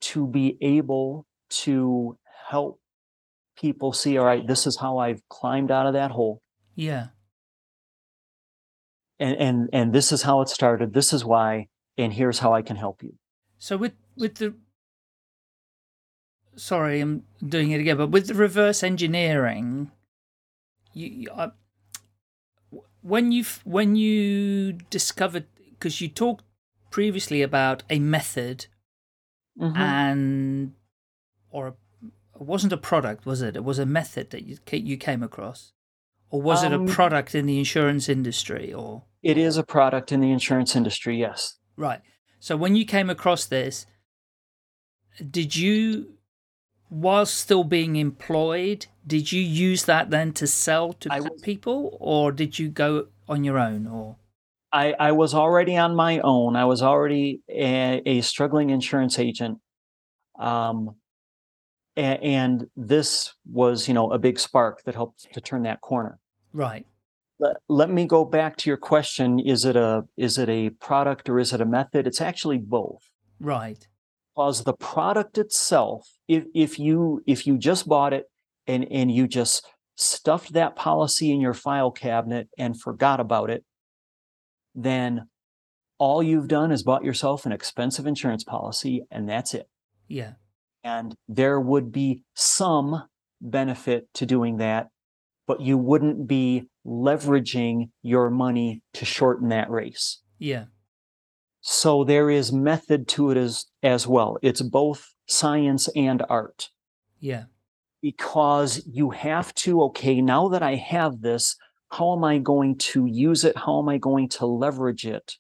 to 0.01 0.27
be 0.27 0.57
able 0.63 1.27
to 1.65 2.17
help 2.51 2.81
people 3.57 3.93
see 3.93 4.17
all 4.19 4.25
right 4.27 4.47
this 4.47 4.67
is 4.67 4.77
how 4.79 4.99
i've 4.99 5.23
climbed 5.29 5.71
out 5.71 5.87
of 5.87 5.93
that 5.93 6.11
hole 6.11 6.41
Yeah. 6.75 7.09
and 9.19 9.37
and 9.37 9.69
and 9.73 9.93
this 9.93 10.13
is 10.13 10.23
how 10.23 10.41
it 10.41 10.49
started 10.49 10.93
this 10.95 11.13
is 11.13 11.25
why 11.25 11.69
and 11.99 12.13
here's 12.13 12.39
how 12.41 12.53
i 12.55 12.63
can 12.63 12.77
help 12.77 13.03
you 13.03 13.13
So 13.59 13.77
with 13.77 13.95
with 14.17 14.35
the 14.37 14.55
sorry, 16.57 17.01
I'm 17.01 17.25
doing 17.41 17.71
it 17.71 17.81
again, 17.81 17.97
but 17.97 18.11
with 18.11 18.27
the 18.27 18.35
reverse 18.35 18.83
engineering, 18.83 19.91
you, 20.93 21.07
you 21.09 21.29
I, 21.35 21.51
when 23.01 23.33
you 23.33 23.45
when 23.65 23.97
you 23.97 24.73
discovered 24.91 25.47
because 25.71 26.01
you 26.01 26.09
talked 26.09 26.45
previously 26.91 27.41
about 27.43 27.83
a 27.89 27.99
method 27.99 28.67
Mhm. 29.59 29.77
and 29.77 30.75
or 31.53 31.69
a, 31.69 31.75
it 32.35 32.43
wasn't 32.43 32.73
a 32.73 32.77
product, 32.77 33.25
was 33.25 33.43
it? 33.43 33.55
It 33.57 33.65
was 33.65 33.79
a 33.79 33.87
method 33.87 34.31
that 34.31 34.45
you 34.45 34.59
you 34.73 34.97
came 34.97 35.23
across, 35.23 35.73
or 36.31 36.43
was 36.43 36.65
it 36.65 36.73
Um, 36.73 36.89
a 36.89 36.93
product 36.93 37.35
in 37.35 37.47
the 37.47 37.59
insurance 37.59 38.09
industry, 38.09 38.73
or 38.73 39.05
it 39.23 39.39
is 39.39 39.57
a 39.57 39.63
product 39.63 40.11
in 40.11 40.21
the 40.21 40.33
insurance 40.33 40.75
industry 40.75 41.17
yes 41.17 41.59
Right. 41.77 42.01
So 42.41 42.57
when 42.57 42.77
you 42.77 42.85
came 42.85 43.09
across 43.09 43.47
this, 43.47 43.87
did 45.31 45.55
you, 45.57 46.15
while 46.89 47.25
still 47.27 47.65
being 47.65 47.97
employed, 47.97 48.87
did 49.07 49.33
you 49.33 49.41
use 49.41 49.85
that 49.85 50.11
then 50.11 50.33
to 50.35 50.47
sell 50.47 50.93
to 50.95 51.09
was- 51.09 51.41
people, 51.43 51.97
or 52.01 52.33
did 52.33 52.59
you 52.59 52.69
go 52.69 53.07
on 53.29 53.45
your 53.45 53.59
own? 53.59 53.87
Or 53.87 54.17
I, 54.73 54.95
I 54.99 55.13
was 55.13 55.35
already 55.35 55.77
on 55.77 55.95
my 55.95 56.19
own. 56.21 56.57
I 56.57 56.65
was 56.65 56.83
already 56.83 57.43
a, 57.49 58.03
a 58.07 58.21
struggling 58.23 58.71
insurance 58.71 59.19
agent. 59.19 59.59
Um, 60.39 60.97
and 61.97 62.67
this 62.77 63.35
was, 63.51 63.87
you 63.87 63.95
know, 63.95 64.11
a 64.13 64.19
big 64.19 64.39
spark 64.39 64.83
that 64.85 64.95
helped 64.95 65.33
to 65.33 65.41
turn 65.41 65.63
that 65.63 65.81
corner. 65.81 66.19
right? 66.53 66.87
Let, 67.39 67.57
let 67.69 67.91
me 67.91 68.07
go 68.07 68.25
back 68.25 68.57
to 68.59 68.71
your 68.71 68.77
question. 68.77 69.39
Is 69.41 69.65
it 69.65 69.77
a 69.77 70.05
is 70.17 70.39
it 70.39 70.49
a 70.49 70.71
product 70.71 71.29
or 71.29 71.39
is 71.39 71.53
it 71.53 71.61
a 71.61 71.67
method? 71.67 72.07
It's 72.07 72.21
actually 72.21 72.59
both. 72.59 73.03
Right. 73.41 73.87
Because 74.35 74.65
the 74.65 74.75
product 74.75 75.39
itself, 75.39 76.09
if 76.29 76.45
if 76.55 76.79
you 76.79 77.23
if 77.27 77.47
you 77.47 77.59
just 77.59 77.89
bought 77.89 78.13
it 78.13 78.27
and 78.67 78.87
and 78.91 79.11
you 79.11 79.27
just 79.27 79.67
stuffed 79.97 80.53
that 80.53 80.77
policy 80.77 81.33
in 81.33 81.41
your 81.41 81.55
file 81.55 81.91
cabinet 81.91 82.49
and 82.57 82.81
forgot 82.81 83.21
about 83.21 83.51
it, 83.51 83.65
then 84.75 85.27
all 85.99 86.23
you've 86.23 86.49
done 86.49 86.73
is 86.73 86.83
bought 86.83 87.05
yourself 87.05 87.45
an 87.45 87.53
expensive 87.53 88.07
insurance 88.07 88.45
policy 88.45 89.05
and 89.11 89.29
that's 89.29 89.53
it. 89.55 89.69
Yeah. 90.09 90.33
And 90.85 91.15
there 91.29 91.61
would 91.61 91.93
be 91.93 92.25
some 92.35 93.05
benefit 93.41 94.09
to 94.15 94.27
doing 94.27 94.59
that, 94.59 94.89
but 95.47 95.61
you 95.61 95.79
wouldn't 95.79 96.27
be 96.27 96.69
leveraging 96.87 97.91
your 98.03 98.31
money 98.31 98.83
to 98.95 99.05
shorten 99.05 99.49
that 99.51 99.71
race. 99.71 100.21
Yeah. 100.39 100.65
So 101.61 102.03
there 102.03 102.29
is 102.31 102.53
method 102.53 103.07
to 103.09 103.31
it 103.31 103.37
as, 103.37 103.67
as 103.83 104.07
well. 104.07 104.39
It's 104.43 104.63
both 104.63 105.15
science 105.29 105.89
and 105.95 106.23
art 106.29 106.71
Yeah. 107.21 107.45
because 108.01 108.83
you 108.85 109.11
have 109.11 109.55
to, 109.55 109.83
okay, 109.85 110.21
now 110.21 110.49
that 110.49 110.63
I 110.63 110.75
have 110.75 111.21
this, 111.21 111.57
how 111.91 112.17
am 112.17 112.25
I 112.25 112.39
going 112.39 112.79
to 112.79 113.07
use 113.07 113.45
it? 113.45 113.57
How 113.57 113.79
am 113.81 113.89
I 113.89 113.99
going 113.99 114.29
to 114.31 114.47
leverage 114.47 115.07
it 115.07 115.37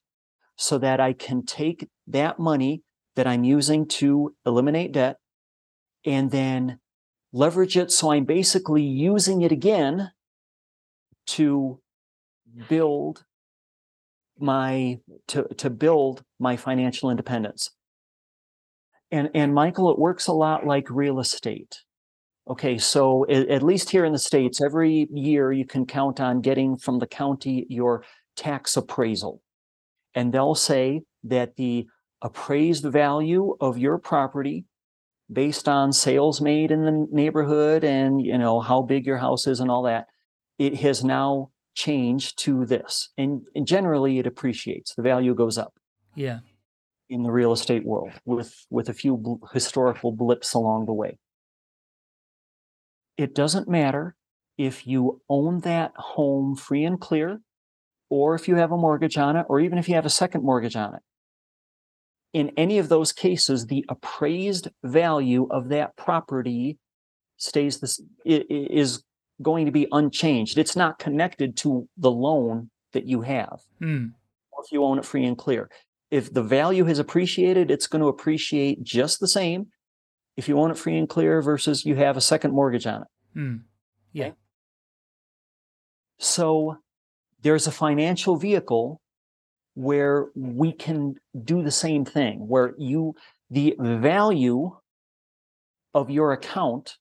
so 0.56 0.78
that 0.78 1.00
I 1.00 1.12
can 1.12 1.44
take 1.44 1.88
that 2.06 2.38
money 2.38 2.82
that 3.16 3.26
I'm 3.26 3.42
using 3.42 3.86
to 3.88 4.34
eliminate 4.46 4.92
debt 4.92 5.16
and 6.04 6.30
then 6.30 6.78
leverage 7.32 7.76
it 7.76 7.90
so 7.90 8.12
I'm 8.12 8.24
basically 8.24 8.82
using 8.82 9.42
it 9.42 9.52
again 9.52 10.10
to 11.26 11.80
build 12.68 13.24
my 14.38 14.98
to 15.28 15.44
to 15.56 15.70
build 15.70 16.22
my 16.38 16.56
financial 16.56 17.10
independence. 17.10 17.70
And 19.10 19.30
and 19.34 19.54
Michael, 19.54 19.90
it 19.90 19.98
works 19.98 20.26
a 20.26 20.32
lot 20.32 20.66
like 20.66 20.90
real 20.90 21.20
estate. 21.20 21.80
Okay, 22.48 22.76
so 22.76 23.24
at 23.30 23.62
least 23.62 23.88
here 23.88 24.04
in 24.04 24.12
the 24.12 24.18
States, 24.18 24.60
every 24.60 25.06
year 25.12 25.52
you 25.52 25.64
can 25.64 25.86
count 25.86 26.18
on 26.20 26.40
getting 26.40 26.76
from 26.76 26.98
the 26.98 27.06
county 27.06 27.66
your 27.68 28.02
tax 28.34 28.76
appraisal. 28.76 29.40
And 30.14 30.32
they'll 30.32 30.56
say 30.56 31.02
that 31.22 31.54
the 31.54 31.86
appraised 32.20 32.84
value 32.84 33.56
of 33.60 33.78
your 33.78 33.96
property 33.96 34.64
based 35.30 35.68
on 35.68 35.92
sales 35.92 36.40
made 36.40 36.70
in 36.70 36.84
the 36.84 37.06
neighborhood 37.10 37.84
and 37.84 38.20
you 38.24 38.36
know 38.38 38.60
how 38.60 38.82
big 38.82 39.06
your 39.06 39.18
house 39.18 39.46
is 39.46 39.60
and 39.60 39.70
all 39.70 39.82
that, 39.82 40.06
it 40.58 40.76
has 40.80 41.02
now 41.04 41.50
changed 41.74 42.38
to 42.38 42.64
this. 42.66 43.10
And, 43.16 43.42
and 43.54 43.66
generally 43.66 44.18
it 44.18 44.26
appreciates. 44.26 44.94
The 44.94 45.02
value 45.02 45.34
goes 45.34 45.56
up 45.56 45.74
Yeah. 46.14 46.40
in 47.08 47.22
the 47.22 47.30
real 47.32 47.52
estate 47.52 47.84
world 47.84 48.12
with 48.24 48.66
with 48.70 48.88
a 48.88 48.94
few 48.94 49.16
bl- 49.16 49.46
historical 49.52 50.12
blips 50.12 50.54
along 50.54 50.86
the 50.86 50.92
way 50.92 51.18
it 53.16 53.34
doesn't 53.34 53.68
matter 53.68 54.14
if 54.58 54.86
you 54.86 55.20
own 55.28 55.60
that 55.60 55.92
home 55.96 56.56
free 56.56 56.84
and 56.84 57.00
clear, 57.00 57.40
or 58.08 58.34
if 58.34 58.48
you 58.48 58.56
have 58.56 58.72
a 58.72 58.76
mortgage 58.76 59.16
on 59.18 59.36
it, 59.36 59.46
or 59.48 59.60
even 59.60 59.78
if 59.78 59.88
you 59.88 59.94
have 59.94 60.06
a 60.06 60.10
second 60.10 60.42
mortgage 60.44 60.76
on 60.76 60.94
it. 60.94 61.02
In 62.32 62.50
any 62.56 62.78
of 62.78 62.88
those 62.88 63.12
cases, 63.12 63.66
the 63.66 63.84
appraised 63.88 64.68
value 64.82 65.46
of 65.50 65.68
that 65.68 65.96
property 65.96 66.78
stays 67.36 67.80
this 67.80 68.00
is 68.24 69.02
going 69.42 69.66
to 69.66 69.72
be 69.72 69.86
unchanged. 69.92 70.56
It's 70.56 70.76
not 70.76 70.98
connected 70.98 71.56
to 71.58 71.88
the 71.96 72.10
loan 72.10 72.70
that 72.92 73.06
you 73.06 73.22
have 73.22 73.60
Hmm. 73.78 74.06
if 74.62 74.70
you 74.72 74.84
own 74.84 74.98
it 74.98 75.04
free 75.04 75.24
and 75.24 75.36
clear. 75.36 75.68
If 76.10 76.32
the 76.32 76.42
value 76.42 76.84
has 76.84 76.98
appreciated, 76.98 77.70
it's 77.70 77.86
going 77.86 78.00
to 78.00 78.08
appreciate 78.08 78.82
just 78.82 79.18
the 79.20 79.28
same 79.28 79.66
if 80.36 80.48
you 80.48 80.58
own 80.58 80.70
it 80.70 80.78
free 80.78 80.96
and 80.96 81.08
clear 81.08 81.42
versus 81.42 81.84
you 81.84 81.96
have 81.96 82.16
a 82.16 82.20
second 82.20 82.52
mortgage 82.52 82.86
on 82.86 83.02
it. 83.02 83.08
Hmm. 83.34 83.56
Yeah. 84.12 84.32
So 86.18 86.76
there's 87.42 87.66
a 87.66 87.72
financial 87.72 88.36
vehicle 88.36 89.00
where 89.74 90.28
we 90.34 90.72
can 90.72 91.14
do 91.44 91.62
the 91.62 91.70
same 91.70 92.04
thing, 92.04 92.46
where 92.48 92.74
you, 92.78 93.14
the 93.50 93.74
value 93.78 94.76
of 95.94 96.10
your 96.10 96.32
account 96.32 96.96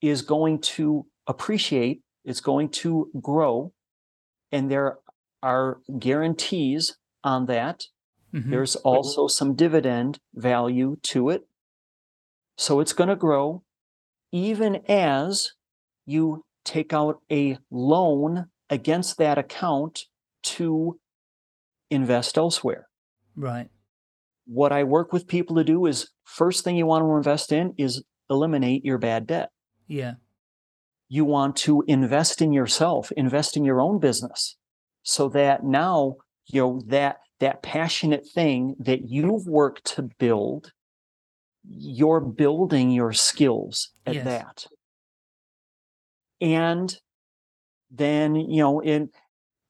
is 0.00 0.22
going 0.22 0.60
to 0.60 1.06
appreciate, 1.26 2.00
it's 2.24 2.40
going 2.40 2.68
to 2.68 3.10
grow, 3.20 3.72
and 4.52 4.70
there 4.70 4.98
are 5.42 5.80
guarantees 5.98 6.96
on 7.24 7.46
that. 7.46 7.84
Mhm. 8.32 8.50
There's 8.50 8.76
also 8.76 9.26
some 9.26 9.54
dividend 9.54 10.18
value 10.34 10.96
to 11.02 11.30
it. 11.30 11.46
So 12.58 12.80
it's 12.80 12.92
going 12.92 13.08
to 13.08 13.16
grow 13.16 13.62
even 14.32 14.76
as 14.88 15.52
you 16.04 16.44
take 16.64 16.92
out 16.92 17.20
a 17.30 17.58
loan 17.70 18.50
against 18.68 19.18
that 19.18 19.38
account 19.38 20.04
to 20.42 20.98
invest 21.90 22.36
elsewhere. 22.38 22.88
Right. 23.36 23.68
What 24.46 24.72
I 24.72 24.84
work 24.84 25.12
with 25.12 25.26
people 25.26 25.56
to 25.56 25.64
do 25.64 25.86
is 25.86 26.10
first 26.24 26.64
thing 26.64 26.76
you 26.76 26.86
want 26.86 27.02
to 27.04 27.16
invest 27.16 27.52
in 27.52 27.74
is 27.76 28.02
eliminate 28.30 28.84
your 28.84 28.98
bad 28.98 29.26
debt. 29.26 29.50
Yeah. 29.86 30.14
You 31.08 31.24
want 31.24 31.56
to 31.58 31.84
invest 31.86 32.42
in 32.42 32.52
yourself, 32.52 33.12
invest 33.12 33.56
in 33.56 33.64
your 33.64 33.80
own 33.80 33.98
business 34.00 34.56
so 35.02 35.28
that 35.30 35.64
now, 35.64 36.16
you 36.46 36.60
know, 36.60 36.82
that 36.86 37.18
that 37.38 37.62
passionate 37.62 38.26
thing 38.34 38.74
that 38.80 39.08
you've 39.08 39.46
worked 39.46 39.84
to 39.96 40.08
build, 40.18 40.72
you're 41.68 42.20
building 42.20 42.90
your 42.90 43.12
skills 43.12 43.90
at 44.06 44.14
Yes. 44.14 44.24
that. 44.24 44.66
And 46.40 46.98
then, 47.90 48.34
you 48.36 48.62
know, 48.62 48.80
in 48.80 49.10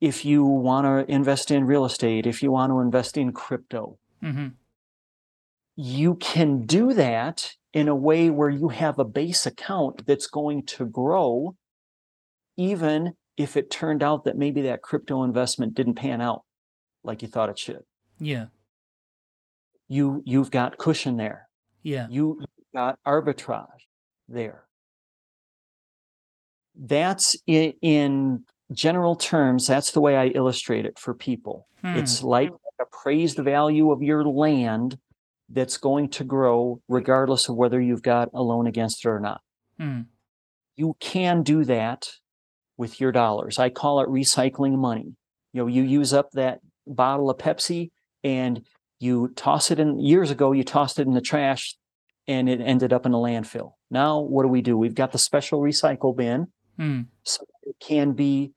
if 0.01 0.24
you 0.24 0.44
want 0.44 0.86
to 0.86 1.12
invest 1.12 1.51
in 1.51 1.64
real 1.64 1.84
estate, 1.84 2.26
if 2.26 2.42
you 2.42 2.53
want 2.53 2.70
to 2.70 2.80
invest 2.80 3.16
in 3.16 3.32
crypto, 3.32 3.99
hmm 4.20 4.49
you 5.76 6.14
can 6.14 6.64
do 6.64 6.94
that 6.94 7.53
in 7.74 7.88
a 7.88 7.94
way 7.94 8.30
where 8.30 8.49
you 8.49 8.70
have 8.70 8.99
a 8.99 9.05
base 9.05 9.44
account 9.44 10.07
that's 10.07 10.26
going 10.26 10.64
to 10.64 10.86
grow, 10.86 11.55
even 12.57 13.12
if 13.36 13.57
it 13.57 13.70
turned 13.70 14.03
out 14.03 14.24
that 14.24 14.38
maybe 14.38 14.62
that 14.62 14.80
crypto 14.80 15.22
investment 15.22 15.74
didn't 15.74 15.94
pan 15.94 16.22
out 16.22 16.42
like 17.05 17.20
you 17.20 17.28
thought 17.28 17.51
it 17.51 17.59
should. 17.59 17.82
Yeah. 18.18 18.47
You 19.88 20.22
you've 20.24 20.51
got 20.51 20.78
cushion 20.78 21.18
there. 21.18 21.49
Yeah. 21.82 22.07
You 22.09 22.38
you've 22.40 22.72
got 22.74 22.99
arbitrage 23.07 23.66
there. 24.28 24.64
That's 26.74 27.36
in, 27.47 27.74
in 27.82 28.44
general 28.72 29.16
terms, 29.16 29.66
that's 29.66 29.92
the 29.92 30.00
way 30.00 30.16
I 30.16 30.26
illustrate 30.28 30.86
it 30.86 30.98
for 30.98 31.14
people. 31.14 31.66
Hmm. 31.82 31.96
It's 31.96 32.22
like 32.22 32.50
appraised 32.80 33.38
value 33.38 33.90
of 33.90 34.02
your 34.02 34.24
land 34.24 34.98
that's 35.48 35.76
going 35.76 36.08
to 36.10 36.24
grow 36.24 36.80
regardless 36.88 37.48
of 37.48 37.56
whether 37.56 37.80
you've 37.80 38.02
got 38.02 38.28
a 38.34 38.42
loan 38.42 38.66
against 38.66 39.04
it 39.04 39.08
or 39.08 39.20
not. 39.20 39.40
Hmm. 39.78 40.02
You 40.76 40.96
can 41.00 41.42
do 41.42 41.64
that 41.64 42.08
with 42.76 43.00
your 43.00 43.12
dollars. 43.12 43.58
I 43.58 43.70
call 43.70 44.00
it 44.00 44.08
recycling 44.08 44.76
money. 44.76 45.14
You 45.52 45.62
know, 45.62 45.66
you 45.68 45.82
use 45.82 46.12
up 46.12 46.30
that 46.32 46.60
bottle 46.86 47.30
of 47.30 47.38
Pepsi 47.38 47.90
and 48.22 48.66
you 48.98 49.28
toss 49.36 49.70
it 49.70 49.78
in 49.78 49.98
years 49.98 50.30
ago 50.30 50.52
you 50.52 50.64
tossed 50.64 50.98
it 50.98 51.06
in 51.06 51.14
the 51.14 51.20
trash 51.20 51.76
and 52.26 52.48
it 52.48 52.60
ended 52.60 52.92
up 52.92 53.06
in 53.06 53.12
a 53.12 53.18
landfill. 53.18 53.72
Now 53.90 54.20
what 54.20 54.42
do 54.42 54.48
we 54.48 54.62
do? 54.62 54.76
We've 54.76 54.94
got 54.94 55.12
the 55.12 55.18
special 55.18 55.60
recycle 55.60 56.16
bin 56.16 56.48
Hmm. 56.76 57.02
so 57.22 57.46
it 57.62 57.76
can 57.80 58.12
be 58.12 58.52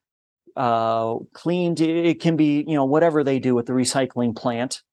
uh, 0.60 1.18
cleaned. 1.34 1.82
It 1.82 2.20
can 2.22 2.36
be, 2.36 2.66
you 2.68 2.76
know, 2.76 2.86
whatever 2.86 3.24
they 3.24 3.40
do 3.40 3.58
at 3.60 3.66
the 3.66 3.74
recycling 3.74 4.36
plant 4.36 4.84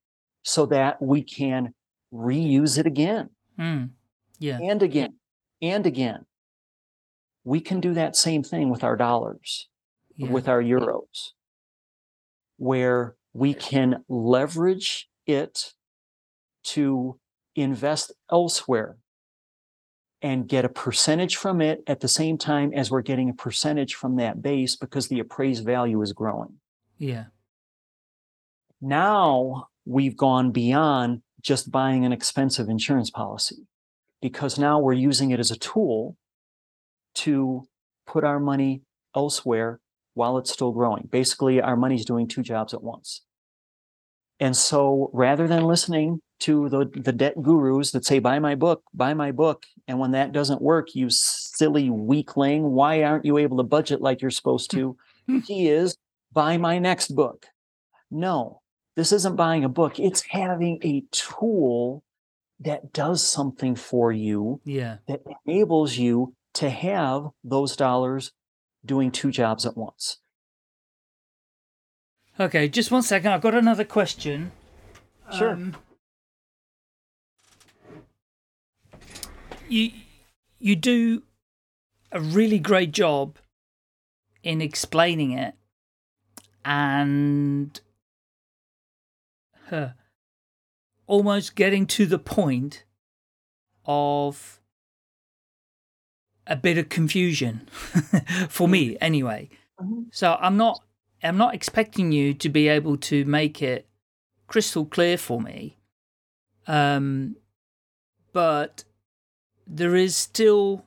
so 0.44 0.64
that 0.66 1.02
we 1.02 1.22
can 1.22 1.74
reuse 2.14 2.78
it 2.78 2.86
again 2.86 3.30
Hmm. 3.58 3.84
Yeah. 4.38 4.58
and 4.62 4.82
again 4.82 5.14
and 5.60 5.84
again. 5.86 6.24
We 7.44 7.60
can 7.60 7.80
do 7.80 7.94
that 7.94 8.16
same 8.16 8.42
thing 8.44 8.70
with 8.70 8.84
our 8.84 8.96
dollars, 8.96 9.68
Yeah. 10.16 10.30
with 10.30 10.48
our 10.48 10.62
euros, 10.62 11.32
where 12.58 13.16
we 13.32 13.54
can 13.54 14.04
leverage 14.08 15.08
it 15.26 15.74
to 16.64 17.18
invest 17.56 18.12
elsewhere 18.30 18.98
and 20.26 20.48
get 20.48 20.64
a 20.64 20.68
percentage 20.68 21.36
from 21.36 21.60
it 21.60 21.84
at 21.86 22.00
the 22.00 22.08
same 22.08 22.36
time 22.36 22.72
as 22.74 22.90
we're 22.90 23.00
getting 23.00 23.30
a 23.30 23.34
percentage 23.34 23.94
from 23.94 24.16
that 24.16 24.42
base 24.42 24.74
because 24.74 25.06
the 25.06 25.20
appraised 25.20 25.64
value 25.64 26.02
is 26.02 26.12
growing. 26.12 26.54
Yeah. 26.98 27.26
Now 28.80 29.68
we've 29.84 30.16
gone 30.16 30.50
beyond 30.50 31.22
just 31.42 31.70
buying 31.70 32.04
an 32.04 32.12
expensive 32.12 32.68
insurance 32.68 33.08
policy 33.08 33.68
because 34.20 34.58
now 34.58 34.80
we're 34.80 34.94
using 34.94 35.30
it 35.30 35.38
as 35.38 35.52
a 35.52 35.58
tool 35.58 36.16
to 37.14 37.62
put 38.04 38.24
our 38.24 38.40
money 38.40 38.82
elsewhere 39.14 39.78
while 40.14 40.38
it's 40.38 40.50
still 40.50 40.72
growing. 40.72 41.08
Basically, 41.08 41.60
our 41.60 41.76
money's 41.76 42.04
doing 42.04 42.26
two 42.26 42.42
jobs 42.42 42.74
at 42.74 42.82
once. 42.82 43.22
And 44.40 44.56
so 44.56 45.08
rather 45.12 45.46
than 45.46 45.62
listening 45.62 46.20
to 46.40 46.68
the, 46.68 46.84
the 46.94 47.12
debt 47.12 47.34
gurus 47.42 47.92
that 47.92 48.04
say, 48.04 48.18
buy 48.18 48.38
my 48.38 48.54
book, 48.54 48.82
buy 48.92 49.14
my 49.14 49.32
book, 49.32 49.64
and 49.88 49.98
when 49.98 50.10
that 50.12 50.32
doesn't 50.32 50.60
work, 50.62 50.94
you 50.94 51.08
silly 51.10 51.88
weakling, 51.90 52.72
why 52.72 53.02
aren't 53.02 53.24
you 53.24 53.38
able 53.38 53.56
to 53.56 53.62
budget 53.62 54.00
like 54.00 54.20
you're 54.20 54.30
supposed 54.30 54.70
to? 54.72 54.96
he 55.46 55.68
is, 55.68 55.96
buy 56.32 56.56
my 56.58 56.78
next 56.78 57.14
book. 57.14 57.46
No, 58.10 58.60
this 58.96 59.12
isn't 59.12 59.36
buying 59.36 59.64
a 59.64 59.68
book, 59.68 59.98
it's 59.98 60.22
having 60.28 60.78
a 60.84 61.02
tool 61.10 62.02
that 62.60 62.92
does 62.92 63.26
something 63.26 63.74
for 63.74 64.12
you 64.12 64.60
Yeah. 64.64 64.98
that 65.08 65.22
enables 65.46 65.96
you 65.96 66.34
to 66.54 66.70
have 66.70 67.28
those 67.44 67.76
dollars 67.76 68.32
doing 68.84 69.10
two 69.10 69.30
jobs 69.30 69.66
at 69.66 69.76
once. 69.76 70.18
Okay, 72.38 72.68
just 72.68 72.90
one 72.90 73.02
second. 73.02 73.32
I've 73.32 73.40
got 73.40 73.54
another 73.54 73.84
question. 73.84 74.52
Sure. 75.36 75.52
Um, 75.52 75.76
you 79.68 79.90
you 80.58 80.76
do 80.76 81.22
a 82.12 82.20
really 82.20 82.58
great 82.58 82.92
job 82.92 83.36
in 84.42 84.60
explaining 84.60 85.32
it 85.32 85.54
and 86.64 87.80
huh, 89.68 89.90
almost 91.06 91.54
getting 91.54 91.86
to 91.86 92.06
the 92.06 92.18
point 92.18 92.84
of 93.84 94.60
a 96.46 96.56
bit 96.56 96.78
of 96.78 96.88
confusion 96.88 97.66
for 98.48 98.68
me 98.68 98.96
anyway. 99.00 99.48
So 100.12 100.36
I'm 100.40 100.56
not 100.56 100.82
I'm 101.22 101.36
not 101.36 101.54
expecting 101.54 102.12
you 102.12 102.34
to 102.34 102.48
be 102.48 102.68
able 102.68 102.96
to 102.98 103.24
make 103.24 103.62
it 103.62 103.88
crystal 104.46 104.86
clear 104.86 105.18
for 105.18 105.40
me. 105.40 105.78
Um 106.66 107.36
but 108.32 108.84
there 109.66 109.96
is 109.96 110.16
still 110.16 110.84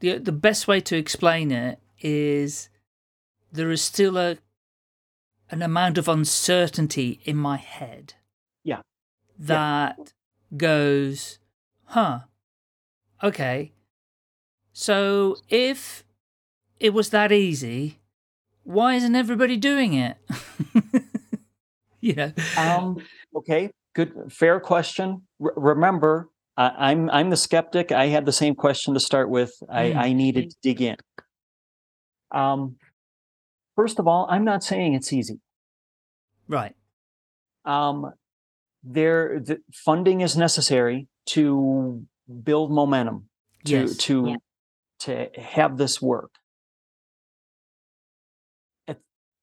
the 0.00 0.18
the 0.18 0.32
best 0.32 0.66
way 0.66 0.80
to 0.80 0.96
explain 0.96 1.50
it 1.50 1.78
is 2.00 2.68
there 3.52 3.70
is 3.70 3.82
still 3.82 4.16
a 4.16 4.38
an 5.50 5.62
amount 5.62 5.98
of 5.98 6.08
uncertainty 6.08 7.20
in 7.24 7.36
my 7.36 7.56
head. 7.56 8.14
Yeah. 8.64 8.80
That 9.38 10.12
goes, 10.56 11.38
huh. 11.84 12.20
Okay. 13.22 13.72
So 14.72 15.36
if 15.48 16.04
it 16.80 16.92
was 16.92 17.10
that 17.10 17.30
easy, 17.30 18.00
why 18.64 18.94
isn't 18.94 19.14
everybody 19.14 19.56
doing 19.56 19.94
it? 19.94 20.16
you 22.00 22.14
know. 22.14 22.32
Um, 22.58 22.96
okay, 23.36 23.70
good, 23.94 24.32
fair 24.32 24.58
question. 24.58 25.22
R- 25.40 25.54
remember, 25.56 26.30
I, 26.56 26.90
I'm 26.90 27.10
I'm 27.10 27.30
the 27.30 27.36
skeptic. 27.36 27.92
I 27.92 28.06
had 28.06 28.26
the 28.26 28.32
same 28.32 28.54
question 28.54 28.94
to 28.94 29.00
start 29.00 29.28
with. 29.30 29.52
I, 29.68 29.84
Mm. 29.90 29.96
I 29.96 30.12
needed 30.12 30.50
to 30.50 30.56
dig 30.62 30.80
in. 30.80 30.96
Um, 32.30 32.76
first 33.76 33.98
of 33.98 34.06
all, 34.08 34.26
I'm 34.30 34.44
not 34.44 34.62
saying 34.64 34.94
it's 34.94 35.12
easy. 35.12 35.40
Right. 36.48 36.74
Um, 37.64 38.12
there, 38.82 39.40
the 39.40 39.60
funding 39.72 40.20
is 40.20 40.36
necessary 40.36 41.08
to 41.26 42.04
build 42.42 42.70
momentum 42.70 43.28
to 43.64 43.70
Yes. 43.72 43.96
to 43.98 44.26
Yeah. 44.28 44.36
to 45.00 45.40
have 45.40 45.76
this 45.78 46.00
work. 46.02 46.32
It, 48.86 49.00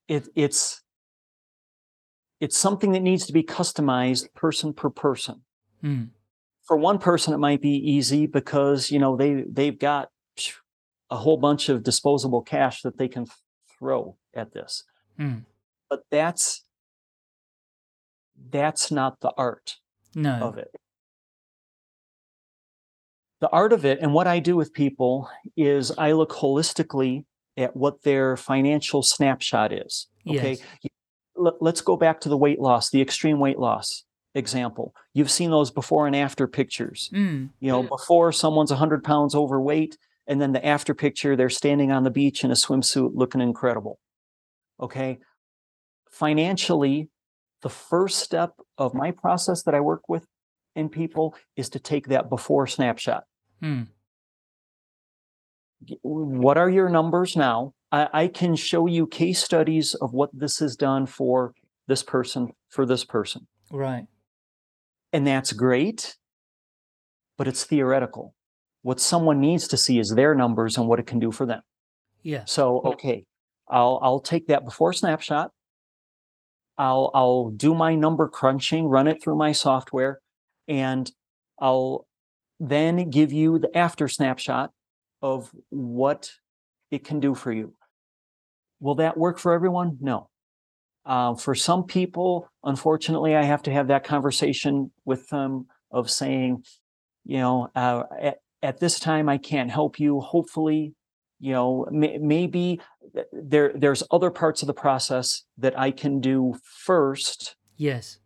it 0.08 0.28
it's 0.36 0.82
it's 2.40 2.58
something 2.58 2.92
that 2.94 3.02
needs 3.02 3.26
to 3.28 3.34
be 3.34 3.44
customized 3.44 4.34
person 4.34 4.74
per 4.74 4.90
person. 4.90 5.44
Mm. 5.84 6.10
For 6.72 6.78
one 6.78 7.00
person, 7.00 7.34
it 7.34 7.38
might 7.40 7.62
be 7.62 7.76
easy 7.92 8.28
because 8.28 8.92
you 8.92 8.98
know 8.98 9.18
they 9.18 9.44
they've 9.46 9.78
got 9.78 10.08
a 11.10 11.18
whole 11.18 11.36
bunch 11.36 11.68
of 11.68 11.84
disposable 11.84 12.42
cash 12.42 12.82
that 12.84 12.98
they 12.98 13.10
can 13.10 13.26
throw 13.78 14.16
at 14.34 14.54
this. 14.54 14.86
Mm. 15.20 15.44
But 15.90 16.04
that's 16.10 16.64
that's 18.50 18.90
not 18.90 19.20
the 19.20 19.34
art 19.38 19.80
No. 20.16 20.32
of 20.36 20.58
it. 20.58 20.74
The 23.42 23.50
art 23.50 23.74
of 23.74 23.84
it, 23.84 24.00
and 24.00 24.14
what 24.14 24.28
I 24.28 24.40
do 24.40 24.56
with 24.56 24.72
people 24.74 25.30
is 25.58 25.92
I 25.98 26.14
look 26.14 26.32
holistically 26.32 27.26
at 27.58 27.76
what 27.76 28.04
their 28.04 28.38
financial 28.38 29.04
snapshot 29.04 29.74
is. 29.74 30.08
Okay. 30.26 30.58
Yes. 30.82 30.92
Let's 31.36 31.82
go 31.82 31.98
back 31.98 32.22
to 32.22 32.30
the 32.30 32.38
weight 32.38 32.62
loss, 32.62 32.92
the 32.92 33.02
extreme 33.02 33.40
weight 33.42 33.60
loss 33.60 34.06
example. 34.36 34.96
You've 35.14 35.32
seen 35.32 35.52
those 35.52 35.72
before 35.72 36.08
and 36.08 36.16
after 36.16 36.48
pictures. 36.48 37.10
Mm. 37.14 37.50
You 37.60 37.72
know, 37.72 37.84
before 37.84 38.32
someone's 38.32 38.72
100 38.72 39.04
pounds 39.04 39.36
overweight, 39.36 39.98
and 40.28 40.42
then 40.42 40.54
the 40.54 40.66
after 40.66 40.94
picture, 40.94 41.36
they're 41.36 41.50
standing 41.50 41.92
on 41.92 42.04
the 42.04 42.10
beach 42.10 42.44
in 42.44 42.52
a 42.52 42.56
swimsuit 42.56 43.12
looking 43.14 43.42
incredible. 43.42 44.00
Okay. 44.80 45.20
Financially, 46.10 47.10
the 47.62 47.70
first 47.70 48.20
step 48.20 48.54
of 48.78 48.94
my 48.94 49.12
process 49.12 49.64
that 49.64 49.76
I 49.76 49.80
work 49.80 50.08
with 50.08 50.26
in 50.76 50.90
people 50.90 51.36
is 51.56 51.70
to 51.70 51.80
take 51.80 52.08
that 52.08 52.30
before 52.30 52.68
snapshot. 52.68 53.26
Mm. 53.62 53.88
What 56.02 56.58
are 56.58 56.70
your 56.70 56.90
numbers 56.90 57.36
now? 57.36 57.74
I, 57.92 58.08
I 58.14 58.28
can 58.28 58.56
show 58.56 58.88
you 58.88 59.08
case 59.08 59.44
studies 59.44 59.96
of 59.96 60.14
what 60.14 60.30
this 60.34 60.60
has 60.60 60.76
done 60.76 61.06
for 61.06 61.54
this 61.88 62.04
person, 62.04 62.54
for 62.70 62.86
this 62.86 63.04
person. 63.04 63.48
Right. 63.72 64.06
And 65.14 65.28
that's 65.28 65.52
great, 65.52 66.16
but 67.38 67.48
it's 67.48 67.64
theoretical. 67.64 68.34
What 68.82 69.00
someone 69.00 69.40
needs 69.40 69.68
to 69.70 69.78
see 69.78 70.00
is 70.00 70.10
their 70.10 70.34
numbers 70.34 70.78
and 70.78 70.88
what 70.88 71.00
it 71.00 71.08
can 71.08 71.20
do 71.20 71.32
for 71.32 71.46
them. 71.46 71.62
Yeah. 72.24 72.46
So, 72.46 72.82
okay, 72.82 73.26
I'll 73.70 74.00
I'll 74.02 74.20
take 74.20 74.48
that 74.48 74.66
before 74.66 74.94
snapshot. 74.94 75.52
I'll 76.78 77.12
I'll 77.14 77.50
do 77.50 77.76
my 77.76 77.96
number 77.96 78.28
crunching, 78.28 78.86
run 78.86 79.08
it 79.08 79.22
through 79.24 79.38
my 79.38 79.52
software, 79.52 80.20
and 80.68 81.12
I'll 81.60 82.08
then 82.60 83.10
give 83.10 83.32
you 83.32 83.60
the 83.60 83.76
after 83.78 84.08
snapshot 84.08 84.72
of 85.22 85.52
what 85.70 86.32
it 86.90 87.04
can 87.04 87.20
do 87.20 87.36
for 87.36 87.52
you. 87.52 87.74
Will 88.80 88.96
that 88.96 89.18
work 89.18 89.38
for 89.38 89.54
everyone? 89.54 89.98
No. 90.02 90.31
Uh, 91.06 91.34
for 91.36 91.56
some 91.56 91.84
people, 91.84 92.48
unfortunately, 92.64 93.36
I 93.36 93.44
have 93.44 93.64
to 93.64 93.72
have 93.72 93.88
that 93.88 94.04
conversation 94.04 94.92
with 95.04 95.28
them 95.30 95.66
of 95.90 96.10
saying, 96.10 96.64
you 97.26 97.38
know, 97.38 97.70
uh, 97.76 98.04
at, 98.20 98.42
at 98.62 98.80
this 98.80 99.00
time 99.00 99.28
I 99.28 99.38
can't 99.38 99.72
help 99.72 100.00
you. 100.00 100.20
Hopefully, 100.20 100.94
you 101.40 101.54
know, 101.54 101.88
may, 101.92 102.18
maybe 102.20 102.80
there 103.32 103.72
there's 103.76 104.04
other 104.12 104.30
parts 104.30 104.62
of 104.62 104.68
the 104.68 104.74
process 104.74 105.44
that 105.58 105.78
I 105.78 105.92
can 105.92 106.22
do 106.22 106.56
first 106.64 107.56
Yes. 107.78 108.20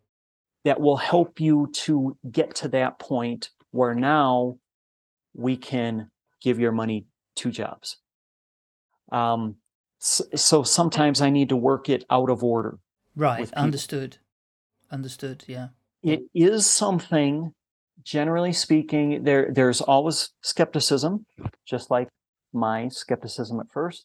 that 0.64 0.80
will 0.80 0.98
help 0.98 1.40
you 1.40 1.70
to 1.72 2.18
get 2.30 2.54
to 2.56 2.68
that 2.68 2.98
point 2.98 3.50
where 3.70 3.94
now 3.94 4.58
we 5.34 5.56
can 5.56 6.10
give 6.42 6.60
your 6.60 6.72
money 6.72 7.06
two 7.34 7.50
jobs. 7.50 7.96
Um, 9.10 9.56
so 10.34 10.62
sometimes 10.62 11.20
I 11.20 11.30
need 11.30 11.48
to 11.48 11.56
work 11.56 11.88
it 11.88 12.04
out 12.10 12.30
of 12.30 12.42
order. 12.44 12.78
Right. 13.14 13.52
Understood. 13.54 14.18
Understood. 14.90 15.44
Yeah. 15.46 15.68
It 16.02 16.20
is 16.34 16.66
something, 16.66 17.52
generally 18.04 18.52
speaking, 18.52 19.24
there 19.24 19.50
there's 19.52 19.80
always 19.80 20.30
skepticism, 20.42 21.26
just 21.66 21.90
like 21.90 22.08
my 22.52 22.88
skepticism 22.88 23.58
at 23.60 23.66
first. 23.72 24.04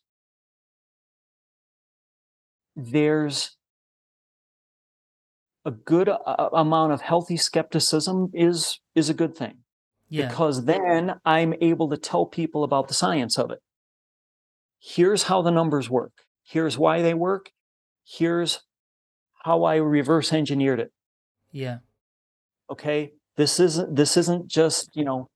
There's 2.76 3.56
a 5.66 5.72
good 5.72 6.10
uh, 6.10 6.49
amount 6.54 6.93
of 6.93 7.02
healthy 7.02 7.38
skepticism 7.38 8.32
is 8.34 8.80
is 8.95 9.10
a 9.10 9.14
good 9.14 9.36
thing 9.36 9.58
Yeah. 10.10 10.28
because 10.30 10.66
then 10.66 11.20
I'm 11.24 11.54
able 11.62 11.89
to 11.89 11.97
tell 11.97 12.26
people 12.26 12.64
about 12.64 12.88
the 12.88 12.95
science 12.95 13.38
of 13.38 13.52
it. 13.52 13.60
Here's 14.82 15.24
how 15.24 15.42
the 15.44 15.52
numbers 15.52 15.90
work. 15.90 16.12
Here's 16.44 16.78
why 16.78 17.02
they 17.02 17.14
work. 17.14 17.52
Here's 18.04 18.62
how 19.44 19.64
I 19.64 19.76
reverse 19.76 20.34
engineered 20.34 20.80
it. 20.80 20.92
Yeah. 21.52 21.78
Okay. 22.70 23.14
This 23.38 23.60
isn't 23.60 23.96
this 23.96 24.18
isn't 24.18 24.48
just, 24.48 24.90
you 24.94 25.06
know, 25.06 25.30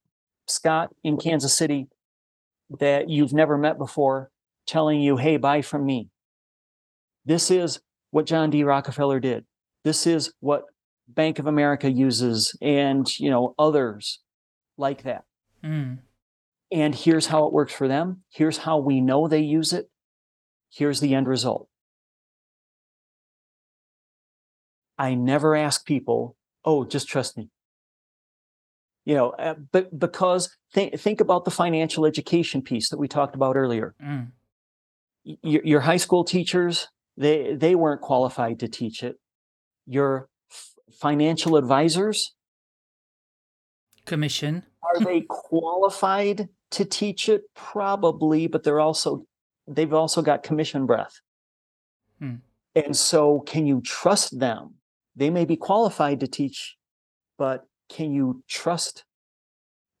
Scott 0.46 0.90
in 1.04 1.16
Kansas 1.16 1.56
City 1.56 1.86
that 2.78 3.08
you've 3.08 3.32
never 3.32 3.56
met 3.56 3.78
before 3.78 4.30
telling 4.66 5.00
you, 5.00 5.16
hey, 5.16 5.36
buy 5.36 5.62
from 5.62 5.86
me. 5.86 6.08
This 7.24 7.50
is 7.50 7.80
what 8.10 8.26
John 8.26 8.50
D. 8.50 8.64
Rockefeller 8.64 9.20
did. 9.20 9.44
This 9.84 10.06
is 10.06 10.32
what 10.40 10.64
Bank 11.08 11.38
of 11.38 11.46
America 11.46 11.90
uses 11.90 12.56
and 12.60 13.06
you 13.18 13.30
know 13.30 13.54
others 13.58 14.20
like 14.76 15.04
that. 15.04 15.24
Mm. 15.64 15.98
And 16.76 16.94
here's 16.94 17.26
how 17.28 17.46
it 17.46 17.54
works 17.54 17.72
for 17.72 17.88
them. 17.88 18.22
Here's 18.28 18.58
how 18.58 18.76
we 18.76 19.00
know 19.00 19.26
they 19.28 19.40
use 19.40 19.72
it. 19.72 19.88
Here's 20.70 21.00
the 21.00 21.14
end 21.14 21.26
result. 21.26 21.68
I 24.98 25.14
never 25.14 25.56
ask 25.56 25.86
people, 25.86 26.36
oh, 26.66 26.84
just 26.84 27.08
trust 27.08 27.36
me. 27.38 27.48
You 29.06 29.14
know, 29.14 29.30
uh, 29.30 29.54
but 29.72 29.98
because 29.98 30.54
think, 30.74 30.98
think 31.00 31.20
about 31.22 31.46
the 31.46 31.50
financial 31.50 32.04
education 32.04 32.60
piece 32.60 32.90
that 32.90 32.98
we 32.98 33.08
talked 33.08 33.34
about 33.34 33.56
earlier. 33.56 33.94
Mm. 34.04 34.32
Y- 35.24 35.36
Your, 35.42 35.62
your 35.64 35.80
high 35.80 35.96
school 35.96 36.24
teachers, 36.24 36.88
they, 37.16 37.54
they 37.54 37.74
weren't 37.74 38.02
qualified 38.02 38.58
to 38.60 38.68
teach 38.68 39.02
it. 39.02 39.16
Your 39.86 40.28
f- 40.50 40.74
financial 40.92 41.56
advisors, 41.56 42.34
Commission. 44.04 44.64
are 44.82 45.00
they 45.02 45.20
qualified 45.28 46.48
to 46.72 46.84
teach 46.84 47.28
it 47.28 47.42
probably 47.54 48.46
but 48.46 48.62
they're 48.62 48.80
also 48.80 49.26
they've 49.68 49.94
also 49.94 50.22
got 50.22 50.42
commission 50.42 50.86
breath 50.86 51.20
Hmm. 52.18 52.36
and 52.74 52.96
so 52.96 53.40
can 53.40 53.66
you 53.66 53.80
trust 53.82 54.38
them 54.38 54.74
they 55.14 55.28
may 55.30 55.44
be 55.44 55.56
qualified 55.56 56.20
to 56.20 56.26
teach 56.26 56.76
but 57.36 57.66
can 57.90 58.12
you 58.12 58.42
trust 58.48 59.04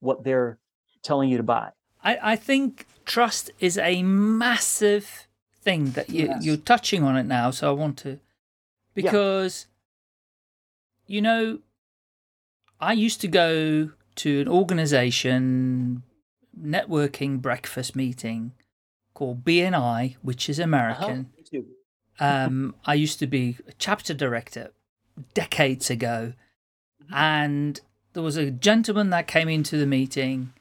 what 0.00 0.24
they're 0.24 0.58
telling 1.02 1.28
you 1.30 1.36
to 1.36 1.42
buy 1.42 1.70
I, 2.02 2.32
I 2.32 2.36
think 2.36 2.86
trust 3.04 3.50
is 3.60 3.76
a 3.78 4.02
massive 4.02 5.26
thing 5.62 5.90
that 5.92 6.08
you, 6.08 6.26
Yes. 6.26 6.44
you're 6.44 6.56
touching 6.56 7.02
on 7.02 7.16
it 7.16 7.24
now. 7.26 7.50
So 7.50 7.68
I 7.68 7.72
want 7.72 7.98
to, 7.98 8.20
because, 8.94 9.66
you 11.08 11.20
know, 11.20 11.58
I 12.80 12.92
used 12.92 13.20
to 13.22 13.28
go 13.28 13.90
to 14.16 14.40
an 14.40 14.48
organization 14.48 16.04
networking 16.60 17.40
breakfast 17.40 17.94
meeting 17.96 18.52
called 19.14 19.44
BNI, 19.44 20.16
which 20.22 20.48
is 20.48 20.58
Uh-huh. 20.58 20.64
American. 20.64 21.30
Um, 22.18 22.74
I 22.86 22.94
used 22.94 23.18
to 23.18 23.26
be 23.26 23.58
a 23.68 23.72
chapter 23.72 24.14
director 24.14 24.72
decades 25.34 25.90
ago, 25.90 26.32
and 27.12 27.78
there 28.14 28.22
was 28.22 28.38
a 28.38 28.50
gentleman 28.50 29.10
that 29.10 29.26
came 29.26 29.50
into 29.50 29.76
the 29.76 29.86
meeting, 29.86 30.54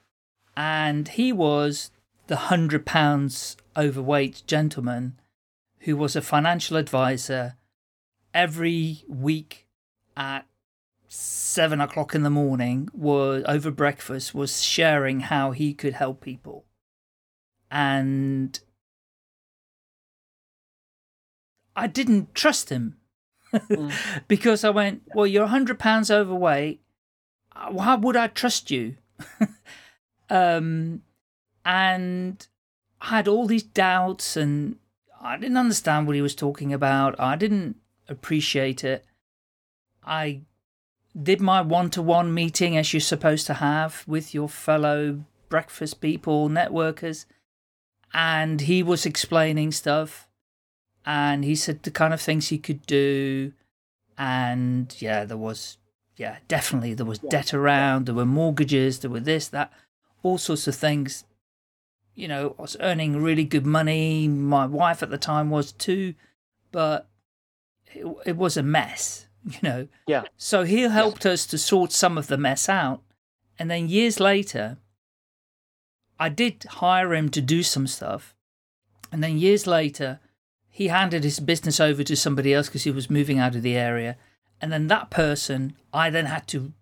and 0.58 1.08
he 1.08 1.32
was 1.32 1.92
the 2.28 2.36
hundred 2.36 2.86
pounds 2.86 3.56
overweight 3.78 4.44
gentleman 4.48 5.18
who 5.82 5.96
was 5.96 6.18
a 6.18 6.22
financial 6.22 6.76
advisor 6.76 7.56
every 8.34 9.06
week 9.08 9.66
at 10.18 10.46
seven 11.16 11.80
o'clock 11.82 12.14
in 12.14 12.24
the 12.24 12.30
morning 12.30 12.90
was 12.94 13.44
over 13.48 13.72
breakfast 13.72 14.36
was 14.36 14.62
sharing 14.62 15.22
how 15.22 15.52
he 15.52 15.74
could 15.74 15.94
help 15.94 16.22
people 16.22 16.66
and 17.72 18.60
i 21.76 21.88
didn't 21.88 22.34
trust 22.36 22.70
him 22.70 22.98
Mm. 23.54 23.94
because 24.28 24.66
i 24.66 24.70
went 24.70 25.04
well 25.14 25.26
you're 25.26 25.44
100 25.44 25.80
pounds 25.80 26.12
overweight 26.12 26.82
Uh, 27.56 27.70
why 27.72 27.96
would 27.96 28.18
i 28.18 28.28
trust 28.28 28.70
you 28.70 28.98
um 30.30 31.02
and 31.64 32.48
I 33.02 33.08
had 33.18 33.28
all 33.28 33.48
these 33.48 33.64
doubts 33.64 34.36
and 34.36 34.78
I 35.22 35.38
didn't 35.38 35.58
understand 35.58 36.06
what 36.06 36.16
he 36.16 36.22
was 36.22 36.36
talking 36.36 36.74
about. 36.74 37.20
I 37.20 37.36
didn't 37.36 37.78
appreciate 38.08 38.84
it. 38.84 39.06
I 40.04 40.42
did 41.22 41.40
my 41.40 41.62
one 41.62 41.90
to 41.92 42.02
one 42.02 42.34
meeting 42.34 42.76
as 42.78 42.94
you're 42.94 43.00
supposed 43.00 43.48
to 43.48 43.56
have 43.56 44.04
with 44.08 44.34
your 44.34 44.50
fellow 44.50 45.24
breakfast 45.50 46.02
people, 46.02 46.50
networkers, 46.50 47.26
and 48.14 48.62
he 48.62 48.84
was 48.84 49.06
explaining 49.06 49.72
stuff 49.72 50.28
and 51.06 51.46
he 51.46 51.56
said 51.56 51.84
the 51.84 51.92
kind 51.92 52.14
of 52.14 52.22
things 52.22 52.48
he 52.48 52.58
could 52.58 52.86
do. 52.86 53.54
And 54.18 54.96
yeah, 55.00 55.26
there 55.26 55.38
was, 55.38 55.78
yeah, 56.18 56.38
definitely 56.48 56.94
there 56.94 57.06
was 57.06 57.20
debt 57.20 57.54
around, 57.54 58.06
there 58.06 58.16
were 58.16 58.26
mortgages, 58.26 59.00
there 59.00 59.12
were 59.12 59.20
this, 59.20 59.48
that, 59.50 59.72
all 60.24 60.38
sorts 60.38 60.68
of 60.68 60.76
things. 60.76 61.26
You 62.16 62.28
know, 62.28 62.56
I 62.58 62.62
was 62.62 62.78
earning 62.80 63.22
really 63.22 63.44
good 63.44 63.66
money. 63.66 64.28
My 64.28 64.66
wife 64.66 65.04
at 65.04 65.10
the 65.10 65.18
time 65.18 65.50
was 65.50 65.74
too, 65.74 66.16
but 66.72 67.08
it, 67.88 68.06
it 68.26 68.38
was 68.38 68.58
a 68.58 68.64
mess, 68.64 69.25
you 69.46 69.60
know. 69.62 69.88
Yeah. 70.08 70.24
So 70.38 70.64
he 70.64 70.82
helped 70.82 71.26
us 71.26 71.46
to 71.48 71.58
sort 71.58 71.92
some 71.92 72.18
of 72.18 72.28
the 72.28 72.38
mess 72.38 72.68
out. 72.68 73.02
And 73.58 73.70
then 73.70 73.88
years 73.88 74.20
later, 74.20 74.78
I 76.20 76.30
did 76.30 76.66
hire 76.70 77.14
him 77.14 77.30
to 77.30 77.42
do 77.42 77.64
some 77.64 77.88
stuff. 77.88 78.36
And 79.12 79.24
then 79.24 79.38
years 79.38 79.68
later, 79.68 80.20
he 80.70 80.88
handed 80.88 81.24
his 81.24 81.40
business 81.40 81.80
over 81.80 82.04
to 82.04 82.16
somebody 82.16 82.54
else 82.54 82.68
because 82.68 82.84
he 82.84 82.92
was 82.92 83.10
moving 83.10 83.40
out 83.40 83.56
of 83.56 83.62
the 83.62 83.78
area. 83.78 84.18
And 84.60 84.72
then 84.72 84.88
that 84.88 85.10
person, 85.10 85.76
I 85.94 86.10
then 86.10 86.26
had 86.26 86.48
to 86.48 86.74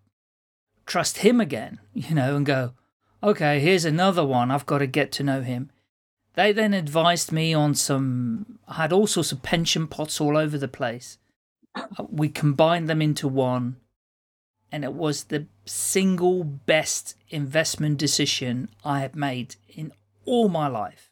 trust 0.86 1.20
him 1.20 1.40
again, 1.40 1.80
you 1.94 2.16
know, 2.16 2.36
and 2.36 2.46
go, 2.46 2.74
okay, 3.22 3.60
here's 3.60 3.86
another 3.86 4.26
one. 4.26 4.52
I've 4.52 4.66
got 4.66 4.80
to 4.80 4.88
get 4.88 5.12
to 5.14 5.24
know 5.24 5.42
him. 5.42 5.70
They 6.36 6.52
then 6.52 6.74
advised 6.74 7.32
me 7.32 7.54
on 7.54 7.76
some, 7.76 8.58
I 8.68 8.76
had 8.76 8.94
all 8.94 9.06
sorts 9.06 9.32
of 9.32 9.44
pension 9.44 9.88
pots 9.88 10.20
all 10.20 10.36
over 10.36 10.58
the 10.58 10.68
place. 10.68 11.20
We 12.10 12.30
combined 12.30 12.88
them 12.90 13.02
into 13.02 13.28
one, 13.28 13.78
and 14.72 14.84
it 14.84 14.94
was 14.94 15.26
the 15.26 15.48
single 15.66 16.44
best 16.44 17.16
investment 17.30 17.98
decision 17.98 18.70
I 18.84 19.00
have 19.00 19.16
made 19.16 19.56
in 19.68 19.92
all 20.26 20.50
my 20.50 20.68
life. 20.68 21.12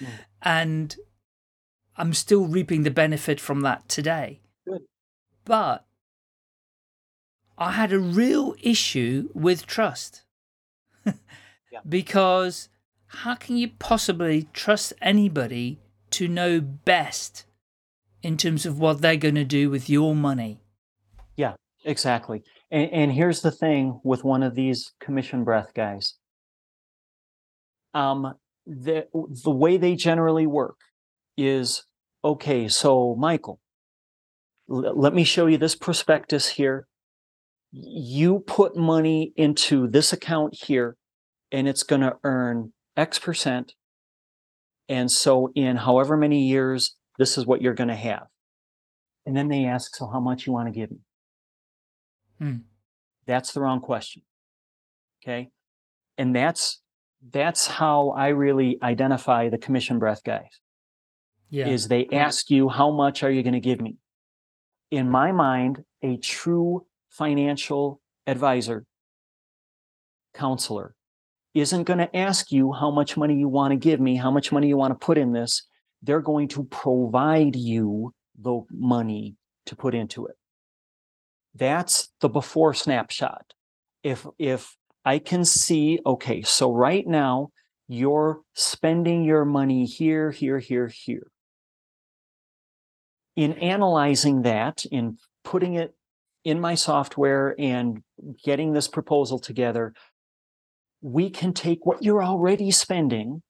Yeah. 0.00 0.08
And 0.42 0.96
I'm 1.96 2.14
still 2.14 2.46
reaping 2.46 2.82
the 2.82 2.90
benefit 2.90 3.40
from 3.40 3.60
that 3.60 3.88
today. 3.88 4.40
Good. 4.66 4.82
But 5.44 5.84
I 7.58 7.72
had 7.72 7.92
a 7.92 7.98
real 7.98 8.54
issue 8.62 9.28
with 9.34 9.66
trust. 9.66 10.22
Yeah. 11.04 11.12
Because 11.88 12.68
how 13.06 13.34
can 13.34 13.56
you 13.56 13.68
possibly 13.78 14.48
trust 14.52 14.92
anybody 15.00 15.78
to 16.10 16.28
know 16.28 16.60
best 16.60 17.44
in 18.22 18.36
terms 18.36 18.66
of 18.66 18.78
what 18.78 19.00
they're 19.00 19.16
going 19.16 19.34
to 19.34 19.44
do 19.44 19.68
with 19.70 19.90
your 19.90 20.14
money? 20.14 20.60
Yeah, 21.36 21.54
exactly. 21.84 22.42
And, 22.70 22.90
and 22.92 23.12
here's 23.12 23.42
the 23.42 23.50
thing 23.50 24.00
with 24.04 24.24
one 24.24 24.42
of 24.42 24.54
these 24.54 24.92
commission 25.00 25.44
breath 25.44 25.72
guys. 25.74 26.14
Um, 27.94 28.34
the 28.64 29.06
the 29.12 29.50
way 29.50 29.76
they 29.76 29.96
generally 29.96 30.46
work 30.46 30.78
is 31.36 31.84
okay. 32.24 32.68
So 32.68 33.16
Michael, 33.16 33.60
l- 34.70 34.98
let 34.98 35.14
me 35.14 35.24
show 35.24 35.46
you 35.46 35.58
this 35.58 35.74
prospectus 35.74 36.48
here. 36.48 36.86
You 37.72 38.40
put 38.40 38.76
money 38.76 39.32
into 39.36 39.88
this 39.88 40.12
account 40.12 40.54
here, 40.54 40.96
and 41.50 41.68
it's 41.68 41.82
going 41.82 42.02
to 42.02 42.16
earn 42.24 42.72
X 42.96 43.18
percent. 43.18 43.74
And 44.88 45.10
so, 45.10 45.50
in 45.54 45.76
however 45.76 46.16
many 46.16 46.46
years, 46.46 46.96
this 47.18 47.38
is 47.38 47.46
what 47.46 47.62
you're 47.62 47.74
going 47.74 47.88
to 47.88 47.94
have. 47.94 48.26
And 49.26 49.36
then 49.36 49.48
they 49.48 49.66
ask, 49.66 49.94
so 49.94 50.06
how 50.06 50.20
much 50.20 50.46
you 50.46 50.52
want 50.52 50.68
to 50.68 50.72
give 50.72 50.90
me? 50.90 50.98
Hmm. 52.38 52.56
That's 53.26 53.52
the 53.52 53.60
wrong 53.60 53.80
question. 53.80 54.22
Okay. 55.22 55.50
And 56.18 56.34
that's 56.34 56.80
that's 57.30 57.68
how 57.68 58.10
I 58.10 58.28
really 58.28 58.78
identify 58.82 59.48
the 59.48 59.58
commission 59.58 60.00
breath 60.00 60.24
guys 60.24 60.60
Yeah. 61.50 61.68
is 61.68 61.86
they 61.86 62.08
ask 62.12 62.50
you 62.50 62.68
how 62.68 62.90
much 62.90 63.22
are 63.22 63.30
you 63.30 63.44
going 63.44 63.54
to 63.54 63.60
give 63.60 63.80
me? 63.80 63.96
In 64.90 65.08
my 65.08 65.30
mind, 65.30 65.84
a 66.02 66.16
true 66.16 66.84
financial 67.10 68.00
advisor, 68.26 68.84
counselor 70.34 70.96
isn't 71.54 71.84
going 71.84 71.98
to 71.98 72.16
ask 72.16 72.50
you 72.50 72.72
how 72.72 72.90
much 72.90 73.16
money 73.16 73.36
you 73.36 73.48
want 73.48 73.70
to 73.70 73.76
give 73.76 74.00
me, 74.00 74.16
how 74.16 74.30
much 74.30 74.50
money 74.50 74.66
you 74.66 74.76
want 74.76 74.98
to 74.98 75.06
put 75.06 75.16
in 75.18 75.32
this. 75.32 75.62
They're 76.02 76.20
going 76.20 76.48
to 76.48 76.64
provide 76.64 77.56
you 77.56 78.12
the 78.40 78.62
money 78.70 79.36
to 79.66 79.76
put 79.76 79.94
into 79.94 80.26
it. 80.26 80.36
That's 81.54 82.10
the 82.20 82.28
before 82.28 82.74
snapshot. 82.74 83.52
If 84.02 84.26
if 84.38 84.76
I 85.04 85.18
can 85.18 85.44
see, 85.44 86.00
okay, 86.04 86.42
so 86.42 86.72
right 86.72 87.06
now 87.06 87.50
you're 87.88 88.40
spending 88.54 89.24
your 89.24 89.44
money 89.44 89.84
here, 89.84 90.30
here, 90.30 90.58
here, 90.58 90.88
here. 90.88 91.26
In 93.36 93.52
analyzing 93.54 94.42
that, 94.42 94.84
in 94.86 95.18
putting 95.44 95.74
it 95.74 95.94
in 96.44 96.60
my 96.60 96.74
software 96.74 97.54
and 97.58 98.02
getting 98.44 98.72
this 98.72 98.88
proposal 98.88 99.38
together, 99.38 99.92
we 101.00 101.30
can 101.30 101.52
take 101.52 101.84
what 101.84 102.02
you're 102.02 102.22
already 102.22 102.70
spending 102.70 103.42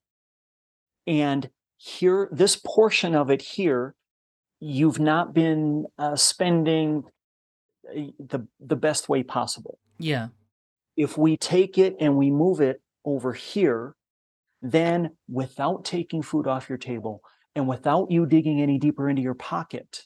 and 1.06 1.48
here, 1.84 2.28
this 2.30 2.54
portion 2.54 3.16
of 3.16 3.28
it 3.28 3.42
here, 3.42 3.96
you've 4.60 5.00
not 5.00 5.34
been 5.34 5.84
uh, 5.98 6.14
spending 6.14 7.02
uh, 7.88 8.02
the 8.20 8.46
the 8.60 8.76
best 8.76 9.08
way 9.08 9.24
possible 9.24 9.80
yeah. 9.98 10.28
if 10.96 11.18
we 11.18 11.36
take 11.36 11.78
it 11.78 11.96
and 11.98 12.16
we 12.16 12.30
move 12.30 12.60
it 12.60 12.80
over 13.04 13.32
here, 13.32 13.96
then 14.60 15.10
without 15.28 15.84
taking 15.84 16.22
food 16.22 16.46
off 16.46 16.68
your 16.68 16.78
table 16.78 17.20
and 17.56 17.66
without 17.66 18.12
you 18.12 18.26
digging 18.26 18.62
any 18.62 18.78
deeper 18.78 19.08
into 19.10 19.22
your 19.22 19.34
pocket, 19.34 20.04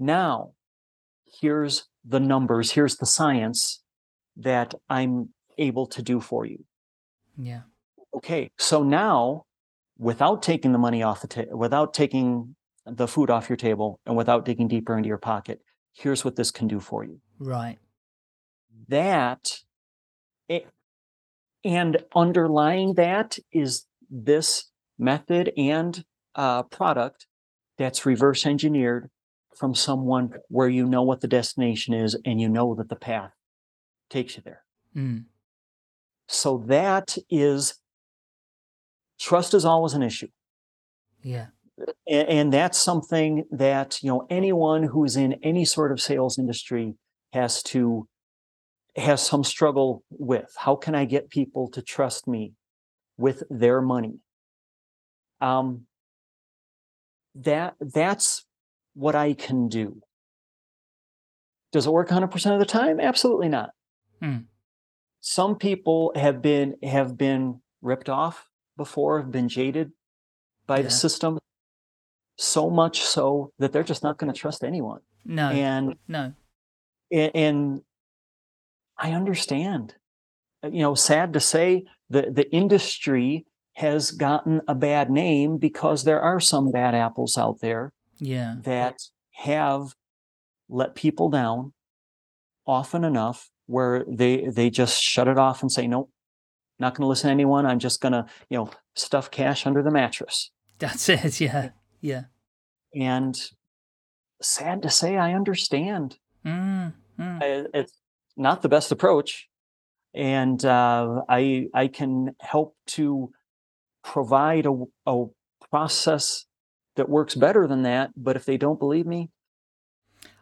now 0.00 0.52
here's 1.40 1.86
the 2.04 2.18
numbers, 2.18 2.72
here's 2.72 2.96
the 2.96 3.06
science 3.06 3.80
that 4.36 4.74
I'm 4.90 5.28
able 5.56 5.86
to 5.86 6.02
do 6.02 6.18
for 6.18 6.44
you. 6.44 6.64
Yeah. 7.36 7.60
Okay, 8.12 8.50
so 8.58 8.82
now 8.82 9.44
without 9.98 10.42
taking 10.42 10.72
the 10.72 10.78
money 10.78 11.02
off 11.02 11.20
the 11.20 11.26
table, 11.28 11.58
without 11.58 11.92
taking 11.94 12.54
the 12.86 13.08
food 13.08 13.30
off 13.30 13.48
your 13.48 13.56
table 13.56 14.00
and 14.06 14.16
without 14.16 14.44
digging 14.44 14.68
deeper 14.68 14.96
into 14.96 15.08
your 15.08 15.18
pocket, 15.18 15.60
here's 15.92 16.24
what 16.24 16.36
this 16.36 16.50
can 16.50 16.68
do 16.68 16.80
for 16.80 17.04
you. 17.04 17.20
Right. 17.38 17.78
that 18.88 19.58
a- 20.50 20.66
and 21.64 21.98
underlying 22.14 22.94
that 22.94 23.38
is 23.52 23.86
this 24.10 24.70
method 24.98 25.52
and 25.56 26.04
uh, 26.34 26.62
product 26.64 27.26
that's 27.76 28.06
reverse 28.06 28.46
engineered 28.46 29.10
from 29.56 29.74
someone 29.74 30.32
where 30.48 30.68
you 30.68 30.86
know 30.86 31.02
what 31.02 31.20
the 31.20 31.28
destination 31.28 31.92
is 31.94 32.16
and 32.24 32.40
you 32.40 32.48
know 32.48 32.74
that 32.74 32.88
the 32.88 32.96
path 32.96 33.32
takes 34.08 34.36
you 34.36 34.42
there 34.44 34.62
Mm. 34.96 35.24
so 36.26 36.58
that 36.66 37.16
is 37.28 37.74
trust 39.18 39.54
is 39.54 39.64
always 39.64 39.94
an 39.94 40.02
issue. 40.02 40.28
Yeah. 41.22 41.46
A- 42.08 42.30
and 42.30 42.52
that's 42.52 42.78
something 42.78 43.44
that 43.50 44.02
you 44.02 44.10
know 44.10 44.26
anyone 44.30 44.82
who's 44.84 45.16
in 45.16 45.34
any 45.42 45.64
sort 45.64 45.92
of 45.92 46.00
sales 46.00 46.38
industry 46.38 46.94
has 47.32 47.62
to 47.64 48.08
has 48.96 49.24
some 49.24 49.44
struggle 49.44 50.02
with. 50.10 50.52
How 50.56 50.74
can 50.74 50.94
i 50.94 51.04
get 51.04 51.30
people 51.30 51.68
to 51.70 51.82
trust 51.82 52.26
me 52.26 52.54
with 53.16 53.42
their 53.50 53.80
money? 53.80 54.14
Um 55.40 55.86
that 57.34 57.74
that's 57.80 58.44
what 58.94 59.14
i 59.14 59.32
can 59.34 59.68
do. 59.68 60.00
Does 61.70 61.86
it 61.86 61.92
work 61.92 62.08
100% 62.08 62.52
of 62.52 62.58
the 62.58 62.64
time? 62.64 62.98
Absolutely 62.98 63.48
not. 63.48 63.70
Hmm. 64.20 64.38
some 65.20 65.54
people 65.56 66.12
have 66.16 66.42
been 66.42 66.74
have 66.82 67.16
been 67.16 67.60
ripped 67.82 68.08
off 68.08 68.47
before 68.78 69.20
have 69.20 69.30
been 69.30 69.48
jaded 69.50 69.92
by 70.66 70.76
Yeah. 70.78 70.84
the 70.84 70.90
system 70.90 71.38
so 72.38 72.70
much 72.70 73.02
so 73.02 73.52
that 73.58 73.72
they're 73.72 73.82
just 73.82 74.02
not 74.02 74.16
going 74.16 74.32
to 74.32 74.38
trust 74.38 74.64
anyone 74.64 75.00
No. 75.26 75.50
and 75.50 75.96
no. 76.08 76.32
and 77.12 77.82
I 78.96 79.12
understand. 79.12 79.94
Uh, 80.64 80.68
You 80.68 80.80
know, 80.80 80.94
sad 80.94 81.32
to 81.34 81.40
say, 81.40 81.84
the 82.08 82.30
the 82.30 82.50
industry 82.54 83.44
has 83.74 84.10
gotten 84.10 84.60
a 84.66 84.74
bad 84.74 85.10
name 85.10 85.58
because 85.58 86.02
there 86.04 86.20
are 86.20 86.40
some 86.40 86.70
bad 86.72 86.94
apples 86.94 87.36
out 87.38 87.60
there 87.60 87.92
Yeah. 88.18 88.56
that 88.62 88.96
have 89.32 89.94
let 90.68 90.94
people 90.96 91.28
down 91.30 91.72
often 92.66 93.04
enough 93.04 93.50
where 93.66 94.04
they 94.08 94.48
they 94.48 94.68
just 94.70 95.00
shut 95.02 95.28
it 95.28 95.38
off 95.38 95.62
and 95.62 95.70
say 95.72 95.86
nope 95.86 96.10
not 96.78 96.94
going 96.94 97.04
to 97.04 97.08
listen 97.08 97.28
to 97.28 97.32
anyone. 97.32 97.66
I'm 97.66 97.78
just 97.78 98.00
going 98.00 98.12
to, 98.12 98.26
you 98.48 98.58
know, 98.58 98.70
stuff 98.94 99.30
cash 99.30 99.66
under 99.66 99.82
the 99.82 99.90
mattress. 99.90 100.50
That's 100.78 101.08
it. 101.08 101.40
Yeah. 101.40 101.70
Yeah. 102.00 102.24
And 102.94 103.38
sad 104.40 104.82
to 104.82 104.90
say, 104.90 105.16
I 105.16 105.34
understand. 105.34 106.18
Mm, 106.44 106.92
mm. 107.18 107.66
It's 107.74 107.92
not 108.36 108.62
the 108.62 108.68
best 108.68 108.92
approach, 108.92 109.48
and 110.14 110.64
uh, 110.64 111.22
I 111.28 111.68
I 111.74 111.88
can 111.88 112.34
help 112.40 112.76
to 112.88 113.32
provide 114.02 114.66
a, 114.66 114.84
a 115.06 115.24
process 115.70 116.46
that 116.96 117.08
works 117.08 117.34
better 117.34 117.66
than 117.66 117.82
that. 117.82 118.10
But 118.16 118.36
if 118.36 118.44
they 118.44 118.56
don't 118.56 118.78
believe 118.78 119.06
me, 119.06 119.30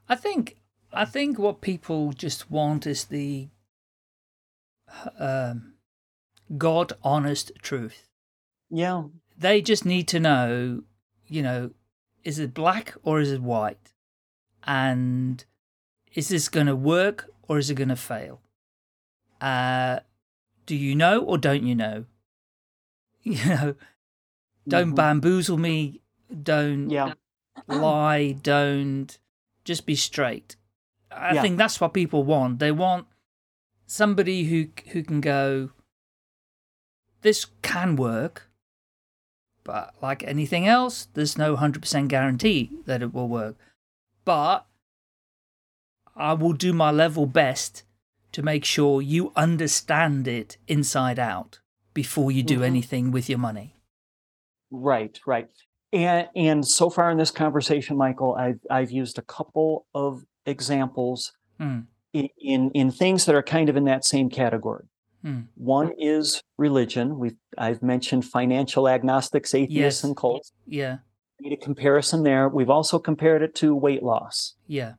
I 0.09 0.14
think 0.14 0.57
I 0.93 1.05
think 1.05 1.39
what 1.39 1.61
people 1.61 2.12
just 2.12 2.51
want 2.51 2.87
is 2.87 3.07
the 3.07 3.49
um, 5.18 5.76
God 6.57 6.93
honest 7.03 7.53
truth. 7.63 8.09
yeah, 8.71 9.05
They 9.39 9.61
just 9.63 9.85
need 9.85 10.09
to 10.09 10.21
know, 10.21 10.83
you 11.27 11.43
know, 11.43 11.71
is 12.25 12.39
it 12.39 12.55
black 12.55 12.95
or 13.03 13.21
is 13.21 13.31
it 13.33 13.43
white? 13.43 13.93
And 14.65 15.45
is 16.15 16.29
this 16.29 16.49
going 16.49 16.67
to 16.67 16.77
work 16.77 17.31
or 17.49 17.59
is 17.59 17.71
it 17.71 17.75
going 17.75 17.89
to 17.91 17.97
fail? 17.97 18.41
Uh, 19.41 20.01
do 20.67 20.75
you 20.75 20.95
know 20.95 21.21
or 21.21 21.39
don't 21.39 21.65
you 21.65 21.75
know? 21.75 22.05
You 23.23 23.45
know, 23.47 23.75
don't 24.69 24.93
Mhm. 24.93 24.97
bamboozle 24.97 25.59
me. 25.59 26.01
Don't 26.43 26.91
yeah, 26.91 27.15
lie, 27.67 28.33
don't 28.41 29.19
just 29.65 29.85
be 29.85 29.97
straight. 29.97 30.55
I 31.11 31.35
Yeah. 31.35 31.43
think 31.43 31.59
that's 31.59 31.81
what 31.81 31.93
people 31.93 32.23
want. 32.23 32.61
They 32.61 32.71
want 32.71 33.09
somebody 33.87 34.45
who 34.45 34.69
who 34.93 35.03
can 35.03 35.21
go 35.21 35.71
this 37.23 37.47
can 37.62 37.97
work, 37.97 38.49
but 39.64 39.95
like 40.03 40.23
anything 40.25 40.67
else, 40.67 41.09
there's 41.14 41.37
no 41.39 41.57
100% 41.57 42.09
guarantee 42.09 42.71
that 42.87 43.03
it 43.03 43.12
will 43.12 43.29
work. 43.29 43.57
But 44.25 44.67
I 46.14 46.33
will 46.33 46.53
do 46.53 46.73
my 46.73 46.91
level 46.91 47.27
best 47.27 47.83
to 48.33 48.43
make 48.43 48.64
sure 48.64 49.03
you 49.03 49.33
understand 49.37 50.29
it 50.29 50.57
inside 50.69 51.19
out 51.19 51.61
before 51.95 52.31
you 52.31 52.43
do 52.43 52.61
Mhm. 52.61 52.64
anything 52.67 53.11
with 53.11 53.29
your 53.29 53.39
money. 53.39 53.73
right, 54.71 55.19
right. 55.27 55.49
And 55.93 56.29
and 56.35 56.67
so 56.67 56.91
far 56.91 57.11
in 57.11 57.19
this 57.19 57.31
conversation, 57.31 57.97
Michael, 57.97 58.35
I've 58.35 58.59
I've 58.69 58.91
used 58.91 59.17
a 59.17 59.23
couple 59.23 59.87
of 59.95 60.25
examples 60.45 61.33
Hmm. 61.59 61.81
in 62.12 62.29
in, 62.39 62.71
in 62.73 62.91
things 62.91 63.25
that 63.27 63.35
are 63.37 63.43
kind 63.45 63.69
of 63.69 63.77
in 63.77 63.85
that 63.85 64.05
same 64.05 64.29
category. 64.29 64.87
Hmm. 65.27 65.41
One 65.57 65.91
is 65.99 66.41
religion. 66.57 67.18
We've 67.18 67.35
I've 67.59 67.83
mentioned 67.83 68.24
financial 68.27 68.89
agnostics, 68.89 69.55
atheists, 69.57 69.74
Yes. 69.74 70.05
and 70.05 70.16
cults. 70.16 70.53
Yeah, 70.68 70.99
Made 71.41 71.53
a 71.55 71.57
comparison 71.57 72.22
there. 72.22 72.49
We've 72.49 72.70
also 72.70 73.01
compared 73.01 73.43
it 73.43 73.53
to 73.57 73.74
weight 73.74 74.05
loss. 74.05 74.55
yeah, 74.68 74.93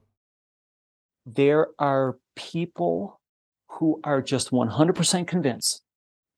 There 1.26 1.68
are 1.80 2.18
people 2.36 3.22
who 3.70 4.02
are 4.04 4.22
just 4.22 4.52
100% 4.52 5.28
convinced 5.28 5.82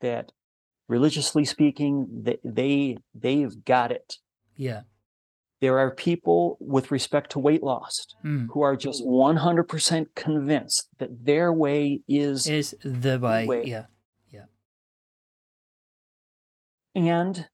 that, 0.01 0.31
religiously 0.87 1.43
speaking, 1.45 2.07
that 2.25 2.39
they 2.43 2.97
they've 3.15 3.65
got 3.65 3.91
it. 3.91 4.17
yeah. 4.55 4.81
There 5.61 5.77
are 5.77 5.91
people 5.91 6.57
with 6.61 6.89
respect 6.91 7.31
to 7.31 7.39
weight 7.39 7.63
loss 7.63 8.05
Hmm. 8.21 8.45
who 8.47 8.61
are 8.61 8.75
just 8.77 9.03
100% 9.05 10.15
convinced 10.15 10.87
that 10.99 11.25
their 11.25 11.51
way 11.53 12.01
is 12.07 12.47
is 12.47 12.75
the 12.83 13.19
way. 13.19 13.45
way. 13.45 13.63
Yeah. 13.65 13.85
and 16.95 17.47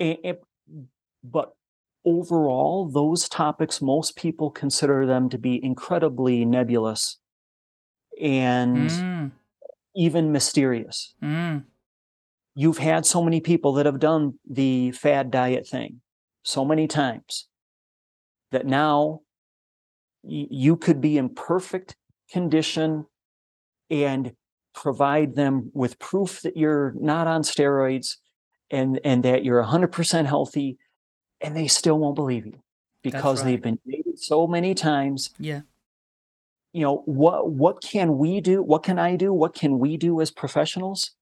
a- 0.00 0.30
a- 0.30 0.38
but 1.22 1.52
overall 2.04 2.86
those 2.88 3.28
topics 3.28 3.82
most 3.82 4.16
people 4.16 4.50
consider 4.50 5.04
them 5.04 5.28
to 5.28 5.36
be 5.36 5.62
incredibly 5.62 6.44
nebulous 6.44 7.18
and 8.20 8.76
Mm, 8.88 9.32
even 9.94 10.32
mysterious 10.32 11.14
mm, 11.22 11.64
you've 12.54 12.78
had 12.78 13.06
so 13.06 13.22
many 13.22 13.40
people 13.40 13.72
that 13.74 13.86
have 13.86 14.00
done 14.00 14.34
the 14.48 14.92
fad 14.92 15.30
diet 15.30 15.66
thing 15.66 16.00
so 16.42 16.64
many 16.64 16.86
times 16.86 17.48
that 18.50 18.66
now 18.66 19.20
you 20.22 20.76
could 20.76 21.00
be 21.00 21.16
in 21.16 21.28
perfect 21.28 21.96
condition 22.30 23.06
and 23.90 24.32
provide 24.74 25.34
them 25.34 25.70
with 25.74 25.98
proof 25.98 26.42
that 26.42 26.56
you're 26.56 26.94
not 26.98 27.26
on 27.26 27.42
steroids 27.42 28.16
and 28.70 29.00
and 29.04 29.24
that 29.24 29.44
you're 29.44 29.62
100% 29.62 30.26
healthy 30.26 30.78
and 31.40 31.56
they 31.56 31.66
still 31.66 31.98
won't 31.98 32.14
believe 32.14 32.46
you 32.46 32.60
because 33.02 33.42
they've 33.42 33.62
been 33.62 33.78
dated 33.86 34.18
so 34.18 34.46
many 34.46 34.74
times. 34.74 35.30
Yeah. 35.38 35.62
you 36.72 36.82
know 36.82 37.02
what 37.06 37.50
what 37.50 37.82
can 37.82 38.18
we 38.18 38.40
do? 38.40 38.62
What 38.62 38.82
can 38.82 38.98
i 38.98 39.16
do? 39.16 39.32
What 39.32 39.54
can 39.54 39.78
we 39.78 39.96
do 39.96 40.20
as 40.20 40.30
professionals 40.30 41.12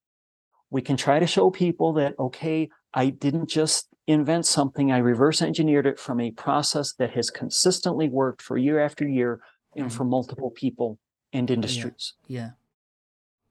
we 0.70 0.82
can 0.82 0.96
try 0.96 1.18
to 1.18 1.26
show 1.26 1.50
people 1.50 1.92
that 1.94 2.14
okay 2.18 2.68
i 2.94 3.08
didn't 3.10 3.48
just 3.48 3.88
invent 4.06 4.46
something 4.46 4.90
i 4.92 4.98
reverse 4.98 5.42
engineered 5.42 5.86
it 5.86 5.98
from 5.98 6.20
a 6.20 6.30
process 6.32 6.92
that 6.94 7.10
has 7.10 7.30
consistently 7.30 8.08
worked 8.08 8.42
for 8.42 8.56
year 8.56 8.78
after 8.80 9.06
year 9.06 9.40
and 9.76 9.86
Mhm. 9.90 9.92
for 9.92 10.04
multiple 10.04 10.50
people 10.50 10.98
and 11.32 11.50
industries 11.50 12.14
Yeah. 12.26 12.50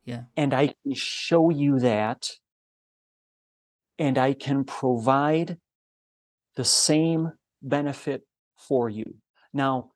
Yeah. 0.06 0.24
and 0.36 0.54
i 0.54 0.68
can 0.68 0.94
show 0.94 1.50
you 1.50 1.80
that 1.80 2.32
and 4.00 4.18
i 4.18 4.34
can 4.34 4.64
provide 4.64 5.58
the 6.56 6.66
same 6.66 7.34
benefit 7.62 8.26
for 8.56 8.90
you 8.90 9.16
now 9.54 9.92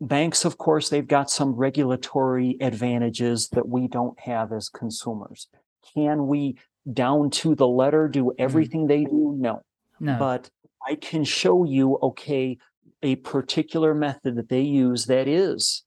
banks 0.00 0.44
of 0.44 0.56
course 0.58 0.88
they've 0.88 1.08
got 1.08 1.28
some 1.30 1.52
regulatory 1.54 2.56
advantages 2.60 3.48
that 3.50 3.68
we 3.68 3.88
don't 3.88 4.18
have 4.20 4.52
as 4.52 4.68
consumers 4.68 5.48
can 5.94 6.26
we 6.26 6.58
down 6.92 7.30
to 7.30 7.54
the 7.54 7.66
letter 7.66 8.08
do 8.08 8.32
everything 8.38 8.86
they 8.86 9.04
do 9.04 9.34
no 9.38 9.62
No. 10.00 10.16
but 10.18 10.50
i 10.86 10.94
can 10.94 11.24
show 11.24 11.64
you 11.64 11.98
okay 12.02 12.58
a 13.02 13.16
particular 13.16 13.94
method 13.94 14.36
that 14.36 14.48
they 14.48 14.62
use 14.62 15.06
that 15.06 15.28
is 15.28 15.84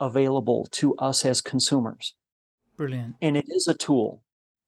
available 0.00 0.66
to 0.72 0.94
us 0.96 1.24
as 1.24 1.40
consumers 1.40 2.14
Brilliant. 2.76 3.16
and 3.22 3.36
it 3.36 3.46
is 3.48 3.68
a 3.68 3.74
tool 3.74 4.22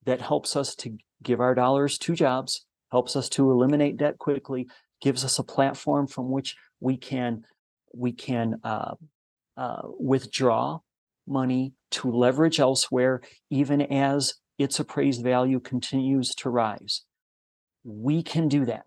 that 0.05 0.21
helps 0.21 0.57
us 0.57 0.75
to 0.77 0.97
give 1.23 1.41
our 1.41 1.55
dollars 1.55 1.99
to 1.99 2.15
jobs, 2.15 2.65
helps 2.91 3.17
us 3.17 3.29
to 3.31 3.51
eliminate 3.51 3.97
debt 3.97 4.19
quickly, 4.19 4.69
gives 5.03 5.25
us 5.25 5.39
a 5.39 5.43
platform 5.45 6.07
from 6.07 6.31
which 6.31 6.57
we 6.81 6.97
can 6.97 7.45
we 7.95 8.13
can 8.13 8.61
uh, 8.65 8.95
uh, 9.57 9.83
withdraw 9.99 10.79
money 11.27 11.75
to 11.91 12.11
leverage 12.11 12.61
elsewhere, 12.61 13.21
even 13.51 13.81
as 13.83 14.35
its 14.59 14.81
appraised 14.81 15.23
value 15.23 15.61
continues 15.61 16.35
to 16.37 16.51
rise. 16.51 17.03
We 17.85 18.23
can 18.23 18.49
do 18.49 18.65
that. 18.65 18.87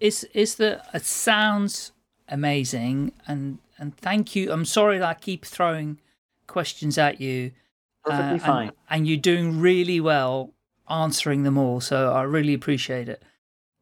It's 0.00 0.24
it's 0.32 0.54
the 0.54 0.82
it 0.94 1.04
sounds 1.04 1.92
amazing 2.28 3.12
and 3.26 3.58
and 3.78 3.96
thank 3.96 4.34
you. 4.34 4.52
I'm 4.52 4.64
sorry 4.64 4.98
that 4.98 5.08
I 5.08 5.14
keep 5.14 5.44
throwing 5.44 5.98
questions 6.46 6.98
at 6.98 7.20
you. 7.20 7.52
Perfectly 8.04 8.28
uh, 8.28 8.32
and- 8.32 8.42
fine. 8.42 8.72
And, 8.90 9.06
you're 9.06 9.16
doing 9.16 9.60
really 9.60 10.00
well 10.00 10.54
answering 10.88 11.44
them 11.44 11.56
all, 11.56 11.80
so 11.80 12.12
I 12.12 12.22
really 12.22 12.54
appreciate 12.54 13.08
it. 13.08 13.22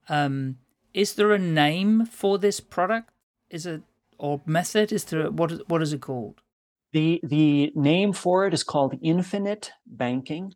Um, 0.09 0.59
is 0.93 1.14
there 1.14 1.32
a 1.32 1.38
name 1.38 2.05
for 2.07 2.38
this 2.38 2.61
product? 2.61 3.11
Is 3.49 3.66
it 3.66 3.82
or 4.18 4.41
method? 4.47 4.93
Is 4.93 5.05
there 5.05 5.30
what 5.30 5.53
is 5.53 5.61
what 5.66 5.82
is 5.82 5.93
it 5.93 6.01
called? 6.01 6.41
The 6.93 7.20
the 7.22 7.72
name 7.74 8.12
for 8.12 8.47
it 8.47 8.55
is 8.55 8.64
called 8.64 8.99
Infinite 9.03 9.70
Banking. 9.86 10.55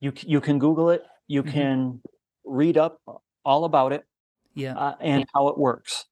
You 0.00 0.12
you 0.22 0.40
can 0.40 0.58
Google 0.58 0.90
it. 0.90 1.02
You 1.26 1.42
Mhm. 1.42 1.52
can 1.52 2.02
read 2.44 2.76
up 2.76 3.00
all 3.44 3.64
about 3.64 3.92
it. 3.92 4.04
Yeah. 4.54 4.76
uh, 4.76 4.96
and 5.00 5.24
how 5.34 5.48
it 5.48 5.58
works. 5.58 6.06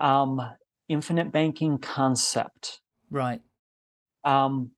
Um, 0.00 0.40
infinite 0.88 1.30
banking 1.30 1.78
concept. 1.78 2.80
right. 3.10 3.40
Um, 4.24 4.72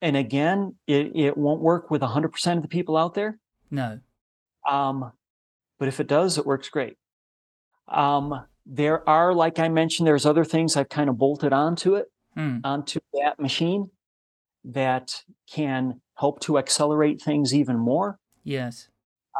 and 0.00 0.16
again, 0.16 0.76
it, 0.86 1.14
it 1.16 1.36
won't 1.36 1.60
work 1.60 1.90
with 1.90 2.02
100% 2.02 2.56
of 2.58 2.62
the 2.62 2.68
people 2.68 2.96
out 2.96 3.14
there. 3.14 3.38
No. 3.70 4.00
Um, 4.68 5.12
but 5.78 5.88
if 5.88 6.00
it 6.00 6.06
does, 6.06 6.38
it 6.38 6.46
works 6.46 6.68
great. 6.68 6.96
Um, 7.88 8.46
there 8.68 9.08
are, 9.08 9.34
like 9.34 9.58
I 9.58 9.68
mentioned, 9.68 10.06
there's 10.06 10.26
other 10.26 10.44
things 10.44 10.76
I've 10.76 10.90
kind 10.90 11.08
of 11.10 11.16
bolted 11.18 11.52
onto 11.52 11.94
it, 11.96 12.06
Hmm. 12.34 12.58
onto 12.62 13.00
that 13.14 13.40
machine 13.40 13.90
that 14.64 15.24
can 15.50 16.00
help 16.16 16.40
to 16.40 16.58
accelerate 16.58 17.20
things 17.20 17.54
even 17.54 17.78
more. 17.78 18.18
Yes. 18.44 18.88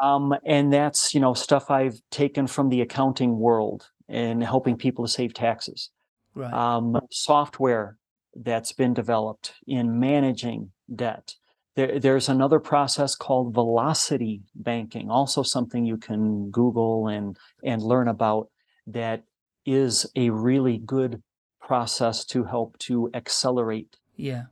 Um, 0.01 0.33
and 0.45 0.73
that's, 0.73 1.13
you 1.13 1.19
know, 1.19 1.33
stuff 1.33 1.69
I've 1.69 2.01
taken 2.09 2.47
from 2.47 2.69
the 2.69 2.81
accounting 2.81 3.37
world 3.37 3.89
and 4.07 4.43
helping 4.43 4.75
people 4.77 5.05
to 5.05 5.11
save 5.11 5.33
taxes. 5.33 5.91
Right. 6.35 6.53
um, 6.53 6.97
software 7.11 7.97
that's 8.35 8.71
been 8.71 8.93
developed 8.93 9.53
in 9.67 9.99
managing 9.99 10.71
debt. 10.95 11.35
There, 11.75 11.99
there's 11.99 12.29
another 12.29 12.59
process 12.59 13.15
called 13.15 13.53
velocity 13.53 14.41
banking, 14.55 15.09
also 15.09 15.43
something 15.43 15.85
you 15.85 15.97
can 15.97 16.49
Google 16.51 17.07
and, 17.07 17.37
and 17.63 17.81
learn 17.81 18.07
about 18.07 18.49
that 18.93 19.23
is 19.65 20.09
a 20.15 20.29
really 20.29 20.77
good 20.79 21.21
process 21.61 22.25
to 22.25 22.43
help 22.43 22.77
to 22.79 23.09
accelerate. 23.13 23.97
Yeah. 24.15 24.43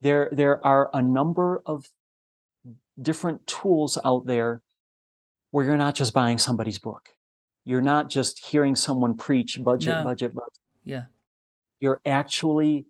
There, 0.00 0.28
there 0.32 0.64
are 0.66 0.90
a 0.92 1.00
number 1.00 1.62
of 1.64 1.86
different 3.00 3.46
tools 3.46 3.98
out 4.04 4.26
there 4.26 4.62
where 5.50 5.64
you're 5.64 5.76
not 5.76 5.94
just 5.94 6.12
buying 6.12 6.38
somebody's 6.38 6.78
book. 6.78 7.10
You're 7.64 7.80
not 7.80 8.10
just 8.10 8.44
hearing 8.44 8.76
someone 8.76 9.16
preach 9.16 9.62
budget, 9.62 9.94
No. 9.94 10.04
budget, 10.04 10.34
budget. 10.34 10.58
Yeah. 10.84 11.04
You're 11.80 12.00
actually 12.04 12.86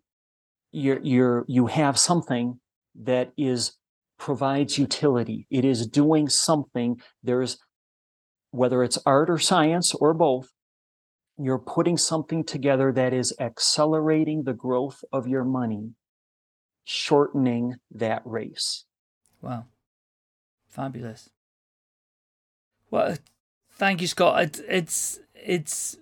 you're 0.73 1.01
you're 1.03 1.45
you 1.47 1.67
have 1.69 1.97
something 1.99 2.59
that 3.03 3.33
is 3.37 3.77
provides 4.19 4.77
utility. 4.79 5.47
It 5.51 5.65
is 5.65 5.87
doing 5.87 6.29
something. 6.29 7.01
There's 7.23 7.59
whether 8.55 8.83
it's 8.83 8.99
art 9.05 9.29
or 9.29 9.39
science 9.39 9.95
or 9.95 10.15
both, 10.15 10.53
you're 11.37 11.59
putting 11.59 11.99
something 11.99 12.45
together 12.45 12.93
that 12.93 13.13
is 13.13 13.35
accelerating 13.41 14.45
the 14.45 14.53
growth 14.53 15.05
of 15.13 15.27
your 15.27 15.45
money, 15.45 15.95
shortening 16.85 17.75
that 17.91 18.23
race. 18.25 18.85
Wow. 19.43 19.65
Fabulous. 20.69 21.31
Well, 22.91 23.17
thank 23.73 24.01
you, 24.01 24.07
Scott. 24.07 24.43
It, 24.43 24.61
it's 24.69 25.19
it's 25.35 25.97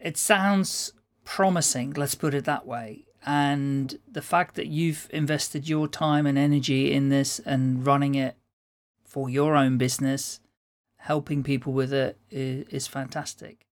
it 0.00 0.16
sounds 0.16 0.92
promising. 1.24 1.92
Let's 1.92 2.14
put 2.14 2.32
it 2.32 2.46
that 2.46 2.66
way. 2.66 3.04
And 3.26 3.98
the 4.10 4.22
fact 4.22 4.54
that 4.54 4.66
you've 4.66 5.08
invested 5.10 5.68
your 5.68 5.88
time 5.88 6.26
and 6.26 6.36
energy 6.38 6.92
in 6.92 7.10
this 7.10 7.38
and 7.40 7.86
running 7.86 8.14
it 8.14 8.36
for 9.04 9.30
your 9.30 9.56
own 9.56 9.78
business, 9.78 10.40
helping 11.04 11.42
people 11.42 11.72
with 11.72 11.92
it 11.92 12.18
is, 12.30 12.66
is 12.68 12.86
fantastic. 12.86 13.66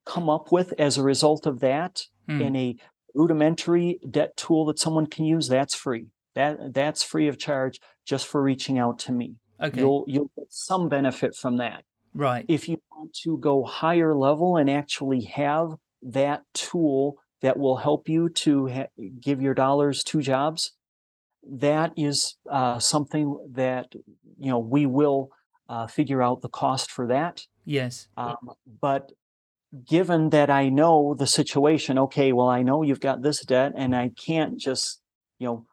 come 0.06 0.30
up 0.30 0.50
with 0.50 0.72
as 0.78 0.96
a 0.96 1.02
result 1.02 1.44
of 1.46 1.60
that 1.60 2.06
Hmm. 2.26 2.42
in 2.42 2.56
a 2.56 2.76
rudimentary 3.14 3.98
debt 4.10 4.36
tool 4.36 4.66
that 4.66 4.78
someone 4.78 5.06
can 5.06 5.24
use, 5.24 5.48
that's 5.48 5.74
free. 5.74 6.06
That 6.34 6.72
that's 6.72 7.02
free 7.02 7.28
of 7.28 7.38
charge 7.38 7.80
just 8.04 8.26
for 8.26 8.42
reaching 8.42 8.78
out 8.78 8.98
to 9.00 9.12
me. 9.12 9.34
Okay. 9.60 9.80
You'll 9.80 10.04
you'll 10.06 10.30
get 10.36 10.46
some 10.50 10.88
benefit 10.88 11.34
from 11.34 11.58
that. 11.58 11.84
Right. 12.12 12.44
if 12.48 12.68
you 12.68 12.76
want 12.90 13.14
to 13.22 13.38
go 13.38 13.62
higher 13.62 14.16
level 14.16 14.56
and 14.56 14.68
actually 14.68 15.20
have 15.22 15.76
that 16.02 16.42
tool 16.54 17.18
that 17.40 17.56
will 17.56 17.76
help 17.76 18.08
you 18.08 18.30
to 18.30 18.66
ha- 18.66 18.88
give 19.20 19.40
your 19.40 19.54
dollars 19.54 20.02
two 20.02 20.20
jobs, 20.20 20.72
that 21.48 21.92
is 21.96 22.36
uh, 22.50 22.78
something 22.78 23.38
that 23.52 23.92
you 24.38 24.50
know 24.50 24.58
we 24.58 24.86
will 24.86 25.30
uh, 25.68 25.86
figure 25.86 26.22
out 26.22 26.42
the 26.42 26.48
cost 26.48 26.90
for 26.90 27.06
that. 27.06 27.46
Yes. 27.64 28.08
Um, 28.16 28.50
but 28.80 29.12
given 29.88 30.30
that 30.30 30.50
I 30.50 30.68
know 30.68 31.14
the 31.18 31.26
situation, 31.26 31.98
okay, 31.98 32.32
well 32.32 32.48
I 32.48 32.62
know 32.62 32.82
you've 32.82 33.00
got 33.00 33.22
this 33.22 33.44
debt, 33.44 33.72
and 33.76 33.94
I 33.94 34.10
can't 34.10 34.58
just 34.58 35.00
you 35.38 35.46
know. 35.46 35.66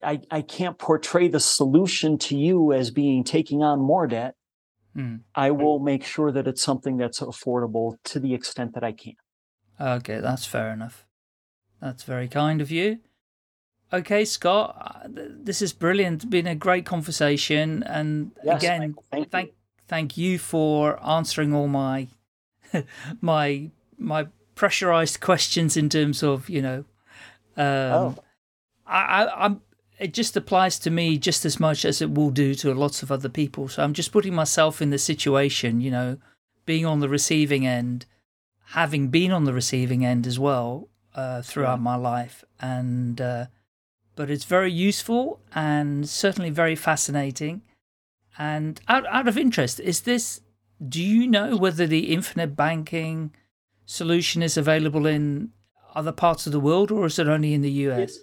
I, 0.00 0.20
I 0.30 0.42
can't 0.42 0.78
portray 0.78 1.26
the 1.26 1.40
solution 1.40 2.18
to 2.18 2.36
you 2.36 2.72
as 2.72 2.92
being 2.92 3.24
taking 3.24 3.64
on 3.64 3.80
more 3.80 4.06
debt. 4.06 4.36
Hmm. 4.94 5.16
I 5.34 5.50
will 5.50 5.80
make 5.80 6.04
sure 6.04 6.30
that 6.30 6.46
it's 6.46 6.62
something 6.62 6.98
that's 6.98 7.18
affordable 7.18 7.96
to 8.04 8.20
the 8.20 8.32
extent 8.32 8.74
that 8.74 8.84
I 8.84 8.92
can. 8.92 9.14
Okay, 9.80 10.20
that's 10.20 10.46
fair 10.46 10.72
enough. 10.72 11.04
That's 11.80 12.04
very 12.04 12.28
kind 12.28 12.60
of 12.60 12.70
you. 12.70 12.98
Okay, 13.92 14.24
Scott, 14.24 14.76
uh, 14.80 15.08
th- 15.08 15.30
this 15.42 15.62
is 15.62 15.72
brilliant. 15.72 16.16
It's 16.16 16.24
been 16.26 16.46
a 16.46 16.54
great 16.54 16.86
conversation, 16.86 17.82
and 17.82 18.32
Yes, 18.44 18.62
again, 18.62 18.80
Michael, 18.80 19.04
thank 19.10 19.24
you. 19.24 19.30
thank 19.30 19.52
thank 19.88 20.16
you 20.16 20.38
for 20.38 21.04
answering 21.04 21.54
all 21.54 21.68
my 21.68 22.06
my 23.20 23.70
my 23.98 24.26
pressurized 24.54 25.20
questions 25.20 25.76
in 25.76 25.88
terms 25.88 26.22
of 26.22 26.48
you 26.48 26.62
know. 26.62 26.84
Um, 27.56 27.64
Oh. 27.92 28.16
I, 28.86 29.24
I, 29.24 29.44
I'm. 29.46 29.60
It 29.98 30.14
just 30.14 30.36
applies 30.36 30.78
to 30.80 30.90
me 30.90 31.18
just 31.18 31.44
as 31.44 31.58
much 31.58 31.84
as 31.84 32.00
it 32.00 32.12
will 32.14 32.30
do 32.30 32.54
to 32.54 32.72
lots 32.72 33.02
of 33.02 33.10
other 33.10 33.28
people. 33.28 33.68
So 33.68 33.82
I'm 33.82 33.92
just 33.94 34.12
putting 34.12 34.32
myself 34.34 34.80
in 34.80 34.90
the 34.90 34.98
situation, 34.98 35.80
you 35.80 35.90
know, 35.90 36.18
being 36.66 36.86
on 36.86 37.00
the 37.00 37.08
receiving 37.08 37.66
end, 37.66 38.06
having 38.66 39.08
been 39.08 39.32
on 39.32 39.44
the 39.44 39.52
receiving 39.52 40.04
end 40.06 40.24
as 40.26 40.38
well 40.38 40.88
uh, 41.16 41.42
throughout 41.42 41.78
Yeah. 41.78 41.82
my 41.82 41.96
life, 41.96 42.44
and 42.60 43.20
uh, 43.20 43.46
but 44.14 44.30
it's 44.30 44.44
very 44.44 44.70
useful 44.72 45.40
and 45.54 46.08
certainly 46.08 46.50
very 46.50 46.76
fascinating. 46.76 47.62
And 48.38 48.80
out 48.88 49.04
out 49.08 49.26
of 49.26 49.36
interest, 49.36 49.80
is 49.80 50.02
this? 50.02 50.40
Do 50.86 51.02
you 51.02 51.26
know 51.26 51.56
whether 51.56 51.86
the 51.86 52.12
infinite 52.12 52.54
banking 52.54 53.34
solution 53.84 54.42
is 54.42 54.56
available 54.56 55.06
in 55.06 55.50
other 55.94 56.12
parts 56.12 56.46
of 56.46 56.52
the 56.52 56.60
world, 56.60 56.90
or 56.90 57.06
is 57.06 57.18
it 57.18 57.26
only 57.26 57.54
in 57.54 57.62
the 57.62 57.70
US? 57.88 58.18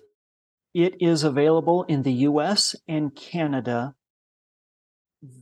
It 0.73 0.95
is 0.99 1.23
available 1.23 1.83
in 1.83 2.03
the 2.03 2.13
US 2.29 2.75
and 2.87 3.15
Canada. 3.15 3.95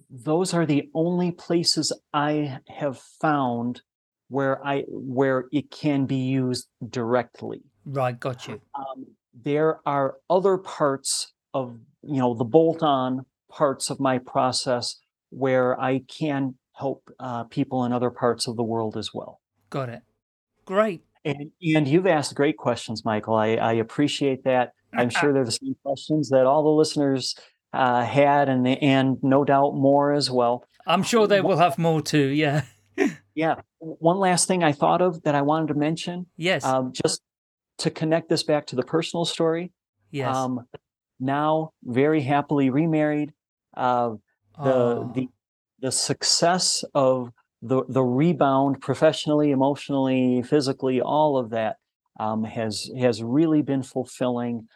Those 0.09 0.53
are 0.53 0.65
the 0.65 0.89
only 0.93 1.31
places 1.31 1.91
I 2.13 2.59
have 2.67 2.99
found 2.99 3.81
where 4.29 4.65
I 4.65 4.83
where 4.87 5.45
it 5.51 5.69
can 5.69 6.05
be 6.05 6.15
used 6.15 6.67
directly. 6.89 7.61
Right, 7.85 8.17
got 8.19 8.47
you. 8.47 8.61
Um, 8.75 9.05
there 9.33 9.79
are 9.85 10.15
other 10.29 10.57
parts 10.57 11.33
of 11.53 11.77
you 12.01 12.19
know 12.19 12.33
the 12.33 12.45
bolt-on 12.45 13.25
parts 13.51 13.89
of 13.89 13.99
my 13.99 14.17
process 14.17 14.99
where 15.29 15.79
I 15.79 15.99
can 16.07 16.55
help 16.73 17.09
uh, 17.19 17.43
people 17.45 17.85
in 17.85 17.93
other 17.93 18.09
parts 18.09 18.47
of 18.47 18.55
the 18.55 18.63
world 18.63 18.97
as 18.97 19.11
well. 19.13 19.39
Got 19.69 19.89
it. 19.89 20.01
Great. 20.65 21.03
And, 21.25 21.51
and 21.75 21.87
you've 21.87 22.07
asked 22.07 22.35
great 22.35 22.57
questions, 22.57 23.05
Michael. 23.05 23.35
I, 23.35 23.55
I 23.55 23.73
appreciate 23.73 24.43
that. 24.43 24.73
I'm 24.93 25.09
sure 25.17 25.31
they're 25.33 25.45
the 25.45 25.51
same 25.51 25.75
questions 25.83 26.29
that 26.29 26.45
all 26.45 26.63
the 26.63 26.69
listeners 26.69 27.35
uh, 27.73 28.03
had, 28.03 28.49
and 28.49 28.67
and 28.67 29.17
no 29.23 29.43
doubt 29.43 29.73
more 29.75 30.13
as 30.13 30.29
well. 30.29 30.65
I'm 30.85 31.01
sure 31.03 31.25
they 31.27 31.41
will 31.41 31.57
have 31.57 31.77
more 31.77 32.01
too. 32.01 32.27
Yeah. 32.27 32.63
Yeah. 33.35 33.55
One 33.79 34.17
last 34.19 34.47
thing 34.47 34.63
I 34.63 34.73
thought 34.73 35.01
of 35.01 35.23
that 35.23 35.33
I 35.33 35.41
wanted 35.41 35.69
to 35.69 35.73
mention, 35.73 36.27
Yes. 36.37 36.63
um, 36.63 36.93
just 36.93 37.19
to 37.79 37.89
connect 37.89 38.29
this 38.29 38.43
back 38.43 38.67
to 38.67 38.75
the 38.75 38.83
personal 38.83 39.25
story. 39.25 39.71
yes. 40.11 40.35
Um, 40.35 40.67
now, 41.19 41.71
very 41.83 42.21
happily 42.21 42.69
remarried. 42.69 43.33
Uh, 43.75 44.17
the 44.63 44.71
Oh, 44.73 45.11
the 45.15 45.29
the 45.83 45.91
success 45.93 46.85
of 46.95 47.31
the 47.61 47.83
the 47.89 48.03
rebound 48.03 48.81
professionally, 48.81 49.51
emotionally, 49.51 50.43
physically, 50.43 51.01
all 51.01 51.37
of 51.37 51.51
that 51.51 51.77
um, 52.19 52.45
has 52.45 52.89
has 52.99 53.23
really 53.23 53.63
been 53.63 53.83
fulfilling. 53.83 54.67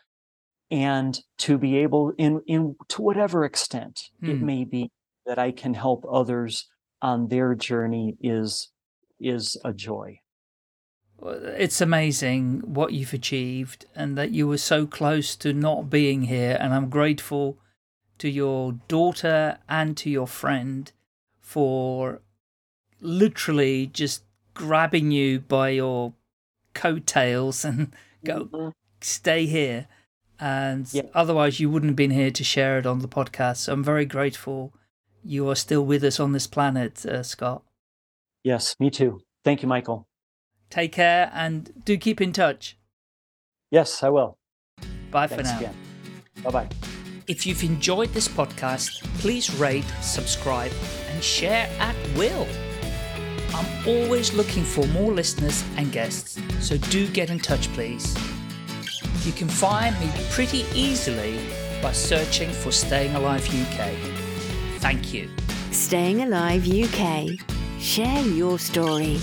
And 0.71 1.19
to 1.39 1.57
be 1.57 1.77
able, 1.77 2.13
in 2.17 2.41
in 2.47 2.75
to 2.89 3.01
whatever 3.01 3.45
extent 3.45 4.01
it 4.25 4.39
Hmm. 4.39 4.45
may 4.45 4.65
be, 4.65 4.91
that 5.25 5.39
I 5.39 5.51
can 5.53 5.73
help 5.75 6.05
others 6.11 6.67
on 7.01 7.29
their 7.29 7.55
journey 7.55 8.17
is 8.21 8.71
is 9.19 9.57
a 9.65 9.73
joy. 9.73 10.19
it's 11.21 11.81
amazing 11.81 12.61
what 12.73 12.93
you've 12.93 13.13
achieved 13.13 13.85
and 13.95 14.17
that 14.17 14.31
you 14.31 14.47
were 14.47 14.57
so 14.57 14.85
close 14.85 15.35
to 15.37 15.53
not 15.53 15.89
being 15.89 16.23
here. 16.23 16.57
And 16.59 16.73
I'm 16.73 16.89
grateful 16.89 17.57
to 18.19 18.29
your 18.29 18.73
daughter 18.87 19.59
and 19.67 19.97
to 19.97 20.09
your 20.09 20.27
friend 20.27 20.91
for 21.47 22.21
literally 22.99 23.87
just 23.87 24.23
grabbing 24.53 25.11
you 25.11 25.39
by 25.39 25.69
your 25.69 26.13
coattails 26.73 27.63
and 27.63 27.93
go, 28.25 28.45
Mhm. 28.45 28.73
stay 28.99 29.45
here. 29.45 29.87
And 30.39 30.91
Yeah. 30.93 31.03
otherwise, 31.13 31.59
you 31.61 31.69
wouldn't 31.69 31.91
have 31.91 31.95
been 31.95 32.11
here 32.11 32.31
to 32.31 32.43
share 32.43 32.77
it 32.77 32.85
on 32.85 32.99
the 32.99 33.07
podcast. 33.07 33.57
So 33.57 33.73
I'm 33.73 33.83
very 33.83 34.05
grateful 34.05 34.73
you 35.23 35.49
are 35.49 35.55
still 35.55 35.85
with 35.85 36.03
us 36.03 36.19
on 36.19 36.33
this 36.33 36.47
planet, 36.47 37.05
uh, 37.05 37.23
Scott. 37.23 37.63
Yes, 38.43 38.75
me 38.79 38.89
too. 38.89 39.21
Thank 39.45 39.61
you, 39.61 39.69
Michael. 39.69 40.07
Take 40.69 40.91
care 40.91 41.31
and 41.33 41.71
do 41.85 41.97
keep 41.97 42.19
in 42.19 42.33
touch. 42.33 42.77
Yes, 43.71 44.03
I 44.03 44.09
will. 44.09 44.37
Bye 45.11 45.27
for 45.27 45.41
now. 45.43 45.57
again. 45.57 45.75
Bye 46.43 46.51
bye. 46.51 46.69
If 47.27 47.45
you've 47.45 47.63
enjoyed 47.63 48.09
this 48.09 48.27
podcast, 48.27 49.03
please 49.19 49.53
rate, 49.55 49.85
subscribe, 50.01 50.71
and 51.17 51.23
share 51.23 51.67
at 51.79 51.95
will. 52.15 52.47
I'm 53.55 53.87
always 53.87 54.35
looking 54.35 54.63
for 54.63 54.85
more 54.89 55.11
listeners 55.11 55.63
and 55.75 55.91
guests, 55.91 56.39
so 56.59 56.77
do 56.77 57.07
get 57.07 57.31
in 57.31 57.39
touch, 57.39 57.73
please. 57.73 58.15
You 59.25 59.31
can 59.31 59.47
find 59.47 59.99
me 59.99 60.11
pretty 60.29 60.63
easily 60.75 61.39
by 61.81 61.91
searching 61.91 62.51
for 62.51 62.71
Staying 62.71 63.15
Alive 63.15 63.43
UK. 63.49 63.93
Thank 64.79 65.11
you. 65.11 65.27
Staying 65.71 66.21
Alive 66.21 66.67
UK. 66.67 67.39
Share 67.79 68.21
your 68.21 68.59
story. 68.59 69.17